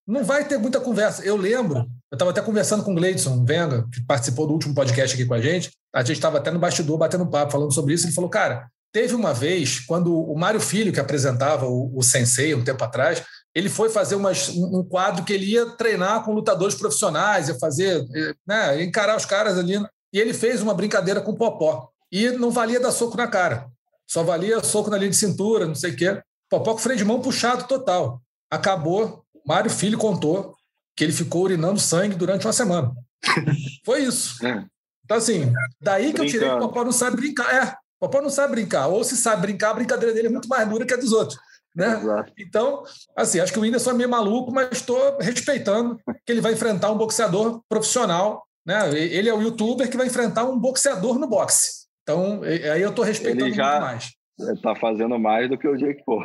não 0.06 0.24
vai 0.24 0.46
ter 0.46 0.58
muita 0.58 0.80
conversa. 0.80 1.24
Eu 1.24 1.36
lembro, 1.36 1.78
eu 2.10 2.16
estava 2.16 2.30
até 2.30 2.42
conversando 2.42 2.84
com 2.84 2.92
o 2.92 2.94
Gleidson 2.94 3.44
Venga, 3.44 3.86
que 3.92 4.04
participou 4.04 4.46
do 4.46 4.52
último 4.52 4.74
podcast 4.74 5.14
aqui 5.14 5.24
com 5.24 5.34
a 5.34 5.40
gente. 5.40 5.70
A 5.94 6.00
gente 6.00 6.16
estava 6.16 6.38
até 6.38 6.50
no 6.50 6.58
bastidor 6.58 6.98
batendo 6.98 7.26
papo, 7.26 7.52
falando 7.52 7.72
sobre 7.72 7.94
isso. 7.94 8.06
Ele 8.06 8.14
falou, 8.14 8.28
cara, 8.28 8.68
teve 8.92 9.14
uma 9.14 9.32
vez, 9.32 9.80
quando 9.80 10.14
o 10.14 10.36
Mário 10.38 10.60
Filho, 10.60 10.92
que 10.92 11.00
apresentava 11.00 11.66
o, 11.66 11.96
o 11.96 12.02
Sensei 12.02 12.54
um 12.54 12.64
tempo 12.64 12.82
atrás, 12.84 13.22
ele 13.54 13.68
foi 13.68 13.88
fazer 13.88 14.14
umas, 14.14 14.48
um 14.50 14.84
quadro 14.84 15.24
que 15.24 15.32
ele 15.32 15.46
ia 15.46 15.66
treinar 15.70 16.24
com 16.24 16.32
lutadores 16.32 16.74
profissionais, 16.74 17.48
ia 17.48 17.58
fazer, 17.58 18.04
né, 18.46 18.82
encarar 18.82 19.16
os 19.16 19.24
caras 19.24 19.58
ali. 19.58 19.76
E 20.12 20.18
ele 20.18 20.34
fez 20.34 20.60
uma 20.60 20.74
brincadeira 20.74 21.20
com 21.20 21.32
o 21.32 21.36
Popó. 21.36 21.91
E 22.12 22.31
não 22.33 22.51
valia 22.51 22.79
dar 22.79 22.92
soco 22.92 23.16
na 23.16 23.27
cara. 23.27 23.66
Só 24.07 24.22
valia 24.22 24.62
soco 24.62 24.90
na 24.90 24.98
linha 24.98 25.11
de 25.11 25.16
cintura, 25.16 25.66
não 25.66 25.75
sei 25.75 25.92
o 25.92 25.96
quê. 25.96 26.22
Popó 26.51 26.72
com 26.72 26.79
freio 26.79 26.98
de 26.98 27.05
mão 27.05 27.22
puxado 27.22 27.64
total. 27.64 28.20
Acabou. 28.51 29.25
Mário 29.46 29.70
Filho 29.70 29.96
contou 29.96 30.55
que 30.94 31.03
ele 31.03 31.12
ficou 31.12 31.44
urinando 31.44 31.81
sangue 31.81 32.14
durante 32.14 32.46
uma 32.46 32.53
semana. 32.53 32.92
Foi 33.85 34.03
isso. 34.03 34.44
É. 34.46 34.64
Então, 35.05 35.16
assim, 35.16 35.53
daí 35.81 36.12
que 36.12 36.20
eu 36.20 36.27
tirei 36.27 36.48
que 36.48 36.55
o 36.55 36.59
Popó 36.59 36.85
não 36.85 36.92
sabe 36.92 37.16
brincar. 37.16 37.55
É, 37.55 37.72
o 37.72 38.07
Popó 38.07 38.20
não 38.20 38.29
sabe 38.29 38.53
brincar. 38.53 38.88
Ou 38.88 39.03
se 39.03 39.16
sabe 39.16 39.42
brincar, 39.42 39.70
a 39.70 39.75
brincadeira 39.75 40.14
dele 40.14 40.29
é 40.29 40.31
muito 40.31 40.48
mais 40.48 40.68
dura 40.68 40.85
que 40.85 40.92
a 40.92 40.96
dos 40.98 41.12
outros. 41.12 41.38
Né? 41.75 41.98
Então, 42.38 42.85
assim, 43.16 43.40
acho 43.40 43.51
que 43.53 43.59
o 43.59 43.62
Whindersson 43.62 43.92
é 43.92 43.94
meio 43.94 44.11
maluco, 44.11 44.53
mas 44.53 44.68
estou 44.72 45.16
respeitando 45.18 45.98
que 46.27 46.31
ele 46.31 46.42
vai 46.42 46.53
enfrentar 46.53 46.90
um 46.90 46.98
boxeador 46.98 47.62
profissional. 47.68 48.46
Né? 48.64 48.94
Ele 48.94 49.29
é 49.29 49.35
o 49.35 49.40
youtuber 49.40 49.90
que 49.90 49.96
vai 49.96 50.07
enfrentar 50.07 50.44
um 50.44 50.59
boxeador 50.59 51.18
no 51.18 51.27
boxe. 51.27 51.81
Então, 52.02 52.42
aí 52.42 52.82
eu 52.82 52.90
estou 52.90 53.04
respeitando 53.04 53.46
ele 53.46 53.54
já 53.54 53.70
muito 53.70 53.82
mais. 53.82 54.10
Está 54.54 54.74
fazendo 54.74 55.18
mais 55.18 55.48
do 55.48 55.56
que 55.56 55.68
o 55.68 55.76
Jake 55.76 56.02
Paul. 56.04 56.22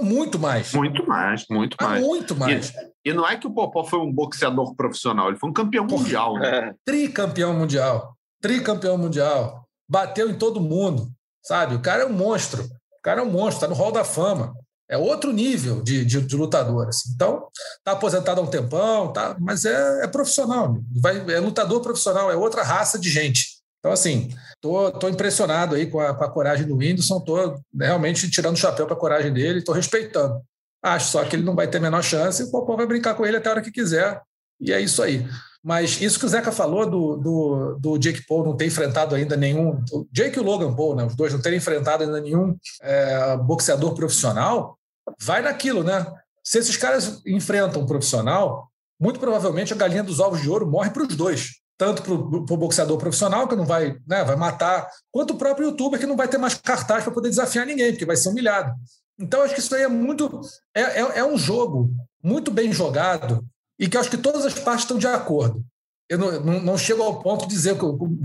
Muito 0.00 0.38
mais. 0.38 0.72
Muito 0.72 1.06
mais, 1.06 1.46
muito 1.48 1.76
mais. 1.80 2.04
muito 2.04 2.36
mais. 2.36 2.70
E, 3.04 3.10
e, 3.10 3.12
não 3.12 3.26
é 3.26 3.36
que 3.36 3.46
o 3.46 3.50
Popó 3.50 3.84
foi 3.84 3.98
um 3.98 4.12
boxeador 4.12 4.74
profissional, 4.74 5.28
ele 5.28 5.38
foi 5.38 5.50
um 5.50 5.52
campeão 5.52 5.86
mundial. 5.86 6.34
Né? 6.34 6.48
É. 6.48 6.74
Tricampeão 6.84 7.54
mundial. 7.54 8.16
Tricampeão 8.40 8.98
mundial. 8.98 9.66
Bateu 9.88 10.30
em 10.30 10.34
todo 10.34 10.60
mundo, 10.60 11.10
sabe? 11.42 11.74
O 11.74 11.80
cara 11.80 12.02
é 12.02 12.06
um 12.06 12.12
monstro. 12.12 12.62
O 12.62 13.02
cara 13.02 13.20
é 13.20 13.24
um 13.24 13.30
monstro, 13.30 13.64
está 13.64 13.68
no 13.68 13.74
hall 13.74 13.92
da 13.92 14.04
fama. 14.04 14.54
É 14.88 14.98
outro 14.98 15.32
nível 15.32 15.82
de, 15.82 16.04
de, 16.04 16.20
de 16.20 16.36
lutador. 16.36 16.88
Assim. 16.88 17.12
Então, 17.14 17.48
está 17.78 17.92
aposentado 17.92 18.40
há 18.40 18.44
um 18.44 18.50
tempão, 18.50 19.12
tá, 19.12 19.36
mas 19.40 19.64
é, 19.64 20.04
é 20.04 20.06
profissional. 20.06 20.76
Vai, 21.00 21.18
é 21.32 21.40
lutador 21.40 21.80
profissional, 21.80 22.30
é 22.30 22.36
outra 22.36 22.62
raça 22.62 22.98
de 22.98 23.10
gente. 23.10 23.53
Então, 23.84 23.92
assim, 23.92 24.30
tô, 24.62 24.90
tô 24.92 25.10
impressionado 25.10 25.74
aí 25.74 25.86
com 25.86 26.00
a, 26.00 26.14
com 26.14 26.24
a 26.24 26.30
coragem 26.30 26.66
do 26.66 26.74
Whindersson, 26.74 27.20
tô 27.20 27.60
realmente 27.78 28.30
tirando 28.30 28.54
o 28.54 28.58
chapéu 28.58 28.86
para 28.86 28.96
a 28.96 28.98
coragem 28.98 29.30
dele, 29.30 29.60
tô 29.62 29.72
respeitando. 29.72 30.40
Acho 30.82 31.10
só 31.10 31.22
que 31.22 31.36
ele 31.36 31.42
não 31.42 31.54
vai 31.54 31.68
ter 31.68 31.76
a 31.76 31.80
menor 31.82 32.02
chance, 32.02 32.42
e 32.42 32.46
o 32.46 32.50
Popó 32.50 32.76
vai 32.76 32.86
brincar 32.86 33.14
com 33.14 33.26
ele 33.26 33.36
até 33.36 33.50
a 33.50 33.52
hora 33.52 33.60
que 33.60 33.70
quiser, 33.70 34.22
e 34.58 34.72
é 34.72 34.80
isso 34.80 35.02
aí. 35.02 35.28
Mas 35.62 36.00
isso 36.00 36.18
que 36.18 36.24
o 36.24 36.28
Zeca 36.30 36.50
falou 36.50 36.88
do, 36.88 37.16
do, 37.18 37.78
do 37.78 37.98
Jake 37.98 38.26
Paul 38.26 38.46
não 38.46 38.56
ter 38.56 38.64
enfrentado 38.64 39.14
ainda 39.14 39.36
nenhum. 39.36 39.84
O 39.92 40.08
Jake 40.10 40.38
e 40.38 40.40
o 40.40 40.44
Logan 40.44 40.74
Paul, 40.74 40.96
né, 40.96 41.04
os 41.04 41.14
dois 41.14 41.34
não 41.34 41.42
terem 41.42 41.58
enfrentado 41.58 42.04
ainda 42.04 42.22
nenhum 42.22 42.56
é, 42.80 43.36
boxeador 43.36 43.94
profissional, 43.94 44.78
vai 45.20 45.42
naquilo, 45.42 45.84
né? 45.84 46.06
Se 46.42 46.58
esses 46.58 46.78
caras 46.78 47.20
enfrentam 47.26 47.82
um 47.82 47.86
profissional, 47.86 48.66
muito 48.98 49.20
provavelmente 49.20 49.74
a 49.74 49.76
galinha 49.76 50.02
dos 50.02 50.20
ovos 50.20 50.40
de 50.40 50.48
ouro 50.48 50.66
morre 50.66 50.88
para 50.88 51.02
os 51.02 51.14
dois. 51.14 51.62
Tanto 51.76 52.02
para 52.02 52.14
o 52.14 52.56
boxeador 52.56 52.98
profissional, 52.98 53.48
que 53.48 53.56
não 53.56 53.66
vai, 53.66 53.96
né, 54.06 54.22
vai 54.22 54.36
matar, 54.36 54.88
quanto 55.10 55.34
o 55.34 55.36
próprio 55.36 55.68
youtuber, 55.68 55.98
que 55.98 56.06
não 56.06 56.16
vai 56.16 56.28
ter 56.28 56.38
mais 56.38 56.54
cartaz 56.54 57.02
para 57.02 57.12
poder 57.12 57.30
desafiar 57.30 57.66
ninguém, 57.66 57.90
porque 57.90 58.06
vai 58.06 58.16
ser 58.16 58.28
humilhado. 58.28 58.72
Então, 59.18 59.42
acho 59.42 59.54
que 59.54 59.60
isso 59.60 59.74
aí 59.74 59.82
é 59.82 59.88
muito. 59.88 60.40
É, 60.74 60.80
é, 60.80 61.18
é 61.18 61.24
um 61.24 61.36
jogo 61.36 61.90
muito 62.22 62.50
bem 62.50 62.72
jogado 62.72 63.44
e 63.78 63.88
que 63.88 63.96
acho 63.96 64.10
que 64.10 64.16
todas 64.16 64.44
as 64.44 64.54
partes 64.54 64.84
estão 64.84 64.98
de 64.98 65.06
acordo. 65.06 65.64
Eu 66.08 66.18
não, 66.18 66.40
não, 66.40 66.60
não 66.60 66.78
chego 66.78 67.02
ao 67.02 67.22
ponto 67.22 67.46
de 67.46 67.54
dizer, 67.54 67.76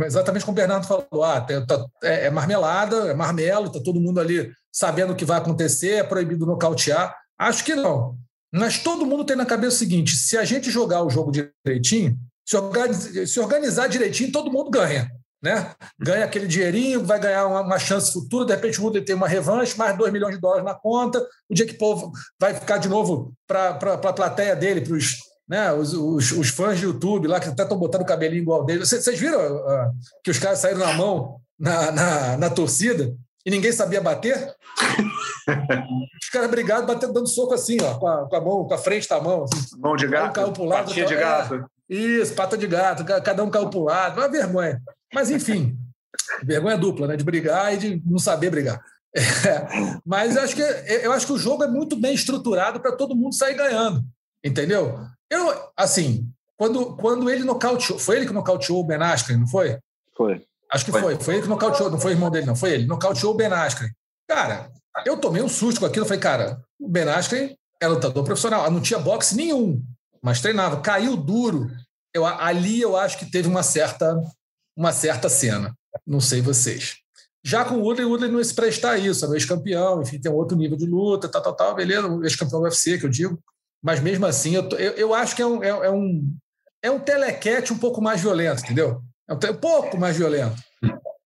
exatamente 0.06 0.46
como 0.46 0.54
o 0.54 0.62
Bernardo 0.62 0.86
falou, 0.86 1.24
ah, 1.24 1.40
tá, 1.42 1.86
é, 2.04 2.28
é 2.28 2.30
marmelada, 2.30 3.10
é 3.10 3.14
marmelo, 3.14 3.68
está 3.68 3.80
todo 3.80 4.02
mundo 4.02 4.20
ali 4.20 4.52
sabendo 4.72 5.14
o 5.14 5.16
que 5.16 5.26
vai 5.26 5.38
acontecer, 5.38 5.96
é 5.96 6.04
proibido 6.04 6.46
nocautear. 6.46 7.16
Acho 7.38 7.64
que 7.64 7.76
não. 7.76 8.18
Mas 8.52 8.80
todo 8.80 9.06
mundo 9.06 9.24
tem 9.24 9.36
na 9.36 9.46
cabeça 9.46 9.76
o 9.76 9.80
seguinte: 9.80 10.12
se 10.12 10.38
a 10.38 10.44
gente 10.44 10.70
jogar 10.70 11.04
o 11.04 11.10
jogo 11.10 11.32
direitinho, 11.32 12.18
se 12.50 12.58
organizar, 12.58 13.28
se 13.28 13.40
organizar 13.40 13.88
direitinho, 13.88 14.32
todo 14.32 14.52
mundo 14.52 14.72
ganha. 14.72 15.08
Né? 15.42 15.72
Ganha 16.00 16.26
aquele 16.26 16.48
dinheirinho, 16.48 17.06
vai 17.06 17.20
ganhar 17.20 17.46
uma, 17.46 17.62
uma 17.62 17.78
chance 17.78 18.12
futura, 18.12 18.46
de 18.46 18.54
repente 18.54 18.80
o 18.80 18.84
Woodley 18.84 19.06
tem 19.06 19.16
uma 19.16 19.28
revanche, 19.28 19.78
mais 19.78 19.96
2 19.96 20.12
milhões 20.12 20.34
de 20.34 20.42
dólares 20.42 20.66
na 20.66 20.74
conta, 20.74 21.24
o 21.48 21.54
Jake 21.54 21.78
Paul 21.78 22.12
vai 22.40 22.56
ficar 22.56 22.78
de 22.78 22.90
novo 22.90 23.34
para 23.48 23.70
a 23.70 24.14
plateia 24.14 24.56
dele, 24.56 24.82
para 24.82 24.94
os 24.94 25.18
né, 25.48 25.72
os, 25.74 25.94
os, 25.94 26.32
os, 26.32 26.50
fãs 26.50 26.78
de 26.78 26.86
YouTube 26.86 27.28
lá, 27.28 27.40
que 27.40 27.50
até 27.50 27.64
estão 27.64 27.78
botando 27.78 28.04
o 28.04 28.06
cabelinho 28.06 28.44
igual 28.44 28.64
dele. 28.64 28.86
Vocês, 28.86 29.04
vocês 29.04 29.20
viram 29.20 29.40
uh, 29.40 29.92
que 30.24 30.30
os 30.30 30.38
caras 30.38 30.60
saíram 30.60 30.80
na 30.80 30.94
mão 30.94 31.40
na, 31.60 31.92
na, 31.92 32.38
na 32.38 32.50
torcida 32.52 33.16
e 33.44 33.50
ninguém 33.50 33.72
sabia 33.72 34.00
bater? 34.00 34.54
os 36.22 36.30
caras 36.30 36.52
brigados, 36.52 36.86
batendo, 36.86 37.14
dando 37.14 37.28
soco 37.28 37.56
assim, 37.56 37.78
ó, 37.82 37.96
com 37.96 38.08
a, 38.08 38.30
com 38.30 38.36
a 38.36 38.42
mão, 38.42 38.68
com 38.68 38.74
a 38.76 38.78
frente 38.78 39.10
da 39.10 39.20
mão. 39.20 39.46
Assim. 39.46 39.80
Mão 39.80 39.96
de 39.96 40.08
gato, 40.08 40.34
caiu 40.34 40.52
pro 40.52 40.66
lado, 40.66 40.86
patinha 40.86 41.06
de 41.08 41.16
gato. 41.16 41.66
Isso, 41.90 42.36
pata 42.36 42.58
de 42.58 42.68
gato, 42.68 43.04
cada 43.04 43.44
um 43.44 43.50
caiu 43.50 43.70
pro 43.70 43.84
lado. 43.84 44.20
Uma 44.20 44.28
vergonha. 44.30 44.82
Mas, 45.14 45.32
enfim, 45.32 45.78
vergonha 46.44 46.78
dupla, 46.78 47.08
né? 47.08 47.16
De 47.16 47.24
brigar 47.24 47.74
e 47.74 47.78
de 47.78 48.04
não 48.06 48.20
saber 48.20 48.52
brigar. 48.52 48.80
É, 49.12 50.00
mas 50.06 50.36
eu 50.36 50.44
acho, 50.44 50.56
que, 50.56 50.62
eu 50.62 51.12
acho 51.12 51.26
que 51.26 51.34
o 51.34 51.38
jogo 51.38 51.64
é 51.64 51.68
muito 51.68 51.96
bem 51.96 52.14
estruturado 52.14 52.80
para 52.80 52.96
todo 52.96 53.16
mundo 53.16 53.34
sair 53.34 53.56
ganhando. 53.56 54.04
Entendeu? 54.44 55.00
Eu, 55.32 55.52
assim, 55.76 56.30
quando, 56.56 56.96
quando 56.96 57.30
ele 57.30 57.44
nocauteou, 57.44 57.98
foi 57.98 58.18
ele 58.18 58.28
que 58.28 58.34
nocauteou 58.34 58.80
o 58.80 58.84
Ben 58.84 59.02
Askren, 59.02 59.38
não 59.38 59.48
foi? 59.48 59.80
Foi. 60.16 60.44
Acho 60.72 60.86
que 60.86 60.92
foi. 60.92 61.02
foi. 61.02 61.20
Foi 61.20 61.34
ele 61.36 61.44
que 61.44 61.50
nocauteou, 61.50 61.90
não 61.90 62.00
foi 62.00 62.12
o 62.12 62.16
irmão 62.16 62.30
dele, 62.30 62.46
não. 62.46 62.56
Foi 62.56 62.72
ele. 62.72 62.86
Nocauteou 62.86 63.34
o 63.34 63.36
Ben 63.36 63.48
Askren. 63.48 63.90
Cara, 64.28 64.72
eu 65.06 65.18
tomei 65.18 65.42
um 65.42 65.50
susto 65.50 65.80
com 65.80 65.86
aquilo. 65.86 66.06
Falei, 66.06 66.22
cara, 66.22 66.62
o 66.80 66.88
Ben 66.88 67.10
Askren 67.10 67.56
é 67.82 67.88
lutador 67.88 68.24
profissional. 68.24 68.70
Não 68.70 68.82
tinha 68.82 69.00
boxe 69.00 69.36
nenhum, 69.36 69.82
mas 70.22 70.42
treinava. 70.42 70.82
Caiu 70.82 71.16
duro. 71.16 71.68
Eu, 72.14 72.26
ali 72.26 72.82
eu 72.82 72.98
acho 72.98 73.18
que 73.18 73.30
teve 73.30 73.48
uma 73.48 73.64
certa, 73.64 74.20
uma 74.76 74.92
certa 74.92 75.30
cena. 75.30 75.74
Não 76.06 76.20
sei 76.20 76.42
vocês. 76.42 76.98
Já 77.44 77.64
com 77.64 77.76
o 77.76 77.82
Woodley, 77.82 78.06
o 78.06 78.10
Woodley 78.10 78.32
não 78.32 78.44
se 78.44 78.54
prestar 78.54 78.98
isso. 78.98 79.26
É 79.26 79.30
um 79.30 79.34
ex-campeão, 79.34 80.02
enfim, 80.02 80.20
tem 80.20 80.32
um 80.32 80.36
outro 80.36 80.58
nível 80.58 80.78
de 80.78 80.86
luta, 80.86 81.30
tal, 81.30 81.42
tal, 81.42 81.56
tal. 81.56 81.76
Beleza, 81.76 82.08
ex-campeão 82.24 82.60
do 82.60 82.66
UFC, 82.66 82.98
que 82.98 83.06
eu 83.06 83.10
digo. 83.10 83.40
Mas 83.82 84.02
mesmo 84.02 84.26
assim, 84.26 84.56
eu, 84.56 84.68
eu, 84.72 84.92
eu 84.94 85.14
acho 85.14 85.36
que 85.36 85.42
é 85.42 85.46
um, 85.46 85.64
é, 85.64 85.70
é, 85.70 85.90
um, 85.90 86.36
é 86.84 86.92
um 86.92 87.00
telequete 87.00 87.72
um 87.72 87.78
pouco 87.78 88.02
mais 88.02 88.22
violento, 88.22 88.64
entendeu? 88.64 89.02
É 89.28 89.34
um, 89.34 89.38
um 89.38 89.58
pouco 89.58 89.98
mais 89.98 90.18
violento. 90.18 90.58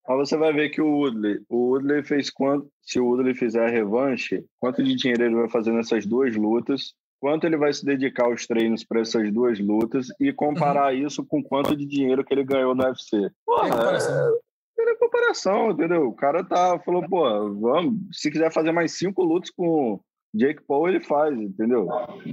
Mas 0.06 0.28
você 0.28 0.36
vai 0.36 0.52
ver 0.52 0.68
que 0.68 0.82
o 0.82 0.98
Woodley, 0.98 1.40
o 1.48 1.70
Woodley 1.70 2.02
fez 2.02 2.28
quanto, 2.28 2.68
se 2.82 3.00
o 3.00 3.06
Woodley 3.06 3.34
fizer 3.34 3.64
a 3.64 3.70
revanche, 3.70 4.44
quanto 4.60 4.82
de 4.82 4.94
dinheiro 4.94 5.24
ele 5.24 5.36
vai 5.36 5.48
fazer 5.48 5.72
nessas 5.72 6.04
duas 6.04 6.36
lutas, 6.36 6.92
quanto 7.22 7.44
ele 7.44 7.56
vai 7.56 7.72
se 7.72 7.86
dedicar 7.86 8.24
aos 8.24 8.48
treinos 8.48 8.82
para 8.82 9.00
essas 9.00 9.32
duas 9.32 9.56
lutas 9.60 10.08
e 10.18 10.32
comparar 10.32 10.92
uhum. 10.92 11.06
isso 11.06 11.24
com 11.24 11.40
quanto 11.40 11.76
de 11.76 11.86
dinheiro 11.86 12.24
que 12.24 12.34
ele 12.34 12.42
ganhou 12.42 12.74
no 12.74 12.82
UFC. 12.82 13.30
Porra, 13.46 13.68
é, 13.68 14.90
é, 14.90 14.96
comparação, 14.96 15.70
entendeu? 15.70 16.08
O 16.08 16.12
cara 16.12 16.42
tá, 16.42 16.80
falou, 16.80 17.08
pô, 17.08 17.54
vamos, 17.54 17.94
se 18.10 18.28
quiser 18.28 18.50
fazer 18.50 18.72
mais 18.72 18.98
cinco 18.98 19.22
lutas 19.22 19.50
com 19.50 20.00
Jake 20.34 20.62
Paul 20.66 20.88
ele 20.88 21.00
faz, 21.00 21.38
entendeu? 21.38 21.88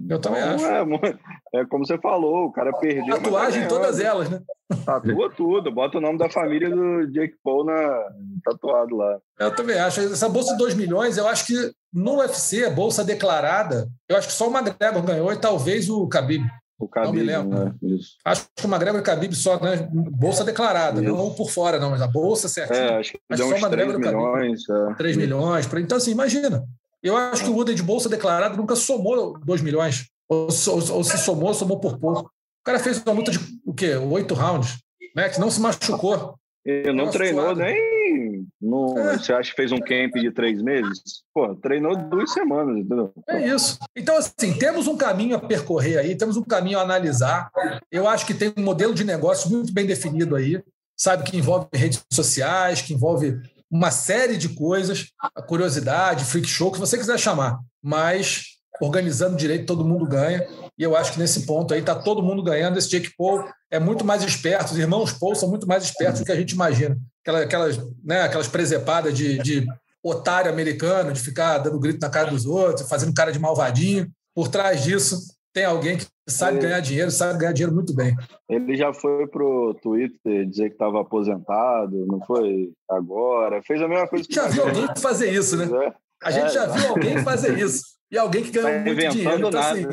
Eu 0.10 0.20
também 0.20 0.42
então, 0.42 0.56
acho. 0.56 0.66
É, 0.66 1.60
é, 1.60 1.66
como 1.66 1.86
você 1.86 1.98
falou, 1.98 2.46
o 2.46 2.52
cara 2.52 2.72
perdeu. 2.74 3.16
Tatuagem 3.18 3.68
todas 3.68 4.00
elas, 4.00 4.30
né? 4.30 4.42
Tatua 4.86 5.30
tudo, 5.36 5.72
bota 5.72 5.98
o 5.98 6.02
nome 6.02 6.18
da 6.18 6.30
família 6.30 6.70
do 6.70 7.12
Jake 7.12 7.36
Paul 7.44 7.66
na, 7.66 8.08
tatuado 8.46 8.96
lá. 8.96 9.20
Eu 9.38 9.54
também 9.54 9.78
acho. 9.78 10.00
Essa 10.00 10.30
bolsa 10.30 10.54
de 10.54 10.60
2 10.60 10.76
milhões, 10.76 11.18
eu 11.18 11.28
acho 11.28 11.46
que 11.46 11.54
no 11.94 12.20
UFC, 12.20 12.66
a 12.66 12.70
bolsa 12.70 13.04
declarada, 13.04 13.90
eu 14.08 14.16
acho 14.16 14.28
que 14.28 14.34
só 14.34 14.48
o 14.48 14.56
McGregor 14.56 15.04
ganhou 15.04 15.34
e 15.34 15.38
talvez 15.38 15.90
o 15.90 16.08
Khabib. 16.08 16.46
O 16.80 16.88
Khabib, 16.88 17.26
né? 17.26 17.74
Isso. 17.82 18.16
Acho 18.24 18.48
que 18.56 18.66
o 18.66 18.70
McGregor 18.70 19.00
e 19.00 19.02
o 19.02 19.06
Khabib 19.06 19.36
só, 19.36 19.60
né? 19.60 19.90
Bolsa 19.92 20.46
declarada, 20.46 21.02
Isso. 21.02 21.12
não 21.12 21.34
por 21.34 21.50
fora, 21.50 21.78
não, 21.78 21.90
mas 21.90 22.02
a 22.02 22.08
bolsa 22.08 22.48
certinha. 22.48 22.80
É, 22.80 23.00
acho 23.00 23.12
que 23.12 23.20
acho 23.30 23.44
só 23.44 23.56
uns 23.56 23.70
3 23.70 23.98
milhões. 23.98 24.70
É. 24.70 24.94
3 24.94 25.18
milhões. 25.18 25.70
Então, 25.74 25.98
assim, 25.98 26.12
imagina. 26.12 26.64
Eu 27.02 27.16
acho 27.16 27.44
que 27.44 27.50
o 27.50 27.54
Woodley 27.54 27.76
de 27.76 27.84
bolsa 27.84 28.10
declarada 28.10 28.56
nunca 28.56 28.76
somou 28.76 29.38
2 29.40 29.62
milhões. 29.62 30.08
Ou, 30.28 30.48
ou, 30.48 30.92
ou, 30.96 31.04
se 31.04 31.18
somou, 31.18 31.54
somou 31.54 31.80
por 31.80 31.98
pouco. 31.98 32.22
O 32.22 32.64
cara 32.64 32.80
fez 32.80 33.02
uma 33.02 33.14
luta 33.14 33.32
de 33.32 33.40
o 33.66 33.74
quê? 33.74 33.96
Oito 33.96 34.34
rounds, 34.34 34.78
né? 35.16 35.30
Que 35.30 35.40
não 35.40 35.50
se 35.50 35.60
machucou. 35.60 36.36
Ele 36.64 36.94
não 36.94 37.10
treinou 37.10 37.46
suado. 37.46 37.62
nem. 37.62 38.48
No, 38.62 38.98
é. 38.98 39.18
Você 39.18 39.34
acha 39.34 39.50
que 39.50 39.56
fez 39.56 39.72
um 39.72 39.80
camp 39.80 40.14
de 40.16 40.32
três 40.32 40.62
meses? 40.62 41.24
Pô, 41.34 41.56
treinou 41.56 41.96
duas 41.96 42.32
semanas, 42.32 42.78
entendeu? 42.78 43.12
É 43.28 43.48
isso. 43.48 43.80
Então, 43.96 44.18
assim, 44.18 44.54
temos 44.58 44.88
um 44.88 44.98
caminho 44.98 45.36
a 45.36 45.40
percorrer 45.40 45.98
aí, 45.98 46.16
temos 46.16 46.36
um 46.36 46.44
caminho 46.44 46.80
a 46.80 46.82
analisar. 46.82 47.50
Eu 47.92 48.08
acho 48.08 48.26
que 48.26 48.34
tem 48.34 48.54
um 48.58 48.64
modelo 48.64 48.94
de 48.94 49.04
negócio 49.04 49.50
muito 49.50 49.72
bem 49.72 49.86
definido 49.86 50.36
aí, 50.36 50.62
sabe? 50.98 51.24
Que 51.24 51.38
envolve 51.38 51.68
redes 51.74 52.04
sociais, 52.12 52.82
que 52.82 52.94
envolve 52.94 53.40
uma 53.70 53.92
série 53.92 54.38
de 54.38 54.50
coisas, 54.50 55.08
a 55.22 55.42
curiosidade, 55.42 56.26
freak 56.26 56.48
show, 56.48 56.72
que 56.72 56.80
você 56.80 56.98
quiser 56.98 57.20
chamar. 57.20 57.60
Mas 57.82 58.60
organizando 58.82 59.36
direito, 59.36 59.66
todo 59.66 59.86
mundo 59.86 60.06
ganha. 60.06 60.48
E 60.78 60.84
eu 60.84 60.96
acho 60.96 61.14
que 61.14 61.20
nesse 61.20 61.46
ponto 61.46 61.74
aí 61.74 61.82
está 61.82 61.94
todo 61.94 62.24
mundo 62.24 62.42
ganhando. 62.42 62.78
Esse 62.78 62.90
Jake 62.90 63.14
Paul 63.18 63.44
é 63.70 63.80
muito 63.80 64.06
mais 64.06 64.24
esperto, 64.24 64.72
os 64.72 64.78
irmãos 64.78 65.12
Paul 65.12 65.36
são 65.36 65.50
muito 65.50 65.68
mais 65.68 65.84
espertos 65.84 66.22
do 66.22 66.26
que 66.26 66.32
a 66.32 66.36
gente 66.36 66.52
imagina. 66.52 66.98
Aquelas, 67.22 67.44
aquelas, 67.44 67.78
né, 68.04 68.22
aquelas 68.22 68.48
presepadas 68.48 69.14
de, 69.14 69.38
de 69.40 69.68
otário 70.02 70.50
americano, 70.50 71.12
de 71.12 71.20
ficar 71.20 71.58
dando 71.58 71.80
grito 71.80 72.00
na 72.00 72.10
cara 72.10 72.32
dos 72.32 72.46
outros, 72.46 72.88
fazendo 72.88 73.14
cara 73.14 73.32
de 73.32 73.40
malvadinho. 73.40 74.10
Por 74.34 74.48
trás 74.48 74.84
disso, 74.84 75.20
tem 75.60 75.66
alguém 75.66 75.98
que 75.98 76.06
sabe 76.30 76.58
ele, 76.58 76.68
ganhar 76.68 76.80
dinheiro, 76.80 77.12
sabe 77.12 77.38
ganhar 77.38 77.52
dinheiro 77.52 77.76
muito 77.76 77.94
bem. 77.94 78.16
Ele 78.48 78.78
já 78.78 78.94
foi 78.94 79.28
pro 79.28 79.74
Twitter 79.82 80.46
dizer 80.46 80.70
que 80.70 80.76
estava 80.76 81.02
aposentado, 81.02 82.06
não 82.08 82.22
foi 82.26 82.72
agora. 82.90 83.62
Fez 83.62 83.82
a 83.82 83.88
mesma 83.88 84.08
coisa. 84.08 84.24
A 84.24 84.26
gente 84.26 84.36
já 84.36 84.48
viu 84.48 84.64
alguém 84.64 84.88
fazer 84.98 85.34
isso, 85.34 85.58
né? 85.58 85.66
É. 85.86 85.94
A 86.24 86.32
gente 86.32 86.46
é, 86.46 86.50
já 86.50 86.66
viu 86.66 86.90
alguém 86.90 87.18
fazer 87.24 87.60
isso. 87.60 87.84
E 88.10 88.18
alguém 88.18 88.42
que 88.42 88.52
ganhou 88.52 88.72
tá 88.72 88.80
muito 88.80 89.10
dinheiro. 89.10 89.48
Então, 89.48 89.60
assim, 89.60 89.86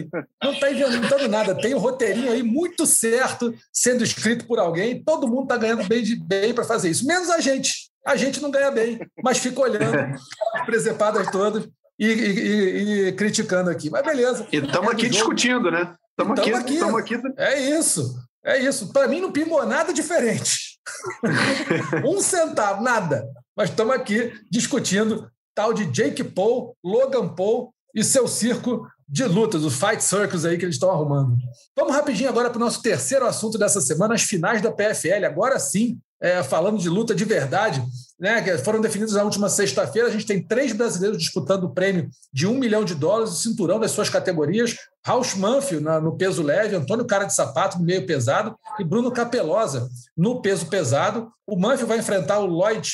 não 0.43 0.53
está 0.53 0.71
inventando 0.71 1.29
nada. 1.29 1.55
Tem 1.55 1.75
um 1.75 1.79
roteirinho 1.79 2.31
aí 2.31 2.43
muito 2.45 2.87
certo 2.87 3.53
sendo 3.73 4.05
escrito 4.05 4.47
por 4.47 4.61
alguém. 4.61 5.03
Todo 5.03 5.29
mundo 5.29 5.43
está 5.43 5.57
ganhando 5.57 5.87
bem, 5.89 6.03
de, 6.03 6.15
bem 6.15 6.55
para 6.55 6.65
fazer 6.65 6.91
isso. 6.91 7.07
Menos 7.07 7.29
a 7.29 7.41
gente. 7.41 7.91
A 8.07 8.15
gente 8.15 8.41
não 8.41 8.53
ganha 8.53 8.71
bem, 8.71 9.01
mas 9.21 9.39
fica 9.39 9.61
olhando 9.61 9.97
as 10.55 10.65
presepadas 10.65 11.29
todas 11.29 11.69
e, 11.99 12.07
e, 12.07 13.09
e, 13.09 13.13
criticando 13.13 13.71
aqui. 13.71 13.91
Mas 13.91 14.05
beleza. 14.05 14.47
E 14.53 14.57
estamos 14.57 14.91
é 14.91 14.93
aqui 14.93 15.09
discutindo, 15.09 15.71
né? 15.71 15.95
Estamos 16.11 16.39
aqui, 16.39 16.53
aqui. 16.53 16.81
aqui. 16.81 17.23
É 17.37 17.79
isso. 17.79 18.17
É 18.45 18.59
isso. 18.59 18.93
Para 18.93 19.09
mim 19.09 19.21
não 19.21 19.33
pingou 19.33 19.65
nada 19.67 19.93
diferente. 19.93 20.79
um 22.05 22.21
centavo, 22.21 22.83
nada. 22.83 23.27
Mas 23.57 23.71
estamos 23.71 23.95
aqui 23.95 24.33
discutindo 24.51 25.31
tal 25.55 25.73
de 25.73 25.87
Jake 25.87 26.23
Paul, 26.23 26.77
Logan 26.85 27.29
Paul 27.29 27.73
e 27.95 28.05
seu 28.05 28.29
circo 28.29 28.87
de 29.09 29.25
lutas, 29.25 29.65
os 29.65 29.79
Fight 29.79 30.03
Circus 30.03 30.45
aí 30.45 30.59
que 30.59 30.65
eles 30.65 30.75
estão 30.75 30.91
arrumando. 30.91 31.37
Vamos 31.77 31.95
rapidinho 31.95 32.29
agora 32.29 32.51
para 32.51 32.57
o 32.57 32.61
nosso 32.61 32.83
terceiro 32.83 33.25
assunto 33.25 33.57
dessa 33.57 33.81
semana, 33.81 34.15
as 34.15 34.23
finais 34.23 34.61
da 34.61 34.71
PFL. 34.71 35.25
Agora 35.25 35.59
sim, 35.59 35.99
é, 36.21 36.43
falando 36.43 36.79
de 36.79 36.89
luta 36.89 37.15
de 37.15 37.25
verdade. 37.25 37.83
Né, 38.19 38.41
que 38.41 38.57
foram 38.59 38.81
definidos 38.81 39.15
na 39.15 39.23
última 39.23 39.49
sexta-feira. 39.49 40.09
A 40.09 40.11
gente 40.11 40.27
tem 40.27 40.43
três 40.43 40.73
brasileiros 40.73 41.19
disputando 41.19 41.65
o 41.65 41.75
prêmio 41.75 42.09
de 42.33 42.47
um 42.47 42.55
milhão 42.55 42.85
de 42.85 42.95
dólares, 42.95 43.33
o 43.33 43.37
cinturão 43.37 43.79
das 43.79 43.91
suas 43.91 44.09
categorias. 44.09 44.77
Rausch 45.05 45.37
Manfield 45.37 45.85
no 45.85 46.17
peso 46.17 46.43
leve, 46.43 46.75
Antônio 46.75 47.07
Cara 47.07 47.25
de 47.25 47.35
Sapato 47.35 47.79
no 47.79 47.85
meio 47.85 48.07
pesado 48.07 48.57
e 48.79 48.85
Bruno 48.85 49.13
Capelosa 49.13 49.89
no 50.17 50.41
peso 50.41 50.67
pesado. 50.67 51.31
O 51.47 51.59
Manfield 51.59 51.87
vai 51.87 51.99
enfrentar 51.99 52.39
o 52.39 52.47
Lloyd, 52.47 52.91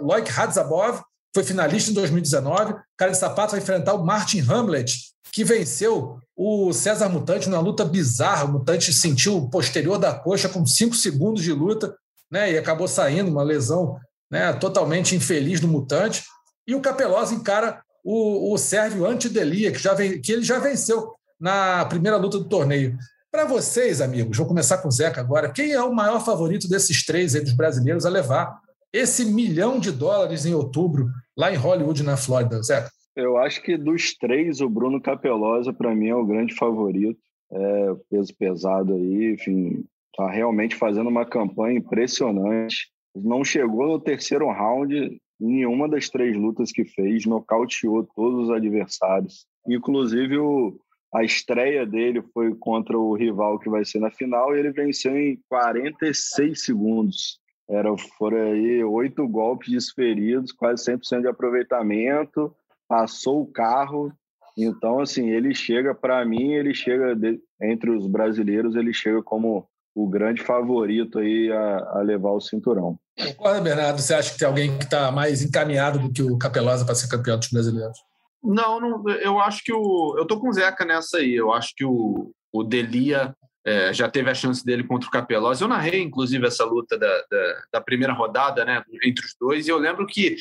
Loic 0.00 0.30
Radzabov, 0.30 1.02
foi 1.34 1.44
finalista 1.44 1.90
em 1.90 1.94
2019. 1.94 2.74
Cara 2.96 3.12
de 3.12 3.18
Sapato 3.18 3.52
vai 3.52 3.60
enfrentar 3.60 3.94
o 3.94 4.04
Martin 4.04 4.40
Hamlet, 4.40 5.12
que 5.32 5.44
venceu 5.44 6.18
o 6.36 6.72
César 6.72 7.08
Mutante 7.08 7.48
numa 7.48 7.60
luta 7.60 7.84
bizarra. 7.84 8.44
O 8.44 8.52
Mutante 8.52 8.92
sentiu 8.92 9.36
o 9.36 9.50
posterior 9.50 9.98
da 9.98 10.14
coxa 10.14 10.48
com 10.48 10.66
cinco 10.66 10.94
segundos 10.94 11.42
de 11.42 11.52
luta 11.52 11.94
né, 12.30 12.52
e 12.52 12.58
acabou 12.58 12.88
saindo, 12.88 13.30
uma 13.30 13.42
lesão 13.42 13.98
né, 14.32 14.50
totalmente 14.54 15.14
infeliz 15.14 15.60
do 15.60 15.68
Mutante. 15.68 16.24
E 16.66 16.74
o 16.74 16.80
Capelosa 16.80 17.34
encara 17.34 17.82
o, 18.02 18.54
o 18.54 18.56
Sérvio 18.56 19.04
Antidelia, 19.04 19.70
que, 19.70 19.78
já 19.78 19.92
vem, 19.92 20.18
que 20.22 20.32
ele 20.32 20.42
já 20.42 20.58
venceu 20.58 21.12
na 21.38 21.84
primeira 21.84 22.16
luta 22.16 22.38
do 22.38 22.48
torneio. 22.48 22.96
Para 23.30 23.44
vocês, 23.44 24.00
amigos, 24.00 24.36
vou 24.36 24.46
começar 24.46 24.78
com 24.78 24.88
o 24.88 24.92
Zeca 24.92 25.20
agora. 25.20 25.52
Quem 25.52 25.72
é 25.72 25.82
o 25.82 25.94
maior 25.94 26.24
favorito 26.24 26.68
desses 26.68 27.04
três 27.04 27.34
aí, 27.34 27.42
dos 27.42 27.52
brasileiros 27.52 28.06
a 28.06 28.10
levar 28.10 28.58
esse 28.92 29.24
milhão 29.26 29.78
de 29.78 29.90
dólares 29.90 30.46
em 30.46 30.54
outubro 30.54 31.08
lá 31.36 31.52
em 31.52 31.56
Hollywood, 31.56 32.02
na 32.02 32.16
Flórida, 32.16 32.62
Zeca? 32.62 32.90
Eu 33.14 33.36
acho 33.36 33.62
que 33.62 33.76
dos 33.76 34.14
três, 34.14 34.60
o 34.62 34.68
Bruno 34.68 35.00
Capelosa, 35.00 35.72
para 35.72 35.94
mim, 35.94 36.08
é 36.08 36.14
o 36.14 36.24
grande 36.24 36.54
favorito. 36.54 37.20
É, 37.50 37.94
peso 38.08 38.34
pesado 38.34 38.94
aí, 38.94 39.34
enfim, 39.34 39.84
tá 40.16 40.30
realmente 40.30 40.74
fazendo 40.74 41.08
uma 41.08 41.26
campanha 41.26 41.78
impressionante. 41.78 42.92
Não 43.14 43.44
chegou 43.44 43.86
no 43.88 44.00
terceiro 44.00 44.46
round 44.48 44.94
em 44.94 45.20
nenhuma 45.40 45.88
das 45.88 46.08
três 46.08 46.36
lutas 46.36 46.70
que 46.70 46.84
fez, 46.84 47.26
nocauteou 47.26 48.06
todos 48.14 48.44
os 48.44 48.50
adversários. 48.50 49.46
Inclusive, 49.68 50.38
o, 50.38 50.78
a 51.12 51.24
estreia 51.24 51.84
dele 51.84 52.22
foi 52.32 52.54
contra 52.54 52.96
o 52.96 53.14
rival 53.14 53.58
que 53.58 53.68
vai 53.68 53.84
ser 53.84 53.98
na 53.98 54.10
final 54.10 54.54
e 54.54 54.60
ele 54.60 54.70
venceu 54.70 55.16
em 55.16 55.38
46 55.48 56.64
segundos. 56.64 57.40
Era, 57.68 57.96
foram 58.18 58.38
aí 58.52 58.84
oito 58.84 59.26
golpes 59.26 59.70
desferidos, 59.70 60.52
quase 60.52 60.84
100% 60.84 61.22
de 61.22 61.28
aproveitamento 61.28 62.54
passou 62.92 63.40
o 63.40 63.46
carro. 63.46 64.12
Então, 64.56 65.00
assim, 65.00 65.30
ele 65.30 65.54
chega, 65.54 65.94
para 65.94 66.22
mim, 66.26 66.52
ele 66.52 66.74
chega, 66.74 67.16
de, 67.16 67.40
entre 67.62 67.90
os 67.90 68.06
brasileiros, 68.06 68.76
ele 68.76 68.92
chega 68.92 69.22
como 69.22 69.66
o 69.94 70.06
grande 70.06 70.42
favorito 70.42 71.18
aí 71.18 71.50
a, 71.50 71.98
a 71.98 72.02
levar 72.02 72.32
o 72.32 72.40
cinturão. 72.40 72.98
Concorda, 73.18 73.60
Bernardo? 73.60 74.00
Você 74.00 74.14
acha 74.14 74.32
que 74.32 74.38
tem 74.38 74.48
alguém 74.48 74.78
que 74.78 74.84
está 74.84 75.10
mais 75.10 75.42
encaminhado 75.42 75.98
do 75.98 76.12
que 76.12 76.22
o 76.22 76.38
Capelosa 76.38 76.84
para 76.84 76.94
ser 76.94 77.08
campeão 77.08 77.38
dos 77.38 77.48
brasileiros? 77.48 77.98
Não, 78.42 78.80
não, 78.80 79.08
eu 79.08 79.38
acho 79.38 79.62
que 79.62 79.72
o. 79.72 80.16
Eu 80.18 80.26
tô 80.26 80.40
com 80.40 80.48
o 80.48 80.52
Zeca 80.52 80.84
nessa 80.84 81.18
aí. 81.18 81.34
Eu 81.34 81.52
acho 81.52 81.72
que 81.76 81.84
o, 81.84 82.32
o 82.52 82.64
Delia 82.64 83.34
é, 83.64 83.92
já 83.92 84.08
teve 84.08 84.30
a 84.30 84.34
chance 84.34 84.64
dele 84.64 84.84
contra 84.84 85.08
o 85.08 85.12
Capelosa. 85.12 85.62
Eu 85.62 85.68
narrei, 85.68 86.02
inclusive, 86.02 86.46
essa 86.46 86.64
luta 86.64 86.98
da, 86.98 87.24
da, 87.30 87.62
da, 87.74 87.80
primeira 87.80 88.12
rodada, 88.12 88.64
né, 88.64 88.82
entre 89.04 89.24
os 89.24 89.34
dois, 89.38 89.66
e 89.66 89.70
eu 89.70 89.78
lembro 89.78 90.06
que 90.06 90.36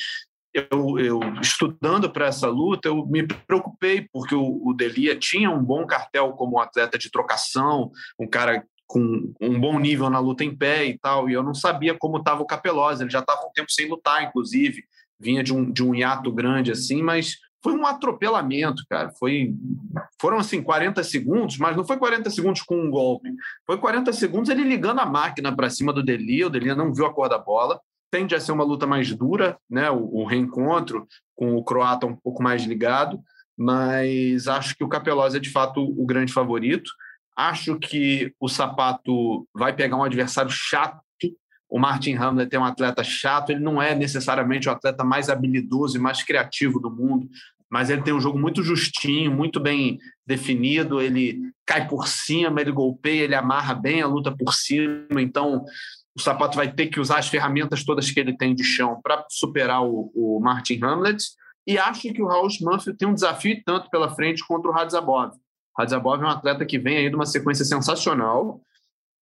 eu, 0.53 0.99
eu 0.99 1.19
estudando 1.41 2.09
para 2.11 2.27
essa 2.27 2.47
luta, 2.47 2.87
eu 2.87 3.05
me 3.05 3.25
preocupei, 3.25 4.07
porque 4.11 4.35
o, 4.35 4.61
o 4.65 4.73
Delia 4.73 5.15
tinha 5.15 5.49
um 5.49 5.63
bom 5.63 5.85
cartel 5.85 6.31
como 6.33 6.59
atleta 6.59 6.97
de 6.97 7.11
trocação, 7.11 7.91
um 8.19 8.27
cara 8.27 8.65
com 8.91 9.33
um 9.39 9.57
bom 9.57 9.79
nível 9.79 10.09
na 10.09 10.19
luta 10.19 10.43
em 10.43 10.53
pé 10.53 10.85
e 10.85 10.99
tal, 10.99 11.29
e 11.29 11.33
eu 11.33 11.41
não 11.41 11.53
sabia 11.53 11.97
como 11.97 12.17
estava 12.17 12.41
o 12.41 12.45
Capelosa, 12.45 13.03
ele 13.03 13.09
já 13.09 13.19
estava 13.19 13.41
um 13.47 13.51
tempo 13.53 13.71
sem 13.71 13.87
lutar, 13.87 14.21
inclusive, 14.21 14.83
vinha 15.17 15.41
de 15.41 15.53
um, 15.53 15.71
de 15.71 15.81
um 15.81 15.95
hiato 15.95 16.29
grande 16.29 16.71
assim, 16.71 17.01
mas 17.01 17.37
foi 17.63 17.73
um 17.73 17.85
atropelamento, 17.85 18.83
cara. 18.89 19.11
Foi, 19.17 19.53
foram 20.19 20.39
assim 20.39 20.61
40 20.61 21.03
segundos, 21.03 21.57
mas 21.57 21.77
não 21.77 21.85
foi 21.85 21.95
40 21.95 22.29
segundos 22.31 22.63
com 22.63 22.75
um 22.75 22.89
golpe. 22.89 23.29
Foi 23.65 23.77
40 23.77 24.11
segundos 24.11 24.49
ele 24.49 24.63
ligando 24.63 24.99
a 24.99 25.05
máquina 25.05 25.55
para 25.55 25.69
cima 25.69 25.93
do 25.93 26.03
Delia. 26.03 26.47
O 26.47 26.49
Delia 26.49 26.75
não 26.75 26.91
viu 26.91 27.05
a 27.05 27.13
cor 27.13 27.29
da 27.29 27.37
bola 27.37 27.79
tende 28.11 28.35
a 28.35 28.39
ser 28.41 28.51
uma 28.51 28.65
luta 28.65 28.85
mais 28.85 29.15
dura, 29.15 29.57
né? 29.69 29.89
O, 29.89 30.19
o, 30.19 30.25
reencontro 30.25 31.07
com 31.33 31.55
o 31.55 31.63
croata 31.63 32.05
um 32.05 32.15
pouco 32.15 32.43
mais 32.43 32.63
ligado, 32.63 33.17
mas 33.57 34.49
acho 34.49 34.75
que 34.75 34.83
o 34.83 34.89
Capelosa 34.89 35.37
é 35.37 35.39
de 35.39 35.49
fato 35.49 35.81
o 35.81 36.05
grande 36.05 36.33
favorito. 36.33 36.91
Acho 37.35 37.77
que 37.77 38.33
o 38.39 38.47
Sapato 38.47 39.47
vai 39.53 39.73
pegar 39.73 39.97
um 39.97 40.03
adversário 40.03 40.51
chato. 40.51 41.01
O 41.69 41.79
Martin 41.79 42.15
Hamlet 42.15 42.53
é 42.53 42.59
um 42.59 42.65
atleta 42.65 43.01
chato, 43.01 43.51
ele 43.51 43.61
não 43.61 43.81
é 43.81 43.95
necessariamente 43.95 44.67
o 44.67 44.71
atleta 44.71 45.05
mais 45.05 45.29
habilidoso 45.29 45.95
e 45.95 46.01
mais 46.01 46.21
criativo 46.21 46.81
do 46.81 46.91
mundo, 46.91 47.29
mas 47.69 47.89
ele 47.89 48.01
tem 48.01 48.13
um 48.13 48.19
jogo 48.19 48.37
muito 48.37 48.61
justinho, 48.61 49.31
muito 49.31 49.57
bem 49.57 49.97
definido, 50.27 51.01
ele 51.01 51.39
cai 51.65 51.87
por 51.87 52.09
cima, 52.09 52.59
ele 52.59 52.73
golpeia, 52.73 53.23
ele 53.23 53.35
amarra 53.35 53.73
bem 53.73 54.01
a 54.01 54.07
luta 54.07 54.35
por 54.35 54.53
cima, 54.53 55.21
então 55.21 55.63
o 56.15 56.19
Sapato 56.19 56.57
vai 56.57 56.71
ter 56.71 56.87
que 56.87 56.99
usar 56.99 57.19
as 57.19 57.29
ferramentas 57.29 57.83
todas 57.83 58.11
que 58.11 58.19
ele 58.19 58.35
tem 58.35 58.53
de 58.53 58.63
chão 58.63 58.99
para 59.01 59.25
superar 59.29 59.81
o, 59.81 60.11
o, 60.13 60.39
Martin 60.41 60.79
Hamlet. 60.83 61.23
E 61.65 61.77
acho 61.77 62.01
que 62.01 62.21
o 62.21 62.27
Raul 62.27 62.49
Manfield 62.61 62.97
tem 62.97 63.07
um 63.07 63.13
desafio 63.13 63.61
tanto 63.65 63.89
pela 63.89 64.13
frente 64.13 64.45
contra 64.45 64.69
o 64.69 64.73
Radzabov. 64.73 65.31
Radzabov 65.81 66.21
é 66.21 66.25
um 66.25 66.29
atleta 66.29 66.65
que 66.65 66.79
vem 66.79 66.97
aí 66.97 67.09
de 67.09 67.15
uma 67.15 67.25
sequência 67.25 67.65
sensacional. 67.65 68.61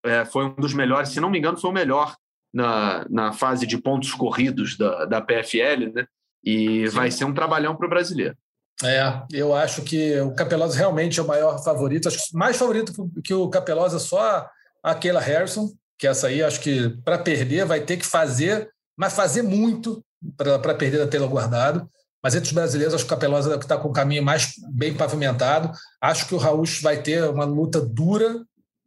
É, 0.03 0.26
foi 0.26 0.45
um 0.45 0.55
dos 0.55 0.74
melhores, 0.74 1.10
se 1.10 1.20
não 1.20 1.30
me 1.30 1.38
engano, 1.38 1.57
foi 1.57 1.70
o 1.70 1.74
melhor 1.74 2.16
na, 2.53 3.05
na 3.10 3.34
fase 3.34 3.66
de 3.66 3.78
pontos 3.78 4.14
corridos 4.14 4.78
da, 4.78 5.05
da 5.05 5.22
PFL, 5.22 5.93
né? 5.93 6.07
E 6.43 6.88
Sim. 6.88 6.95
vai 6.95 7.12
ser 7.12 7.26
um 7.26 7.34
trabalhão 7.34 7.76
para 7.76 7.86
o 7.86 7.89
brasileiro. 7.89 8.36
É, 8.84 9.22
eu 9.34 9.53
acho 9.53 9.82
que 9.82 10.20
o 10.22 10.34
Capelosa 10.34 10.78
realmente 10.78 11.20
é 11.20 11.24
o 11.24 11.28
maior 11.28 11.62
favorito. 11.62 12.07
Acho 12.07 12.18
que 12.18 12.38
mais 12.38 12.55
favorito 12.55 12.93
que 13.24 13.34
o 13.34 13.49
Capelosa 13.49 13.99
só 13.99 14.49
a 14.82 14.95
Keila 14.95 15.20
Harrison, 15.20 15.70
que 15.97 16.07
essa 16.07 16.28
aí 16.28 16.41
acho 16.41 16.62
que 16.62 16.89
para 17.03 17.18
perder 17.18 17.66
vai 17.66 17.82
ter 17.82 17.97
que 17.97 18.05
fazer, 18.05 18.70
mas 18.97 19.14
fazer 19.14 19.41
muito 19.41 20.03
para 20.38 20.76
perder 20.76 20.99
da 20.99 21.07
Taylor 21.07 21.30
Guardado. 21.30 21.89
Mas 22.22 22.36
entre 22.36 22.47
os 22.47 22.53
brasileiros, 22.53 22.93
acho 22.93 23.05
que 23.05 23.13
o 23.13 23.15
Capelosa 23.15 23.55
está 23.55 23.78
com 23.78 23.88
o 23.89 23.93
caminho 23.93 24.24
mais 24.24 24.53
bem 24.72 24.93
pavimentado. 24.93 25.72
Acho 26.01 26.28
que 26.28 26.36
o 26.36 26.38
Raul 26.38 26.65
vai 26.82 27.01
ter 27.01 27.24
uma 27.30 27.45
luta 27.45 27.80
dura, 27.80 28.43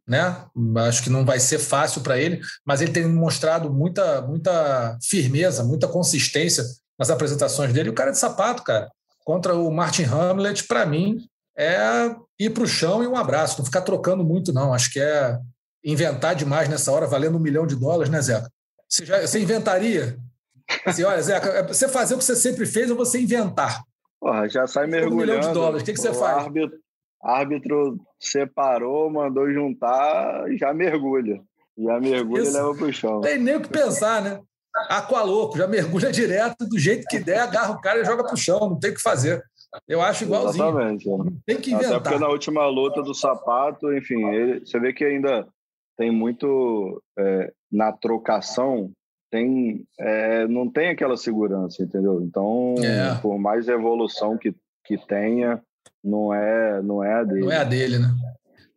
né? 0.07 0.45
Acho 0.87 1.03
que 1.03 1.09
não 1.09 1.25
vai 1.25 1.39
ser 1.39 1.59
fácil 1.59 2.01
para 2.01 2.17
ele, 2.17 2.41
mas 2.65 2.81
ele 2.81 2.91
tem 2.91 3.07
mostrado 3.07 3.73
muita, 3.73 4.21
muita 4.21 4.97
firmeza, 5.01 5.63
muita 5.63 5.87
consistência 5.87 6.63
nas 6.97 7.09
apresentações 7.09 7.73
dele. 7.73 7.89
O 7.89 7.95
cara 7.95 8.11
de 8.11 8.19
sapato, 8.19 8.63
cara, 8.63 8.89
contra 9.25 9.55
o 9.55 9.71
Martin 9.71 10.03
Hamlet, 10.03 10.65
para 10.65 10.85
mim, 10.85 11.25
é 11.57 12.13
ir 12.39 12.49
para 12.51 12.63
o 12.63 12.67
chão 12.67 13.03
e 13.03 13.07
um 13.07 13.15
abraço. 13.15 13.57
Não 13.57 13.65
ficar 13.65 13.81
trocando 13.81 14.23
muito, 14.23 14.53
não. 14.53 14.73
Acho 14.73 14.91
que 14.91 14.99
é 14.99 15.37
inventar 15.83 16.35
demais 16.35 16.69
nessa 16.69 16.91
hora, 16.91 17.07
valendo 17.07 17.37
um 17.37 17.41
milhão 17.41 17.65
de 17.65 17.75
dólares, 17.75 18.11
né, 18.11 18.21
Zeca? 18.21 18.49
Você, 18.87 19.05
já, 19.05 19.21
você 19.21 19.39
inventaria? 19.41 20.17
Assim, 20.85 21.03
olha, 21.03 21.21
Zeca, 21.21 21.49
é 21.49 21.67
você 21.67 21.87
fazer 21.87 22.15
o 22.15 22.17
que 22.17 22.23
você 22.23 22.35
sempre 22.35 22.65
fez 22.65 22.89
ou 22.89 22.97
você 22.97 23.19
inventar? 23.19 23.83
Porra, 24.19 24.47
já 24.47 24.65
sai 24.67 24.87
mergulhando. 24.87 25.15
Um 25.15 25.35
milhão 25.35 25.39
de 25.39 25.53
dólares, 25.53 25.81
o 25.81 25.85
que, 25.85 25.93
que 25.93 25.99
você 25.99 26.13
faz? 26.13 26.45
Árbitro, 26.45 26.77
árbitro 27.21 27.97
separou, 28.19 29.09
mandou 29.09 29.51
juntar, 29.51 30.45
já 30.57 30.73
mergulha. 30.73 31.41
Já 31.77 31.99
mergulha 31.99 32.43
Isso. 32.43 32.51
e 32.51 32.53
leva 32.53 32.75
pro 32.75 32.93
chão. 32.93 33.21
Tem 33.21 33.37
nem 33.37 33.55
o 33.55 33.61
que 33.61 33.69
pensar, 33.69 34.21
né? 34.21 34.39
louco, 35.25 35.57
já 35.57 35.67
mergulha 35.67 36.09
direto, 36.11 36.65
do 36.65 36.79
jeito 36.79 37.05
que 37.09 37.19
der, 37.19 37.39
agarra 37.39 37.71
o 37.73 37.81
cara 37.81 38.01
e 38.01 38.05
joga 38.05 38.23
pro 38.23 38.37
chão, 38.37 38.59
não 38.59 38.79
tem 38.79 38.91
o 38.91 38.95
que 38.95 39.01
fazer. 39.01 39.43
Eu 39.87 40.01
acho 40.01 40.23
igualzinho. 40.23 40.69
Exatamente. 40.69 41.05
Tem 41.45 41.57
que 41.57 41.71
inventar. 41.71 41.95
Até 41.95 42.09
porque 42.09 42.19
na 42.19 42.29
última 42.29 42.65
luta 42.67 43.01
do 43.01 43.13
sapato, 43.13 43.91
enfim, 43.93 44.23
ele, 44.29 44.59
você 44.59 44.79
vê 44.79 44.93
que 44.93 45.03
ainda 45.03 45.47
tem 45.97 46.11
muito 46.11 47.01
é, 47.17 47.51
na 47.71 47.91
trocação 47.91 48.91
tem 49.33 49.83
é, 49.99 50.47
não 50.47 50.69
tem 50.69 50.89
aquela 50.89 51.17
segurança 51.17 51.81
entendeu? 51.81 52.21
Então 52.21 52.75
é. 52.77 53.15
por 53.19 53.39
mais 53.39 53.67
evolução 53.67 54.37
que, 54.37 54.53
que 54.85 54.95
tenha 55.07 55.59
não 56.03 56.31
é 56.31 56.83
não 56.83 57.03
é 57.03 57.13
a 57.15 57.23
dele. 57.23 57.41
Não 57.41 57.51
é 57.51 57.57
a 57.57 57.63
dele 57.63 57.97
né? 57.97 58.15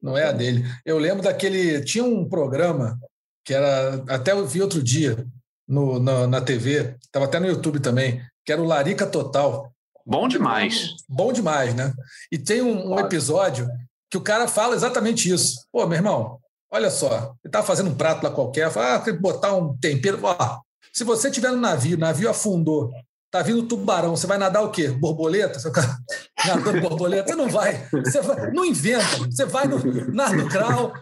Não 0.01 0.17
é 0.17 0.25
a 0.25 0.33
dele. 0.33 0.65
Eu 0.85 0.99
lembro 0.99 1.23
daquele 1.23 1.83
tinha 1.85 2.05
um 2.05 2.27
programa 2.27 2.99
que 3.45 3.53
era 3.53 4.03
até 4.09 4.33
eu 4.33 4.47
vi 4.47 4.63
outro 4.63 4.83
dia 4.83 5.27
no, 5.69 5.99
na, 5.99 6.27
na 6.27 6.41
TV 6.41 6.97
estava 7.03 7.27
até 7.27 7.39
no 7.39 7.47
YouTube 7.47 7.79
também 7.79 8.23
que 8.43 8.51
era 8.51 8.63
o 8.63 8.67
Larica 8.67 9.07
Total. 9.07 9.71
Bom 10.07 10.27
demais. 10.27 10.95
Bom 11.07 11.35
demais 11.35 11.75
né? 11.75 11.93
E 12.33 12.39
tem 12.39 12.63
um, 12.63 12.95
um 12.95 12.99
episódio 12.99 13.69
que 14.11 14.17
o 14.17 14.23
cara 14.23 14.49
fala 14.49 14.75
exatamente 14.75 15.31
isso. 15.31 15.67
Pô 15.71 15.87
meu 15.87 15.99
irmão 15.99 16.39
Olha 16.71 16.91
só, 16.91 17.35
ele 17.45 17.49
está 17.49 17.63
fazendo 17.63 17.91
um 17.91 17.95
prato 17.95 18.25
lá 18.25 18.31
qualquer, 18.31 18.71
fala, 18.71 18.95
ah, 18.95 18.99
tem 18.99 19.15
que 19.15 19.21
botar 19.21 19.55
um 19.55 19.77
tempero. 19.79 20.19
Ó, 20.23 20.61
se 20.93 21.05
você 21.05 21.29
estiver 21.29 21.51
no 21.51 21.61
navio, 21.61 21.97
o 21.97 22.01
navio 22.01 22.29
afundou, 22.29 22.91
tá 23.31 23.43
vindo 23.43 23.63
tubarão, 23.63 24.17
você 24.17 24.27
vai 24.27 24.39
nadar 24.39 24.63
o 24.63 24.71
quê? 24.71 24.89
Borboleta? 24.89 25.59
Nadando 26.47 26.81
borboleta? 26.81 27.29
Você 27.29 27.35
não 27.35 27.49
vai. 27.49 27.87
Você 27.93 28.21
vai, 28.21 28.51
não 28.53 28.65
inventa. 28.65 29.19
Você 29.31 29.45
vai 29.45 29.67
no 29.67 30.49
crawl, 30.49 30.93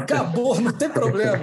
acabou, 0.00 0.60
não 0.60 0.72
tem 0.72 0.88
problema. 0.88 1.40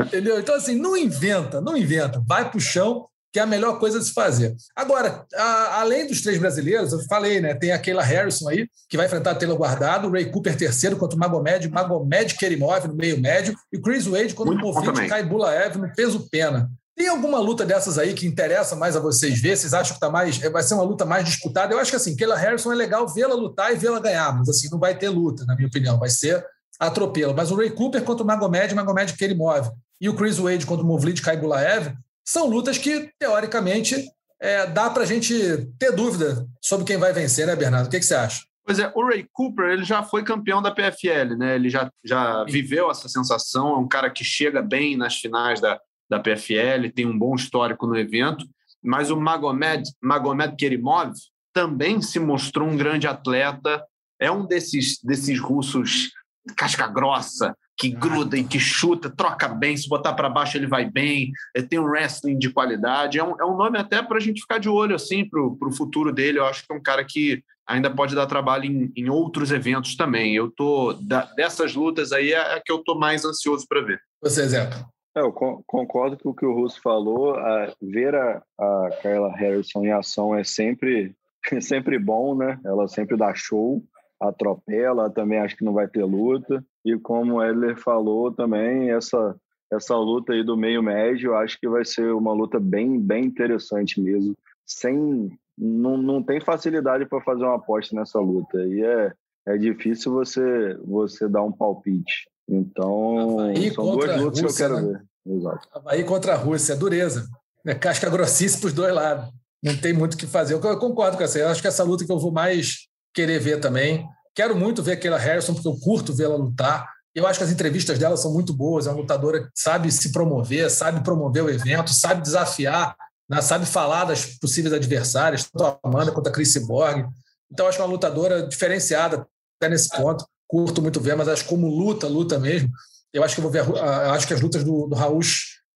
Entendeu? 0.00 0.38
Então, 0.38 0.54
assim, 0.54 0.74
não 0.78 0.96
inventa, 0.96 1.60
não 1.60 1.76
inventa. 1.76 2.22
Vai 2.26 2.48
para 2.48 2.58
o 2.58 2.60
chão 2.60 3.06
que 3.32 3.38
é 3.38 3.42
a 3.42 3.46
melhor 3.46 3.78
coisa 3.78 3.98
de 3.98 4.06
se 4.06 4.12
fazer. 4.12 4.56
Agora, 4.74 5.26
a, 5.34 5.80
além 5.80 6.06
dos 6.06 6.22
três 6.22 6.38
brasileiros, 6.38 6.92
eu 6.92 7.00
falei, 7.04 7.40
né? 7.40 7.54
Tem 7.54 7.72
a 7.72 7.78
Keila 7.78 8.02
Harrison 8.02 8.48
aí, 8.48 8.66
que 8.88 8.96
vai 8.96 9.06
enfrentar 9.06 9.32
a 9.32 9.34
Taylor 9.34 9.56
Guardado, 9.56 10.08
o 10.08 10.10
Ray 10.10 10.30
Cooper 10.30 10.56
terceiro 10.56 10.96
contra 10.96 11.16
o 11.16 11.18
Magomed, 11.18 11.68
Magomed 11.68 12.34
Kerimov 12.36 12.86
no 12.88 12.94
meio 12.94 13.20
médio, 13.20 13.54
e 13.72 13.78
o 13.78 13.82
Chris 13.82 14.06
Wade 14.06 14.34
contra 14.34 14.54
Muito 14.54 14.66
o 14.66 14.84
Movit 14.84 15.08
Kaibulaev 15.08 15.76
no 15.76 15.92
peso 15.94 16.28
pena. 16.30 16.70
Tem 16.96 17.06
alguma 17.06 17.38
luta 17.38 17.64
dessas 17.64 17.96
aí 17.96 18.12
que 18.12 18.26
interessa 18.26 18.74
mais 18.74 18.96
a 18.96 19.00
vocês 19.00 19.40
ver? 19.40 19.56
Vocês 19.56 19.72
acham 19.72 19.94
que 19.94 20.00
tá 20.00 20.10
mais, 20.10 20.36
vai 20.38 20.62
ser 20.64 20.74
uma 20.74 20.82
luta 20.82 21.04
mais 21.04 21.24
disputada? 21.24 21.72
Eu 21.72 21.78
acho 21.78 21.92
que 21.92 21.96
assim, 21.96 22.16
Keila 22.16 22.36
Harrison 22.36 22.72
é 22.72 22.74
legal 22.74 23.06
vê-la 23.06 23.34
lutar 23.34 23.72
e 23.72 23.76
vê-la 23.76 24.00
ganhar, 24.00 24.36
mas 24.36 24.48
assim, 24.48 24.68
não 24.68 24.80
vai 24.80 24.98
ter 24.98 25.08
luta, 25.08 25.44
na 25.44 25.54
minha 25.54 25.68
opinião, 25.68 25.96
vai 25.96 26.08
ser 26.08 26.44
atropelo. 26.80 27.34
Mas 27.36 27.52
o 27.52 27.56
Ray 27.56 27.70
Cooper 27.70 28.02
contra 28.02 28.24
o 28.24 28.26
Magomed, 28.26 28.74
Magomed 28.74 29.12
Kerimov 29.12 29.70
e 30.00 30.08
o 30.08 30.14
Chris 30.14 30.38
Wade 30.38 30.66
contra 30.66 30.84
o 30.84 30.88
Movlit 30.88 31.22
Kaibulaev 31.22 31.92
são 32.28 32.46
lutas 32.46 32.76
que, 32.76 33.10
teoricamente, 33.18 34.06
é, 34.38 34.66
dá 34.66 34.90
para 34.90 35.02
a 35.02 35.06
gente 35.06 35.32
ter 35.78 35.92
dúvida 35.92 36.46
sobre 36.62 36.84
quem 36.84 36.98
vai 36.98 37.10
vencer, 37.10 37.46
né, 37.46 37.56
Bernardo? 37.56 37.86
O 37.86 37.90
que, 37.90 37.98
que, 37.98 38.04
você 38.04 38.14
acha? 38.14 38.44
Pois 38.66 38.78
é, 38.78 38.92
o 38.94 39.02
Ray 39.02 39.26
Cooper 39.32 39.70
ele 39.70 39.82
já 39.82 40.02
foi 40.02 40.22
campeão 40.22 40.60
da 40.60 40.70
PFL, 40.70 41.38
né? 41.38 41.54
Ele 41.54 41.70
já, 41.70 41.90
já 42.04 42.44
viveu 42.44 42.90
essa 42.90 43.08
sensação, 43.08 43.70
é 43.70 43.78
um 43.78 43.88
cara 43.88 44.10
que 44.10 44.22
chega 44.22 44.60
bem 44.60 44.94
nas 44.94 45.16
finais 45.16 45.58
da, 45.58 45.80
da 46.06 46.20
PFL, 46.20 46.90
tem 46.94 47.06
um 47.06 47.18
bom 47.18 47.34
histórico 47.34 47.86
no 47.86 47.96
evento, 47.96 48.44
mas 48.82 49.10
o 49.10 49.18
Magomed, 49.18 49.90
Magomed 49.98 50.54
Kerimov 50.54 51.14
também 51.54 52.02
se 52.02 52.20
mostrou 52.20 52.68
um 52.68 52.76
grande 52.76 53.06
atleta, 53.06 53.82
é 54.20 54.30
um 54.30 54.44
desses, 54.44 54.98
desses 55.02 55.40
russos 55.40 56.10
casca 56.56 56.86
grossa, 56.86 57.54
que 57.78 57.88
gruda 57.88 58.36
e 58.36 58.42
que 58.42 58.58
chuta, 58.58 59.08
troca 59.08 59.46
bem, 59.48 59.76
se 59.76 59.88
botar 59.88 60.12
para 60.12 60.28
baixo 60.28 60.56
ele 60.56 60.66
vai 60.66 60.84
bem, 60.84 61.30
é, 61.54 61.62
tem 61.62 61.78
um 61.78 61.84
wrestling 61.84 62.36
de 62.36 62.50
qualidade, 62.50 63.18
é 63.18 63.24
um, 63.24 63.40
é 63.40 63.44
um 63.44 63.56
nome 63.56 63.78
até 63.78 64.02
para 64.02 64.16
a 64.16 64.20
gente 64.20 64.40
ficar 64.40 64.58
de 64.58 64.68
olho 64.68 64.96
assim 64.96 65.24
para 65.24 65.40
o 65.40 65.72
futuro 65.72 66.12
dele, 66.12 66.38
eu 66.38 66.44
acho 66.44 66.66
que 66.66 66.72
é 66.72 66.76
um 66.76 66.82
cara 66.82 67.04
que 67.04 67.42
ainda 67.66 67.88
pode 67.88 68.14
dar 68.14 68.26
trabalho 68.26 68.64
em, 68.64 68.92
em 68.96 69.08
outros 69.08 69.52
eventos 69.52 69.94
também, 69.94 70.34
eu 70.34 70.50
tô, 70.50 70.92
da, 70.94 71.22
dessas 71.36 71.74
lutas 71.74 72.12
aí 72.12 72.32
é 72.32 72.56
a 72.56 72.60
que 72.60 72.72
eu 72.72 72.78
tô 72.78 72.96
mais 72.96 73.24
ansioso 73.24 73.64
para 73.68 73.82
ver. 73.82 74.00
Você, 74.20 74.46
Zé? 74.48 74.68
É, 75.16 75.20
eu 75.20 75.32
concordo 75.32 76.18
com 76.18 76.30
o 76.30 76.34
que 76.34 76.44
o 76.44 76.54
Russo 76.54 76.80
falou, 76.82 77.36
a, 77.36 77.72
ver 77.80 78.14
a, 78.14 78.42
a 78.58 78.90
Kyla 79.00 79.32
Harrison 79.36 79.84
em 79.84 79.92
ação 79.92 80.34
é 80.34 80.42
sempre, 80.42 81.14
é 81.52 81.60
sempre 81.60 81.96
bom, 81.96 82.34
né, 82.34 82.58
ela 82.64 82.88
sempre 82.88 83.16
dá 83.16 83.32
show, 83.34 83.84
atropela, 84.20 85.10
também 85.10 85.38
acho 85.38 85.56
que 85.56 85.64
não 85.64 85.72
vai 85.72 85.86
ter 85.86 86.04
luta. 86.04 86.64
E 86.84 86.98
como 86.98 87.36
o 87.36 87.44
Edler 87.44 87.76
falou 87.76 88.32
também, 88.32 88.90
essa, 88.90 89.36
essa 89.72 89.96
luta 89.96 90.32
aí 90.32 90.42
do 90.42 90.56
meio 90.56 90.82
médio, 90.82 91.34
acho 91.34 91.58
que 91.60 91.68
vai 91.68 91.84
ser 91.84 92.12
uma 92.12 92.32
luta 92.32 92.58
bem, 92.58 93.00
bem 93.00 93.26
interessante 93.26 94.00
mesmo. 94.00 94.36
Sem, 94.66 95.30
não, 95.56 95.96
não 95.96 96.22
tem 96.22 96.40
facilidade 96.40 97.06
para 97.06 97.22
fazer 97.22 97.44
uma 97.44 97.56
aposta 97.56 97.94
nessa 97.94 98.18
luta. 98.18 98.58
E 98.66 98.82
é, 98.82 99.12
é 99.46 99.56
difícil 99.56 100.12
você, 100.12 100.76
você 100.84 101.28
dar 101.28 101.42
um 101.42 101.52
palpite. 101.52 102.28
Então, 102.48 103.40
Havaí 103.40 103.72
são 103.72 103.84
duas 103.84 104.20
lutas 104.20 104.40
Rússia, 104.40 104.66
que 104.66 104.72
eu 104.72 104.76
quero 104.76 104.92
né? 104.92 104.98
ver. 105.24 105.34
Exato. 105.34 105.68
Havaí 105.72 106.04
contra 106.04 106.32
a 106.32 106.36
Rússia, 106.36 106.72
é 106.72 106.76
dureza. 106.76 107.28
É 107.66 107.74
casca 107.74 108.08
grossíssima 108.08 108.62
para 108.62 108.68
os 108.68 108.72
dois 108.72 108.94
lados. 108.94 109.30
Não 109.62 109.76
tem 109.76 109.92
muito 109.92 110.14
o 110.14 110.16
que 110.16 110.26
fazer. 110.26 110.54
Eu 110.54 110.60
concordo 110.78 111.16
com 111.16 111.22
essa. 111.22 111.38
Eu 111.38 111.48
acho 111.48 111.60
que 111.60 111.68
essa 111.68 111.84
luta 111.84 112.04
que 112.06 112.12
eu 112.12 112.18
vou 112.18 112.32
mais 112.32 112.87
querer 113.14 113.38
ver 113.38 113.60
também. 113.60 114.06
Quero 114.34 114.56
muito 114.56 114.82
ver 114.82 114.92
aquela 114.92 115.18
Harrison, 115.18 115.54
porque 115.54 115.68
eu 115.68 115.76
curto 115.78 116.14
vê-la 116.14 116.36
lutar. 116.36 116.88
Eu 117.14 117.26
acho 117.26 117.38
que 117.38 117.44
as 117.44 117.50
entrevistas 117.50 117.98
dela 117.98 118.16
são 118.16 118.32
muito 118.32 118.52
boas. 118.52 118.86
É 118.86 118.90
uma 118.90 119.00
lutadora 119.00 119.44
que 119.44 119.50
sabe 119.54 119.90
se 119.90 120.12
promover, 120.12 120.70
sabe 120.70 121.02
promover 121.02 121.44
o 121.44 121.50
evento, 121.50 121.92
sabe 121.92 122.22
desafiar, 122.22 122.94
né? 123.28 123.40
sabe 123.40 123.66
falar 123.66 124.04
das 124.04 124.24
possíveis 124.24 124.72
adversárias, 124.72 125.48
tanto 125.50 125.64
a 125.64 125.78
Amanda 125.82 126.12
quanto 126.12 126.28
a 126.28 126.32
Chris 126.32 126.56
Borg. 126.64 127.06
Então, 127.50 127.66
acho 127.66 127.80
uma 127.80 127.88
lutadora 127.88 128.46
diferenciada 128.46 129.26
até 129.60 129.68
nesse 129.68 129.88
ponto. 129.88 130.24
Curto 130.46 130.80
muito 130.80 131.00
ver, 131.00 131.16
mas 131.16 131.28
acho 131.28 131.44
como 131.46 131.66
luta, 131.68 132.06
luta 132.06 132.38
mesmo. 132.38 132.70
Eu 133.12 133.24
acho 133.24 133.34
que 133.34 133.40
eu 133.40 133.42
vou 133.42 133.50
ver. 133.50 133.64
Acho 134.12 134.26
que 134.26 134.34
as 134.34 134.40
lutas 134.40 134.62
do, 134.62 134.86
do 134.86 134.94
Raul 134.94 135.20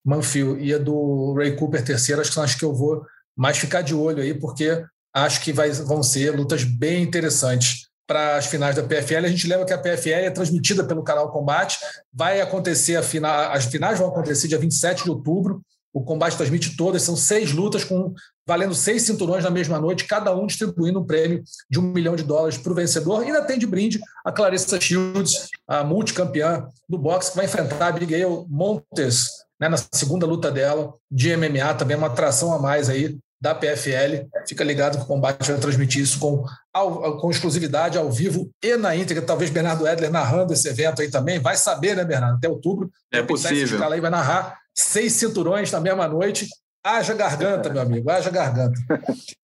Manfield 0.05 0.63
e 0.63 0.73
a 0.73 0.77
do 0.77 1.33
Ray 1.33 1.55
Cooper 1.55 1.83
terceiro, 1.83 2.21
acho 2.21 2.29
que 2.29 2.35
são 2.35 2.43
as 2.43 2.55
que 2.55 2.65
eu 2.65 2.73
vou 2.73 3.05
mais 3.35 3.57
ficar 3.57 3.81
de 3.81 3.95
olho 3.95 4.21
aí, 4.21 4.33
porque 4.33 4.83
acho 5.13 5.41
que 5.41 5.53
vai, 5.53 5.71
vão 5.71 6.01
ser 6.01 6.35
lutas 6.35 6.63
bem 6.63 7.03
interessantes 7.03 7.87
para 8.07 8.37
as 8.37 8.47
finais 8.47 8.75
da 8.75 8.83
PFL. 8.83 9.25
A 9.25 9.29
gente 9.29 9.47
lembra 9.47 9.65
que 9.65 9.73
a 9.73 9.77
PFL 9.77 10.25
é 10.25 10.29
transmitida 10.29 10.83
pelo 10.83 11.03
canal 11.03 11.31
Combate. 11.31 11.77
Vai 12.13 12.41
acontecer, 12.41 12.95
a 12.95 13.03
final, 13.03 13.51
as 13.51 13.65
finais 13.65 13.99
vão 13.99 14.09
acontecer 14.09 14.47
dia 14.47 14.57
27 14.57 15.03
de 15.03 15.09
outubro. 15.09 15.61
O 15.93 16.03
combate 16.03 16.35
transmite 16.35 16.75
todas, 16.75 17.03
são 17.03 17.15
seis 17.15 17.51
lutas 17.51 17.83
com 17.83 18.15
valendo 18.47 18.73
seis 18.73 19.03
cinturões 19.03 19.43
na 19.43 19.51
mesma 19.51 19.79
noite, 19.79 20.05
cada 20.05 20.35
um 20.35 20.47
distribuindo 20.47 20.99
um 20.99 21.05
prêmio 21.05 21.43
de 21.69 21.79
um 21.79 21.83
milhão 21.83 22.15
de 22.15 22.23
dólares 22.23 22.57
para 22.57 22.71
o 22.71 22.75
vencedor. 22.75 23.21
E 23.21 23.27
ainda 23.27 23.43
tem 23.43 23.59
de 23.59 23.67
brinde 23.67 24.01
a 24.25 24.31
Clarissa 24.31 24.81
Shields, 24.81 25.49
a 25.67 25.83
multicampeã 25.83 26.67
do 26.89 26.97
boxe, 26.97 27.29
que 27.29 27.37
vai 27.37 27.45
enfrentar 27.45 27.85
a 27.85 27.87
Abigail 27.89 28.45
Montes 28.49 29.27
né, 29.59 29.69
na 29.69 29.77
segunda 29.93 30.25
luta 30.25 30.51
dela 30.51 30.93
de 31.09 31.35
MMA, 31.37 31.73
também 31.77 31.95
uma 31.95 32.07
atração 32.07 32.51
a 32.53 32.59
mais 32.59 32.89
aí 32.89 33.17
da 33.43 33.53
PFL. 33.53 34.25
Fica 34.47 34.63
ligado 34.63 34.97
que 34.97 35.03
o 35.03 35.07
combate 35.07 35.45
vai 35.45 35.59
transmitir 35.59 36.01
isso 36.01 36.17
com, 36.17 36.45
ao, 36.73 37.17
com 37.17 37.29
exclusividade 37.29 37.97
ao 37.97 38.09
vivo 38.09 38.49
e 38.63 38.77
na 38.77 38.95
íntegra. 38.95 39.21
Talvez 39.21 39.49
Bernardo 39.51 39.85
Edler 39.85 40.09
narrando 40.09 40.53
esse 40.53 40.65
evento 40.69 41.01
aí 41.01 41.11
também. 41.11 41.39
Vai 41.39 41.57
saber, 41.57 41.93
né, 41.93 42.05
Bernardo? 42.05 42.37
Até 42.37 42.47
outubro. 42.47 42.89
É 43.11 43.21
possível. 43.21 43.83
Aí 43.91 43.99
vai 43.99 44.09
narrar 44.09 44.57
seis 44.73 45.11
cinturões 45.13 45.69
na 45.69 45.81
mesma 45.81 46.07
noite. 46.07 46.47
Haja 46.81 47.13
garganta, 47.13 47.69
meu 47.69 47.81
amigo, 47.81 48.09
haja 48.09 48.29
garganta. 48.29 48.79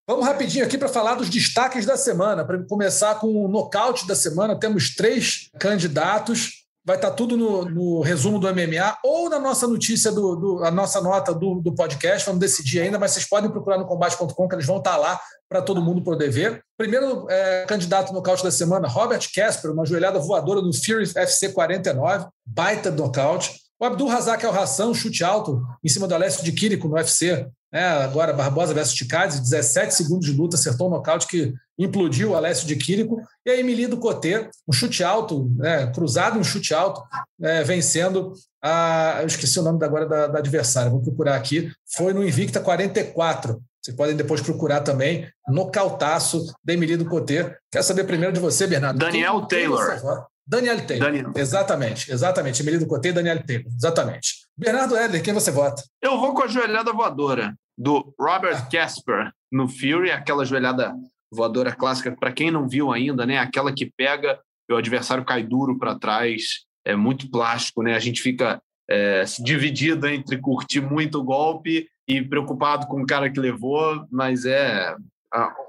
Vamos 0.07 0.25
rapidinho 0.25 0.63
aqui 0.63 0.77
para 0.77 0.87
falar 0.87 1.15
dos 1.15 1.29
destaques 1.29 1.83
da 1.83 1.97
semana. 1.97 2.45
Para 2.45 2.63
começar 2.65 3.15
com 3.15 3.45
o 3.45 3.47
nocaute 3.47 4.05
da 4.05 4.15
semana, 4.15 4.59
temos 4.59 4.93
três 4.93 5.49
candidatos 5.59 6.66
vai 6.87 6.95
estar 6.95 7.11
tudo 7.11 7.35
no, 7.35 7.65
no, 7.65 7.99
resumo 7.99 8.39
do 8.39 8.47
MMA 8.47 8.97
ou 9.03 9.29
na 9.29 9.37
nossa 9.37 9.67
notícia, 9.67 10.09
do, 10.09 10.37
do 10.37 10.63
a 10.63 10.71
nossa 10.71 11.01
nota 11.01 11.33
do, 11.33 11.55
do, 11.55 11.75
podcast. 11.75 12.25
Vamos 12.25 12.39
decidir 12.39 12.79
ainda, 12.79 12.97
mas 12.97 13.11
vocês 13.11 13.27
podem 13.27 13.51
procurar 13.51 13.77
no 13.77 13.85
combate.com 13.85 14.47
que 14.47 14.55
eles 14.55 14.65
vão 14.65 14.77
estar 14.77 14.95
lá 14.95 15.19
para 15.49 15.61
todo 15.61 15.81
mundo 15.81 16.01
poder 16.01 16.29
ver. 16.29 16.63
Primeiro 16.77 17.29
é, 17.29 17.65
candidato 17.67 18.13
nocaute 18.13 18.41
da 18.41 18.51
semana, 18.51 18.87
Robert 18.87 19.19
Casper, 19.35 19.73
uma 19.73 19.85
joelhada 19.85 20.17
voadora 20.17 20.61
no 20.61 20.73
Fury 20.73 21.11
FC 21.13 21.49
49, 21.49 22.27
baita 22.45 22.89
nocaute. 22.89 23.51
O 23.77 23.83
Abdul 23.83 24.07
Razak 24.07 24.45
Al 24.45 24.57
Hassan, 24.57 24.93
chute 24.93 25.25
alto 25.25 25.61
em 25.83 25.89
cima 25.89 26.07
do 26.07 26.15
Alessio 26.15 26.41
de 26.41 26.53
Quirico 26.53 26.87
no 26.87 26.95
UFC, 26.95 27.45
né, 27.71 27.85
agora 27.85 28.33
Barbosa 28.33 28.73
versus 28.73 28.93
Ticades, 28.93 29.39
17 29.39 29.93
segundos 29.93 30.25
de 30.25 30.33
luta, 30.33 30.55
acertou 30.55 30.87
um 30.87 30.91
nocaute 30.91 31.27
que 31.27 31.53
implodiu 31.77 32.31
o 32.31 32.35
Alessio 32.35 32.67
de 32.67 32.75
Quirico. 32.75 33.21
E 33.45 33.51
a 33.51 33.59
Emily 33.59 33.87
do 33.87 33.97
Cotê, 33.97 34.49
um 34.67 34.73
chute 34.73 35.03
alto, 35.03 35.51
né, 35.57 35.87
cruzado 35.87 36.39
um 36.39 36.43
chute 36.43 36.73
alto, 36.73 37.01
né, 37.37 37.63
vencendo 37.63 38.33
a. 38.61 39.17
Eu 39.21 39.27
esqueci 39.27 39.59
o 39.59 39.63
nome 39.63 39.83
agora 39.83 40.07
da, 40.07 40.27
da 40.27 40.39
adversária, 40.39 40.91
vou 40.91 41.01
procurar 41.01 41.35
aqui. 41.35 41.71
Foi 41.95 42.13
no 42.13 42.25
Invicta 42.25 42.59
44. 42.59 43.61
Vocês 43.81 43.95
podem 43.95 44.15
depois 44.15 44.41
procurar 44.41 44.81
também, 44.81 45.29
nocautaço 45.47 46.45
da 46.63 46.73
Emily 46.73 46.97
do 46.97 47.05
Cotê. 47.05 47.55
Quero 47.71 47.85
saber 47.85 48.03
primeiro 48.03 48.33
de 48.33 48.39
você, 48.39 48.67
Bernardo. 48.67 48.99
Daniel 48.99 49.45
Taylor. 49.45 50.27
Daniel 50.45 50.85
Taylor. 50.85 51.05
Daniel. 51.05 51.31
Exatamente, 51.35 52.11
exatamente. 52.11 52.61
Emily 52.61 52.79
do 52.79 52.87
Cotê 52.87 53.09
e 53.09 53.13
Daniel 53.13 53.45
Taylor. 53.45 53.67
Exatamente. 53.73 54.46
Bernardo 54.57 54.97
Edler, 54.97 55.21
quem 55.21 55.33
você 55.33 55.51
vota? 55.51 55.83
Eu 56.01 56.19
vou 56.19 56.33
com 56.33 56.41
a 56.41 56.47
joelhada 56.47 56.91
voadora 56.91 57.55
do 57.77 58.11
Robert 58.19 58.67
Casper 58.71 59.31
no 59.51 59.69
Fury, 59.69 60.09
aquela 60.09 60.43
joelhada 60.43 60.95
voadora 61.31 61.71
clássica, 61.71 62.15
para 62.17 62.31
quem 62.31 62.49
não 62.49 62.67
viu 62.67 62.91
ainda, 62.91 63.23
né? 63.23 63.37
Aquela 63.37 63.71
que 63.71 63.91
pega 63.95 64.39
o 64.71 64.75
adversário 64.75 65.23
cai 65.23 65.43
duro 65.43 65.77
para 65.77 65.99
trás, 65.99 66.65
é 66.83 66.95
muito 66.95 67.29
plástico, 67.29 67.83
né? 67.83 67.93
A 67.93 67.99
gente 67.99 68.19
fica 68.19 68.59
é, 68.89 69.23
dividido 69.39 70.07
entre 70.07 70.39
curtir 70.39 70.81
muito 70.81 71.19
o 71.19 71.23
golpe 71.23 71.87
e 72.07 72.21
preocupado 72.21 72.87
com 72.87 73.01
o 73.01 73.05
cara 73.05 73.29
que 73.29 73.39
levou, 73.39 74.07
mas 74.09 74.43
é 74.43 74.95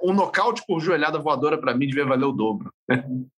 um 0.02 0.14
nocaute 0.14 0.62
por 0.66 0.80
joelhada 0.80 1.18
voadora 1.18 1.58
para 1.58 1.74
mim 1.74 1.88
devia 1.88 2.06
valer 2.06 2.24
o 2.24 2.32
dobro. 2.32 2.72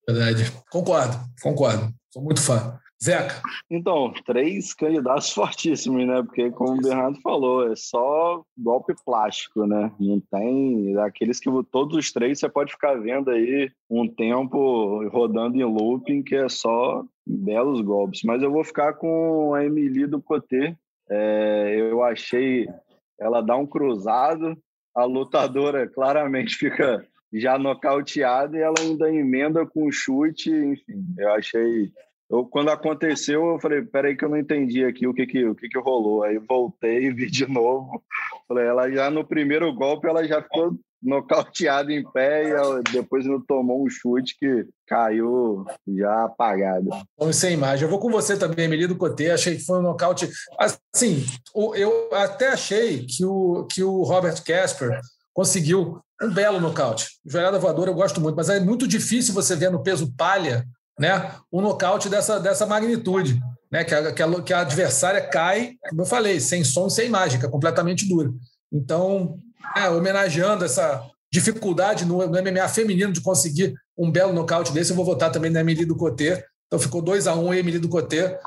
Verdade. 0.06 0.52
Concordo, 0.70 1.18
concordo. 1.42 1.92
Sou 2.12 2.22
muito 2.22 2.40
fã. 2.40 2.78
Zeca. 3.02 3.40
Então, 3.70 4.12
três 4.26 4.74
candidatos 4.74 5.30
fortíssimos, 5.34 6.06
né? 6.06 6.22
Porque, 6.22 6.50
como 6.50 6.74
o 6.74 6.82
Bernardo 6.82 7.20
falou, 7.22 7.72
é 7.72 7.74
só 7.74 8.44
golpe 8.58 8.94
plástico, 9.04 9.66
né? 9.66 9.90
Não 9.98 10.20
tem 10.20 10.96
aqueles 10.98 11.40
que 11.40 11.50
todos 11.70 11.96
os 11.96 12.12
três 12.12 12.38
você 12.38 12.48
pode 12.48 12.72
ficar 12.72 12.94
vendo 13.00 13.30
aí 13.30 13.70
um 13.88 14.06
tempo 14.06 15.08
rodando 15.08 15.56
em 15.56 15.64
looping, 15.64 16.22
que 16.22 16.36
é 16.36 16.48
só 16.48 17.02
belos 17.26 17.80
golpes. 17.80 18.22
Mas 18.22 18.42
eu 18.42 18.50
vou 18.50 18.64
ficar 18.64 18.94
com 18.94 19.54
a 19.54 19.64
Emily 19.64 20.06
do 20.06 20.20
Cotê. 20.20 20.76
É, 21.08 21.76
eu 21.78 22.02
achei 22.02 22.68
ela 23.20 23.42
dá 23.42 23.54
um 23.54 23.66
cruzado, 23.66 24.56
a 24.94 25.04
lutadora 25.04 25.86
claramente 25.86 26.56
fica 26.56 27.06
já 27.32 27.58
nocauteada 27.58 28.56
e 28.56 28.62
ela 28.62 28.74
ainda 28.80 29.12
emenda 29.12 29.64
com 29.64 29.92
chute, 29.92 30.50
enfim, 30.50 31.14
eu 31.16 31.30
achei 31.32 31.92
eu, 32.30 32.46
quando 32.46 32.70
aconteceu, 32.70 33.44
eu 33.44 33.58
falei, 33.58 33.82
peraí 33.82 34.16
que 34.16 34.24
eu 34.24 34.28
não 34.28 34.38
entendi 34.38 34.84
aqui 34.84 35.04
o 35.04 35.12
que 35.12 35.26
que, 35.26 35.44
o 35.44 35.54
que 35.54 35.68
que 35.68 35.78
rolou. 35.80 36.22
Aí 36.22 36.38
voltei 36.38 37.10
vi 37.12 37.28
de 37.28 37.44
novo. 37.44 38.02
Falei, 38.46 38.66
ela 38.66 38.88
já 38.88 39.10
no 39.10 39.26
primeiro 39.26 39.72
golpe, 39.74 40.06
ela 40.06 40.24
já 40.24 40.40
ficou 40.40 40.78
nocauteada 41.02 41.92
em 41.92 42.04
pé 42.12 42.50
e 42.50 42.92
depois 42.92 43.26
não 43.26 43.40
tomou 43.40 43.84
um 43.84 43.88
chute 43.88 44.36
que 44.38 44.66
caiu 44.86 45.64
já 45.88 46.24
apagado. 46.24 46.90
Vamos 47.18 47.36
sem 47.36 47.54
imagem. 47.54 47.84
Eu 47.84 47.90
vou 47.90 47.98
com 47.98 48.10
você 48.10 48.38
também, 48.38 48.66
Emílio 48.66 48.86
do 48.86 48.96
Cotê. 48.96 49.30
Achei 49.30 49.56
que 49.56 49.64
foi 49.64 49.78
um 49.78 49.82
nocaute. 49.82 50.28
Assim, 50.56 51.24
eu 51.74 52.10
até 52.12 52.48
achei 52.48 53.06
que 53.06 53.24
o, 53.24 53.64
que 53.64 53.82
o 53.82 54.02
Robert 54.02 54.44
Casper 54.44 55.00
conseguiu 55.32 56.00
um 56.22 56.30
belo 56.30 56.60
nocaute. 56.60 57.08
Joelhada 57.24 57.58
voadora 57.58 57.90
eu 57.90 57.94
gosto 57.94 58.20
muito, 58.20 58.36
mas 58.36 58.50
é 58.50 58.60
muito 58.60 58.86
difícil 58.86 59.34
você 59.34 59.56
ver 59.56 59.70
no 59.70 59.82
peso 59.82 60.14
palha 60.16 60.64
né, 61.00 61.32
um 61.50 61.62
nocaute 61.62 62.10
dessa, 62.10 62.38
dessa 62.38 62.66
magnitude, 62.66 63.40
né, 63.72 63.82
que, 63.84 63.94
a, 63.94 64.12
que, 64.12 64.22
a, 64.22 64.42
que 64.42 64.52
a 64.52 64.60
adversária 64.60 65.26
cai, 65.26 65.72
como 65.88 66.02
eu 66.02 66.06
falei, 66.06 66.38
sem 66.38 66.62
som 66.62 66.90
sem 66.90 67.08
mágica, 67.08 67.48
completamente 67.48 68.06
dura. 68.06 68.30
Então, 68.70 69.38
é, 69.74 69.88
homenageando 69.88 70.62
essa 70.62 71.02
dificuldade 71.32 72.04
no, 72.04 72.26
no, 72.26 72.42
MMA 72.42 72.68
feminino 72.68 73.14
de 73.14 73.22
conseguir 73.22 73.74
um 73.96 74.10
belo 74.10 74.34
nocaute 74.34 74.72
desse, 74.72 74.90
eu 74.90 74.96
vou 74.96 75.04
votar 75.04 75.32
também 75.32 75.50
na 75.50 75.60
Emily 75.60 75.86
do 75.86 75.96
Cotê. 75.96 76.44
Então 76.66 76.78
ficou 76.78 77.00
2 77.00 77.26
a 77.26 77.34
1 77.34 77.46
um, 77.46 77.54
Emily 77.54 77.78
do 77.78 77.88
Cotê, 77.88 78.38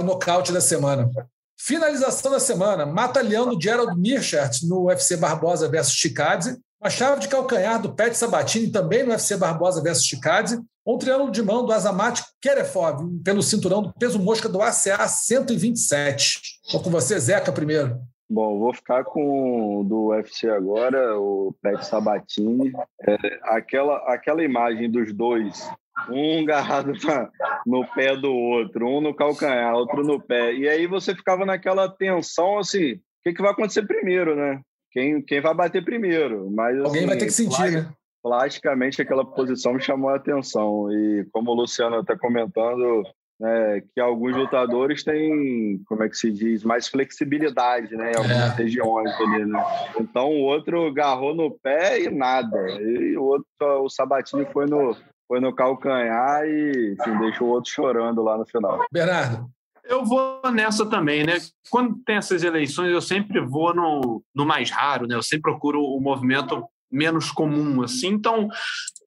o 0.00 0.02
nocaute 0.02 0.52
da 0.52 0.60
semana. 0.60 1.10
Finalização 1.56 2.32
da 2.32 2.40
semana: 2.40 2.86
Mata-leão 2.86 3.48
do 3.48 3.60
Gerald 3.60 4.00
Mearshart 4.00 4.62
no 4.62 4.86
UFC 4.86 5.16
Barbosa 5.16 5.68
versus 5.68 5.94
Chikadze. 5.94 6.58
Uma 6.84 6.90
chave 6.90 7.22
de 7.22 7.28
calcanhar 7.28 7.80
do 7.80 7.94
Pet 7.94 8.14
Sabatini 8.14 8.70
também 8.70 9.02
no 9.02 9.08
UFC 9.08 9.38
Barbosa 9.38 9.82
versus 9.82 10.04
Chikadze. 10.04 10.60
Um 10.86 10.98
triângulo 10.98 11.30
de 11.30 11.42
mão 11.42 11.64
do 11.64 11.72
Azamat 11.72 12.20
Kerefov 12.42 13.22
pelo 13.24 13.42
cinturão 13.42 13.80
do 13.80 13.90
peso 13.94 14.18
mosca 14.18 14.50
do 14.50 14.60
ACA 14.60 15.08
127. 15.08 16.40
Estou 16.62 16.82
com 16.82 16.90
você, 16.90 17.18
Zeca, 17.18 17.50
primeiro. 17.50 17.98
Bom, 18.28 18.58
vou 18.58 18.74
ficar 18.74 19.02
com 19.02 19.80
o 19.80 19.82
do 19.84 20.08
UFC 20.08 20.46
agora, 20.50 21.18
o 21.18 21.56
Pet 21.62 21.86
Sabatini. 21.86 22.70
É, 23.00 23.16
aquela, 23.44 23.96
aquela 24.12 24.44
imagem 24.44 24.90
dos 24.90 25.10
dois, 25.10 25.66
um 26.10 26.42
agarrado 26.42 26.92
no 27.66 27.86
pé 27.94 28.14
do 28.14 28.30
outro, 28.30 28.86
um 28.86 29.00
no 29.00 29.14
calcanhar, 29.14 29.74
outro 29.74 30.04
no 30.04 30.20
pé. 30.20 30.52
E 30.52 30.68
aí 30.68 30.86
você 30.86 31.14
ficava 31.14 31.46
naquela 31.46 31.88
tensão 31.88 32.58
assim: 32.58 32.92
o 32.92 33.00
que, 33.22 33.32
que 33.32 33.40
vai 33.40 33.52
acontecer 33.52 33.86
primeiro, 33.86 34.36
né? 34.36 34.60
Quem, 34.94 35.20
quem 35.20 35.40
vai 35.40 35.52
bater 35.52 35.84
primeiro. 35.84 36.48
Mas, 36.50 36.78
Alguém 36.78 37.00
assim, 37.00 37.06
vai 37.06 37.18
ter 37.18 37.26
que 37.26 37.32
sentir, 37.32 37.72
né? 37.72 37.92
Plasticamente, 38.22 39.02
aquela 39.02 39.24
posição 39.24 39.74
me 39.74 39.82
chamou 39.82 40.08
a 40.08 40.16
atenção. 40.16 40.90
E 40.90 41.26
como 41.32 41.50
o 41.50 41.54
Luciano 41.54 42.00
está 42.00 42.16
comentando, 42.16 43.02
né, 43.38 43.82
que 43.92 44.00
alguns 44.00 44.36
lutadores 44.36 45.02
têm, 45.02 45.82
como 45.86 46.04
é 46.04 46.08
que 46.08 46.16
se 46.16 46.30
diz, 46.30 46.62
mais 46.64 46.86
flexibilidade, 46.88 47.94
né, 47.96 48.12
em 48.12 48.16
algumas 48.16 48.58
é. 48.58 48.62
regiões 48.62 49.10
ali, 49.20 49.44
né? 49.44 49.62
Então 50.00 50.30
o 50.30 50.42
outro 50.42 50.86
agarrou 50.86 51.34
no 51.34 51.50
pé 51.50 52.00
e 52.02 52.10
nada, 52.10 52.58
e 52.80 53.16
o 53.16 53.24
outro, 53.24 53.46
o 53.60 53.90
Sabatini 53.90 54.46
foi 54.52 54.66
no 54.66 54.96
foi 55.26 55.40
no 55.40 55.54
calcanhar 55.54 56.44
e 56.46 56.94
enfim, 56.98 57.18
deixou 57.18 57.48
o 57.48 57.50
outro 57.50 57.70
chorando 57.70 58.22
lá 58.22 58.36
no 58.36 58.46
final. 58.46 58.84
Bernardo, 58.92 59.48
eu 59.86 60.04
vou 60.04 60.40
nessa 60.52 60.86
também, 60.86 61.24
né? 61.24 61.38
Quando 61.70 61.96
tem 62.04 62.16
essas 62.16 62.42
eleições, 62.42 62.90
eu 62.90 63.00
sempre 63.00 63.40
vou 63.40 63.74
no, 63.74 64.22
no 64.34 64.46
mais 64.46 64.70
raro, 64.70 65.06
né? 65.06 65.14
Eu 65.14 65.22
sempre 65.22 65.42
procuro 65.42 65.82
o 65.82 66.00
movimento 66.00 66.64
menos 66.90 67.30
comum, 67.30 67.82
assim. 67.82 68.08
Então, 68.08 68.48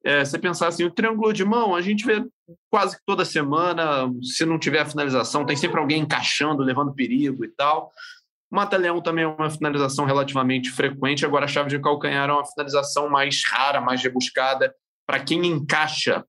é, 0.04 0.24
você 0.24 0.38
pensar 0.38 0.68
assim, 0.68 0.84
o 0.84 0.90
triângulo 0.90 1.32
de 1.32 1.44
mão, 1.44 1.74
a 1.74 1.80
gente 1.80 2.04
vê 2.04 2.24
quase 2.70 2.98
toda 3.06 3.24
semana, 3.24 4.10
se 4.22 4.44
não 4.44 4.58
tiver 4.58 4.80
a 4.80 4.86
finalização, 4.86 5.44
tem 5.44 5.56
sempre 5.56 5.80
alguém 5.80 6.02
encaixando, 6.02 6.62
levando 6.62 6.94
perigo 6.94 7.44
e 7.44 7.48
tal. 7.48 7.90
Mata-leão 8.50 9.00
também 9.00 9.24
é 9.24 9.28
uma 9.28 9.50
finalização 9.50 10.04
relativamente 10.04 10.70
frequente, 10.70 11.24
agora 11.24 11.44
a 11.44 11.48
chave 11.48 11.68
de 11.68 11.78
calcanhar 11.78 12.30
é 12.30 12.32
uma 12.32 12.46
finalização 12.46 13.08
mais 13.08 13.42
rara, 13.44 13.80
mais 13.80 14.02
rebuscada, 14.02 14.74
para 15.06 15.20
quem 15.20 15.44
encaixa. 15.46 16.24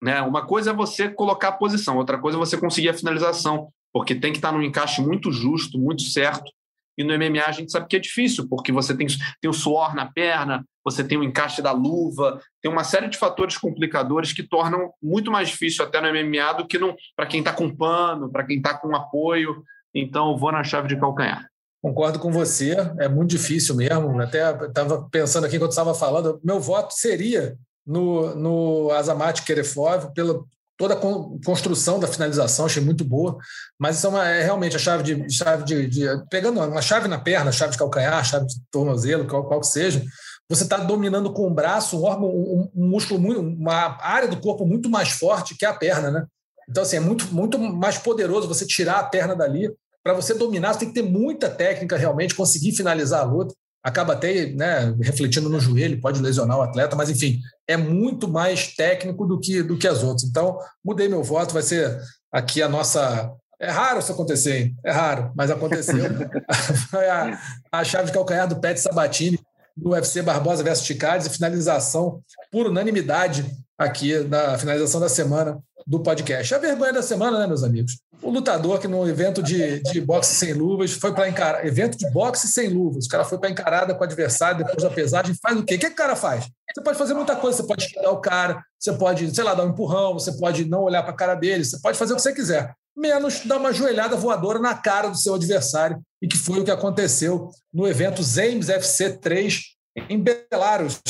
Né? 0.00 0.22
Uma 0.22 0.46
coisa 0.46 0.70
é 0.70 0.74
você 0.74 1.08
colocar 1.08 1.48
a 1.48 1.52
posição, 1.52 1.96
outra 1.96 2.18
coisa 2.18 2.38
é 2.38 2.40
você 2.40 2.56
conseguir 2.56 2.90
a 2.90 2.94
finalização 2.94 3.70
porque 3.92 4.14
tem 4.14 4.32
que 4.32 4.38
estar 4.38 4.52
num 4.52 4.62
encaixe 4.62 5.00
muito 5.00 5.32
justo, 5.32 5.78
muito 5.78 6.02
certo. 6.02 6.50
E 6.96 7.04
no 7.04 7.16
MMA 7.16 7.44
a 7.46 7.52
gente 7.52 7.70
sabe 7.70 7.86
que 7.86 7.96
é 7.96 8.00
difícil, 8.00 8.48
porque 8.48 8.72
você 8.72 8.96
tem, 8.96 9.06
tem 9.40 9.48
o 9.48 9.52
suor 9.52 9.94
na 9.94 10.06
perna, 10.06 10.64
você 10.84 11.04
tem 11.04 11.16
o 11.16 11.22
encaixe 11.22 11.62
da 11.62 11.70
luva, 11.70 12.40
tem 12.60 12.70
uma 12.70 12.82
série 12.82 13.08
de 13.08 13.16
fatores 13.16 13.56
complicadores 13.56 14.32
que 14.32 14.42
tornam 14.42 14.90
muito 15.00 15.30
mais 15.30 15.48
difícil 15.48 15.84
até 15.84 16.00
no 16.00 16.08
MMA 16.08 16.54
do 16.54 16.66
que 16.66 16.78
para 17.14 17.26
quem 17.26 17.38
está 17.38 17.52
com 17.52 17.74
pano, 17.74 18.30
para 18.30 18.44
quem 18.44 18.56
está 18.56 18.76
com 18.76 18.94
apoio. 18.96 19.62
Então, 19.94 20.36
vou 20.36 20.50
na 20.50 20.64
chave 20.64 20.88
de 20.88 20.98
calcanhar. 20.98 21.46
Concordo 21.80 22.18
com 22.18 22.32
você, 22.32 22.76
é 22.98 23.08
muito 23.08 23.30
difícil 23.30 23.76
mesmo. 23.76 24.20
Até 24.20 24.50
estava 24.66 25.08
pensando 25.08 25.46
aqui 25.46 25.58
quando 25.58 25.70
estava 25.70 25.94
falando, 25.94 26.40
meu 26.42 26.58
voto 26.58 26.92
seria 26.92 27.56
no, 27.86 28.34
no 28.34 28.90
Azamat 28.90 29.44
Kerefov, 29.44 30.12
pelo, 30.12 30.48
toda 30.78 30.94
a 30.94 30.96
construção 31.44 31.98
da 31.98 32.06
finalização, 32.06 32.64
achei 32.64 32.82
muito 32.82 33.04
boa, 33.04 33.36
mas 33.76 33.96
isso 33.96 34.06
é, 34.06 34.10
uma, 34.10 34.28
é 34.28 34.44
realmente 34.44 34.76
a 34.76 34.78
chave 34.78 35.02
de, 35.02 35.34
chave 35.34 35.64
de, 35.64 35.88
de, 35.88 36.06
Pegando 36.30 36.60
uma 36.60 36.80
chave 36.80 37.08
na 37.08 37.18
perna, 37.18 37.50
chave 37.50 37.72
de 37.72 37.78
calcanhar, 37.78 38.24
chave 38.24 38.46
de 38.46 38.54
tornozelo, 38.70 39.26
qual, 39.26 39.44
qual 39.44 39.60
que 39.60 39.66
seja, 39.66 40.02
você 40.48 40.62
está 40.62 40.76
dominando 40.76 41.32
com 41.32 41.48
o 41.48 41.52
braço 41.52 41.98
um 41.98 42.04
órgão, 42.04 42.28
um, 42.28 42.70
um, 42.74 42.86
músculo, 42.86 43.20
muito, 43.20 43.40
uma 43.40 43.98
área 44.00 44.28
do 44.28 44.40
corpo 44.40 44.64
muito 44.64 44.88
mais 44.88 45.10
forte 45.10 45.56
que 45.56 45.66
a 45.66 45.74
perna, 45.74 46.12
né? 46.12 46.24
Então, 46.70 46.84
assim, 46.84 46.96
é 46.96 47.00
muito, 47.00 47.26
muito 47.34 47.58
mais 47.58 47.98
poderoso 47.98 48.46
você 48.46 48.64
tirar 48.64 49.00
a 49.00 49.04
perna 49.04 49.34
dali. 49.34 49.70
Para 50.02 50.14
você 50.14 50.32
dominar, 50.32 50.74
você 50.74 50.80
tem 50.80 50.88
que 50.88 50.94
ter 50.94 51.02
muita 51.02 51.50
técnica 51.50 51.96
realmente, 51.96 52.34
conseguir 52.34 52.72
finalizar 52.72 53.22
a 53.22 53.24
luta 53.24 53.52
acaba 53.88 54.12
até 54.12 54.46
né, 54.46 54.94
refletindo 55.00 55.48
no 55.48 55.58
joelho, 55.58 56.00
pode 56.00 56.20
lesionar 56.20 56.58
o 56.58 56.62
atleta, 56.62 56.94
mas 56.94 57.08
enfim, 57.08 57.40
é 57.66 57.76
muito 57.76 58.28
mais 58.28 58.74
técnico 58.74 59.26
do 59.26 59.40
que, 59.40 59.62
do 59.62 59.78
que 59.78 59.88
as 59.88 60.02
outras. 60.02 60.24
Então, 60.24 60.58
mudei 60.84 61.08
meu 61.08 61.22
voto, 61.22 61.54
vai 61.54 61.62
ser 61.62 61.98
aqui 62.30 62.62
a 62.62 62.68
nossa. 62.68 63.32
É 63.58 63.70
raro 63.70 63.98
isso 63.98 64.12
acontecer, 64.12 64.56
hein? 64.58 64.76
É 64.84 64.92
raro, 64.92 65.32
mas 65.34 65.50
aconteceu. 65.50 66.04
Foi 66.90 67.08
a, 67.08 67.40
a 67.72 67.82
chave 67.82 68.06
de 68.06 68.12
calcanhar 68.12 68.46
do 68.46 68.60
Pet 68.60 68.78
Sabatini 68.78 69.40
no 69.76 69.90
UFC 69.90 70.22
Barbosa 70.22 70.62
versus 70.62 70.86
Ticades 70.86 71.26
e 71.26 71.30
finalização 71.30 72.20
por 72.52 72.66
unanimidade 72.66 73.50
aqui 73.78 74.18
na 74.24 74.58
finalização 74.58 75.00
da 75.00 75.08
semana 75.08 75.62
do 75.86 76.00
podcast. 76.00 76.54
A 76.54 76.58
vergonha 76.58 76.92
da 76.92 77.02
semana, 77.02 77.38
né, 77.38 77.46
meus 77.46 77.62
amigos? 77.62 77.98
O 78.20 78.30
lutador 78.30 78.80
que 78.80 78.88
no 78.88 79.08
evento 79.08 79.40
de, 79.40 79.80
de 79.80 80.00
boxe 80.00 80.34
sem 80.34 80.52
luvas 80.52 80.92
foi 80.92 81.14
para 81.14 81.28
encarar. 81.28 81.64
Evento 81.64 81.96
de 81.96 82.10
boxe 82.10 82.48
sem 82.48 82.68
luvas. 82.68 83.06
O 83.06 83.08
cara 83.08 83.24
foi 83.24 83.38
para 83.38 83.48
encarada 83.48 83.94
com 83.94 84.00
o 84.00 84.04
adversário 84.04 84.58
depois 84.58 84.82
da 84.82 84.90
pesagem. 84.90 85.34
Faz 85.40 85.56
o 85.56 85.62
quê? 85.62 85.76
O 85.76 85.78
que, 85.78 85.86
que 85.86 85.92
o 85.92 85.96
cara 85.96 86.16
faz? 86.16 86.48
Você 86.74 86.82
pode 86.82 86.98
fazer 86.98 87.14
muita 87.14 87.36
coisa. 87.36 87.58
Você 87.58 87.66
pode 87.66 87.84
xingar 87.84 88.10
o 88.10 88.20
cara, 88.20 88.62
você 88.78 88.92
pode, 88.92 89.34
sei 89.34 89.44
lá, 89.44 89.54
dar 89.54 89.64
um 89.64 89.70
empurrão, 89.70 90.14
você 90.14 90.32
pode 90.32 90.64
não 90.64 90.82
olhar 90.82 91.02
para 91.02 91.12
a 91.12 91.16
cara 91.16 91.34
dele, 91.34 91.64
você 91.64 91.78
pode 91.80 91.96
fazer 91.96 92.12
o 92.12 92.16
que 92.16 92.22
você 92.22 92.34
quiser. 92.34 92.74
Menos 92.96 93.46
dar 93.46 93.58
uma 93.58 93.72
joelhada 93.72 94.16
voadora 94.16 94.58
na 94.58 94.74
cara 94.74 95.08
do 95.08 95.16
seu 95.16 95.34
adversário, 95.34 96.02
e 96.20 96.26
que 96.26 96.36
foi 96.36 96.60
o 96.60 96.64
que 96.64 96.70
aconteceu 96.70 97.50
no 97.72 97.86
evento 97.86 98.22
Zames 98.22 98.68
FC 98.68 99.10
3 99.18 99.62
em 100.08 100.20
Belarus. 100.20 101.00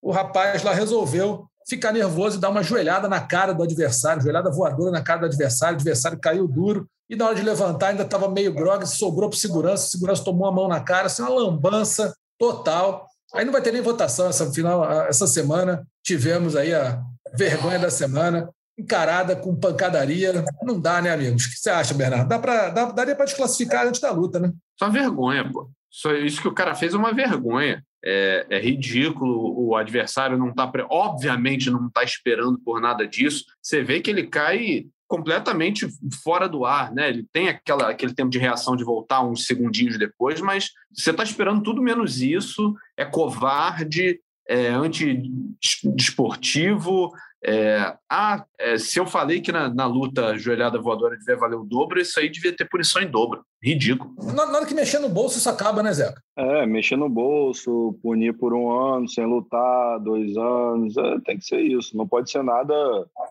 O 0.00 0.12
rapaz 0.12 0.62
lá 0.62 0.72
resolveu 0.72 1.46
ficar 1.68 1.92
nervoso 1.92 2.38
e 2.38 2.40
dar 2.40 2.50
uma 2.50 2.62
joelhada 2.62 3.08
na 3.08 3.20
cara 3.20 3.52
do 3.52 3.62
adversário, 3.62 4.22
joelhada 4.22 4.50
voadora 4.50 4.90
na 4.90 5.02
cara 5.02 5.20
do 5.20 5.26
adversário, 5.26 5.74
o 5.74 5.80
adversário 5.80 6.18
caiu 6.18 6.46
duro 6.48 6.86
e 7.08 7.16
na 7.16 7.26
hora 7.26 7.34
de 7.34 7.42
levantar 7.42 7.88
ainda 7.88 8.04
estava 8.04 8.28
meio 8.28 8.54
grog, 8.54 8.86
sobrou 8.86 9.28
para 9.28 9.36
o 9.36 9.38
segurança, 9.38 9.86
o 9.86 9.90
segurança 9.90 10.24
tomou 10.24 10.46
a 10.46 10.52
mão 10.52 10.66
na 10.66 10.80
cara, 10.80 11.06
assim, 11.06 11.22
uma 11.22 11.30
lambança 11.30 12.14
total. 12.38 13.06
Aí 13.34 13.44
não 13.44 13.52
vai 13.52 13.60
ter 13.60 13.72
nem 13.72 13.82
votação 13.82 14.28
essa 14.28 14.50
final, 14.50 14.90
essa 15.02 15.26
semana. 15.26 15.86
Tivemos 16.02 16.56
aí 16.56 16.72
a 16.72 17.02
vergonha 17.34 17.78
da 17.78 17.90
semana, 17.90 18.48
encarada 18.78 19.36
com 19.36 19.54
pancadaria. 19.54 20.44
Não 20.62 20.80
dá, 20.80 21.02
né, 21.02 21.10
amigos? 21.10 21.44
O 21.44 21.50
que 21.50 21.56
você 21.56 21.70
acha, 21.70 21.92
Bernardo? 21.92 22.28
Dá 22.28 22.38
pra, 22.38 22.70
dá, 22.70 22.86
daria 22.86 23.14
para 23.14 23.26
desclassificar 23.26 23.86
antes 23.86 24.00
da 24.00 24.10
luta, 24.10 24.40
né? 24.40 24.50
Só 24.78 24.88
vergonha, 24.88 25.50
pô. 25.50 25.70
Só 25.90 26.12
isso 26.14 26.40
que 26.40 26.48
o 26.48 26.54
cara 26.54 26.74
fez 26.74 26.94
é 26.94 26.96
uma 26.96 27.12
vergonha 27.12 27.84
é, 28.04 28.44
é 28.50 28.60
ridículo, 28.60 29.54
o 29.56 29.76
adversário 29.76 30.36
não 30.36 30.50
está, 30.50 30.68
obviamente, 30.90 31.70
não 31.70 31.86
está 31.86 32.02
esperando 32.02 32.58
por 32.58 32.80
nada 32.80 33.06
disso. 33.06 33.44
Você 33.62 33.80
vê 33.82 34.00
que 34.00 34.10
ele 34.10 34.26
cai 34.26 34.86
completamente 35.06 35.86
fora 36.24 36.48
do 36.48 36.64
ar, 36.64 36.92
né? 36.92 37.08
Ele 37.10 37.24
tem 37.30 37.48
aquela, 37.48 37.90
aquele 37.90 38.14
tempo 38.14 38.30
de 38.30 38.38
reação 38.38 38.74
de 38.74 38.82
voltar 38.82 39.22
uns 39.22 39.46
segundinhos 39.46 39.96
depois, 39.98 40.40
mas 40.40 40.70
você 40.90 41.10
está 41.10 41.22
esperando 41.22 41.62
tudo 41.62 41.82
menos 41.82 42.22
isso, 42.22 42.74
é 42.96 43.04
covarde, 43.04 44.18
é 44.48 44.68
antidesportivo, 44.68 47.12
é, 47.44 47.94
ah, 48.08 48.44
é, 48.58 48.78
se 48.78 49.00
eu 49.00 49.06
falei 49.06 49.40
que 49.40 49.50
na, 49.50 49.68
na, 49.72 49.84
luta 49.84 50.38
joelhada 50.38 50.80
voadora 50.80 51.16
devia 51.16 51.36
valer 51.36 51.56
o 51.56 51.64
dobro, 51.64 52.00
isso 52.00 52.20
aí 52.20 52.30
devia 52.30 52.54
ter 52.54 52.68
punição 52.68 53.02
em 53.02 53.10
dobro. 53.10 53.44
Ridículo. 53.60 54.14
Na, 54.34 54.46
na 54.46 54.58
hora 54.58 54.66
que 54.66 54.74
mexer 54.74 55.00
no 55.00 55.08
bolso, 55.08 55.38
isso 55.38 55.50
acaba, 55.50 55.82
né, 55.82 55.92
Zeca? 55.92 56.22
É, 56.36 56.64
mexer 56.66 56.96
no 56.96 57.08
bolso, 57.08 57.98
punir 58.00 58.32
por 58.38 58.54
um 58.54 58.70
ano 58.70 59.08
sem 59.08 59.26
lutar, 59.26 59.98
dois 59.98 60.36
anos, 60.36 60.96
é, 60.96 61.20
tem 61.24 61.38
que 61.38 61.44
ser 61.44 61.60
isso. 61.60 61.96
Não 61.96 62.06
pode 62.06 62.30
ser 62.30 62.44
nada. 62.44 62.74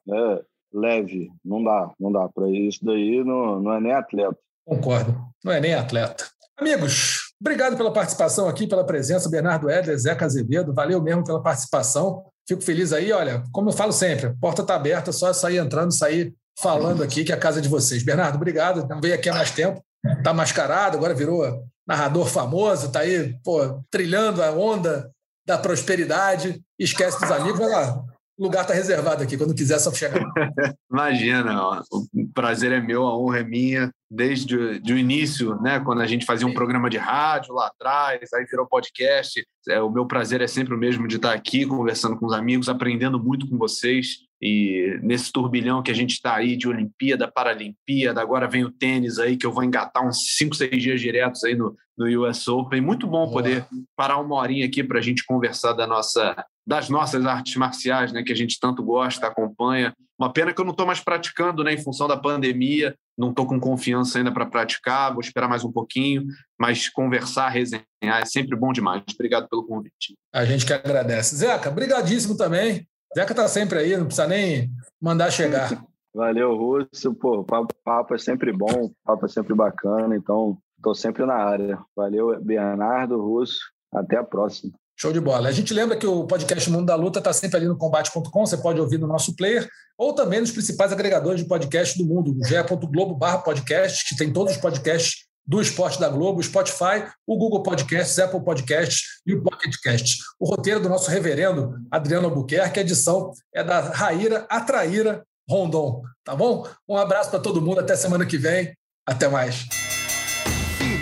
É, 0.10 0.42
leve. 0.74 1.32
Não 1.44 1.64
dá, 1.64 1.92
não 2.00 2.12
dá. 2.12 2.28
Para 2.28 2.50
isso 2.50 2.84
daí 2.84 3.24
não, 3.24 3.62
não 3.62 3.74
é 3.74 3.80
nem 3.80 3.94
atleta. 3.94 4.38
Concordo, 4.66 5.16
não 5.44 5.54
é 5.54 5.60
nem 5.60 5.74
atleta. 5.74 6.26
Amigos, 6.58 7.34
obrigado 7.42 7.76
pela 7.76 7.92
participação 7.92 8.48
aqui, 8.48 8.68
pela 8.68 8.86
presença, 8.86 9.30
Bernardo 9.30 9.70
Edler, 9.70 9.98
Zeca 9.98 10.26
Azevedo, 10.26 10.74
valeu 10.74 11.02
mesmo 11.02 11.24
pela 11.24 11.42
participação. 11.42 12.24
Fico 12.48 12.62
feliz 12.62 12.92
aí, 12.92 13.12
olha, 13.12 13.44
como 13.52 13.70
eu 13.70 13.74
falo 13.74 13.92
sempre, 13.92 14.28
a 14.28 14.34
porta 14.34 14.62
está 14.62 14.76
aberta, 14.76 15.12
só 15.12 15.32
sair 15.32 15.58
entrando, 15.58 15.94
sair 15.94 16.34
falando 16.60 17.04
aqui, 17.04 17.24
que 17.24 17.32
é 17.32 17.36
a 17.36 17.40
casa 17.40 17.62
de 17.62 17.70
vocês. 17.70 18.04
Bernardo, 18.04 18.36
obrigado, 18.36 18.88
não 18.88 19.00
veio 19.00 19.16
aqui 19.16 19.30
há 19.30 19.34
mais 19.34 19.52
tempo, 19.52 19.84
está 20.18 20.34
mascarado, 20.34 20.98
agora 20.98 21.14
virou 21.14 21.64
narrador 21.88 22.28
famoso, 22.28 22.88
está 22.88 23.02
aí, 23.02 23.36
pô, 23.44 23.84
trilhando 23.90 24.44
a 24.44 24.52
onda 24.52 25.10
da 25.46 25.58
prosperidade, 25.58 26.62
esquece 26.78 27.20
dos 27.20 27.32
amigos, 27.32 27.60
vai 27.60 27.70
lá, 27.70 28.04
o 28.38 28.44
lugar 28.44 28.62
está 28.62 28.74
reservado 28.74 29.24
aqui, 29.24 29.38
quando 29.38 29.54
quiser 29.54 29.80
só 29.80 29.94
chegar. 29.94 30.20
Imagina, 30.92 31.62
ó, 31.62 31.82
o 31.92 32.28
prazer 32.34 32.72
é 32.72 32.82
meu, 32.82 33.06
a 33.06 33.18
honra 33.18 33.40
é 33.40 33.44
minha, 33.44 33.92
desde 34.10 34.56
o 34.56 34.98
início, 34.98 35.56
né, 35.62 35.80
quando 35.80 36.02
a 36.02 36.08
gente 36.08 36.26
fazia 36.26 36.48
um 36.48 36.54
programa 36.54 36.90
de 36.90 36.98
rádio 36.98 37.54
lá 37.54 37.68
atrás, 37.68 38.34
aí 38.34 38.46
virou 38.46 38.68
podcast. 38.68 39.46
É, 39.70 39.82
o 39.82 39.90
meu 39.90 40.06
prazer 40.06 40.42
é 40.42 40.48
sempre 40.48 40.74
o 40.74 40.78
mesmo 40.78 41.08
de 41.08 41.18
estar 41.18 41.34
aqui 41.34 41.66
conversando 41.66 42.18
com 42.18 42.26
os 42.26 42.34
amigos, 42.34 42.68
aprendendo 42.68 43.22
muito 43.22 43.48
com 43.48 43.58
vocês. 43.58 44.18
E 44.42 45.00
nesse 45.04 45.32
turbilhão 45.32 45.84
que 45.84 45.92
a 45.92 45.94
gente 45.94 46.14
está 46.14 46.36
aí 46.36 46.58
de 46.58 46.68
Olimpíada, 46.68 47.32
Paralimpíada, 47.32 48.22
agora 48.22 48.48
vem 48.48 48.66
o 48.66 48.72
tênis 48.72 49.20
aí, 49.20 49.38
que 49.38 49.46
eu 49.46 49.52
vou 49.54 49.64
engatar 49.64 50.06
uns 50.06 50.36
5, 50.36 50.56
6 50.56 50.82
dias 50.82 51.00
diretos 51.00 51.44
aí 51.44 51.56
no, 51.56 51.76
no 52.02 52.26
US 52.26 52.48
Open. 52.48 52.82
Muito 52.82 53.06
bom 53.06 53.30
poder 53.30 53.66
parar 53.96 54.18
uma 54.18 54.36
horinha 54.36 54.66
aqui 54.66 54.84
para 54.84 54.98
a 54.98 55.02
gente 55.02 55.24
conversar 55.24 55.74
da 55.74 55.86
nossa, 55.86 56.44
das 56.66 56.90
nossas 56.90 57.26
artes 57.26 57.56
marciais, 57.56 58.12
né, 58.12 58.24
que 58.24 58.32
a 58.32 58.36
gente 58.36 58.60
tanto 58.60 58.84
gosta, 58.84 59.28
acompanha. 59.28 59.94
Uma 60.18 60.34
pena 60.34 60.54
que 60.54 60.60
eu 60.60 60.66
não 60.66 60.72
estou 60.72 60.86
mais 60.86 61.00
praticando, 61.00 61.64
né, 61.64 61.74
em 61.74 61.82
função 61.82 62.08
da 62.08 62.18
pandemia, 62.18 62.96
não 63.18 63.30
estou 63.30 63.46
com 63.46 63.60
confiança 63.60 64.18
ainda 64.18 64.32
para 64.32 64.46
praticar, 64.46 65.12
vou 65.12 65.22
esperar 65.22 65.48
mais 65.48 65.64
um 65.64 65.72
pouquinho, 65.72 66.26
mas 66.60 66.90
conversar, 66.90 67.50
resenhar 67.50 67.86
é 68.04 68.26
sempre 68.26 68.58
bom 68.58 68.74
demais. 68.74 69.04
Obrigado 69.14 69.48
pelo 69.48 69.66
convite. 69.66 70.16
A 70.34 70.44
gente 70.44 70.66
que 70.66 70.74
agradece. 70.74 71.36
Zeca, 71.36 71.70
brigadíssimo 71.70 72.36
também. 72.36 72.88
Zeca 73.16 73.36
tá 73.36 73.48
sempre 73.48 73.80
aí, 73.80 73.98
não 73.98 74.06
precisa 74.06 74.28
nem 74.28 74.72
mandar 75.00 75.32
chegar. 75.32 75.70
Valeu, 76.14 76.56
Russo. 76.56 77.14
Pô, 77.14 77.44
papo, 77.44 77.74
papo 77.84 78.16
é 78.16 78.18
sempre 78.18 78.52
bom, 78.52 78.92
papo 79.04 79.26
é 79.26 79.30
sempre 79.30 79.54
bacana, 79.54 80.16
então 80.16 80.58
estou 80.82 80.96
sempre 80.96 81.26
na 81.26 81.36
área. 81.36 81.80
Valeu, 81.96 82.38
Bernardo, 82.44 83.22
Russo. 83.22 83.60
Até 83.94 84.18
a 84.18 84.24
próxima. 84.24 84.74
Show 84.98 85.14
de 85.14 85.20
bola. 85.20 85.50
A 85.50 85.52
gente 85.52 85.74
lembra 85.74 85.98
que 85.98 86.06
o 86.06 86.26
podcast 86.26 86.70
Mundo 86.70 86.86
da 86.86 86.96
Luta 86.96 87.20
está 87.20 87.32
sempre 87.32 87.58
ali 87.58 87.68
no 87.68 87.78
combate.com, 87.78 88.46
você 88.46 88.58
pode 88.58 88.80
ouvir 88.80 89.00
no 89.00 89.08
nosso 89.08 89.36
player, 89.36 89.68
ou 89.98 90.14
também 90.14 90.40
nos 90.40 90.52
principais 90.52 90.92
agregadores 90.92 91.42
de 91.42 91.48
podcast 91.48 91.98
do 91.98 92.06
mundo, 92.06 92.34
no 92.34 92.46
ge.globo 92.46 93.18
podcast, 93.44 94.08
que 94.08 94.16
tem 94.16 94.32
todos 94.32 94.54
os 94.54 94.60
podcasts 94.60 95.26
do 95.46 95.60
Esporte 95.60 96.00
da 96.00 96.08
Globo, 96.08 96.42
Spotify, 96.42 97.04
o 97.26 97.38
Google 97.38 97.64
Podcasts, 97.64 98.20
Apple 98.20 98.44
Podcasts 98.44 99.22
e 99.26 99.34
o 99.34 99.42
Pocket 99.42 99.76
Cast. 99.84 100.20
O 100.40 100.48
roteiro 100.48 100.80
do 100.80 100.88
nosso 100.88 101.10
reverendo 101.10 101.76
Adriano 101.90 102.28
Albuquerque, 102.28 102.80
a 102.80 102.84
edição 102.84 103.32
é 103.54 103.64
da 103.64 103.80
Raíra 103.80 104.46
Atraíra 104.50 105.26
Rondon. 105.50 106.04
Tá 106.24 106.36
bom? 106.36 106.68
Um 106.88 106.96
abraço 106.96 107.32
para 107.32 107.40
todo 107.40 107.62
mundo, 107.62 107.80
até 107.80 107.96
semana 107.96 108.26
que 108.26 108.38
vem. 108.38 108.74
Até 109.06 109.28
mais. 109.28 109.66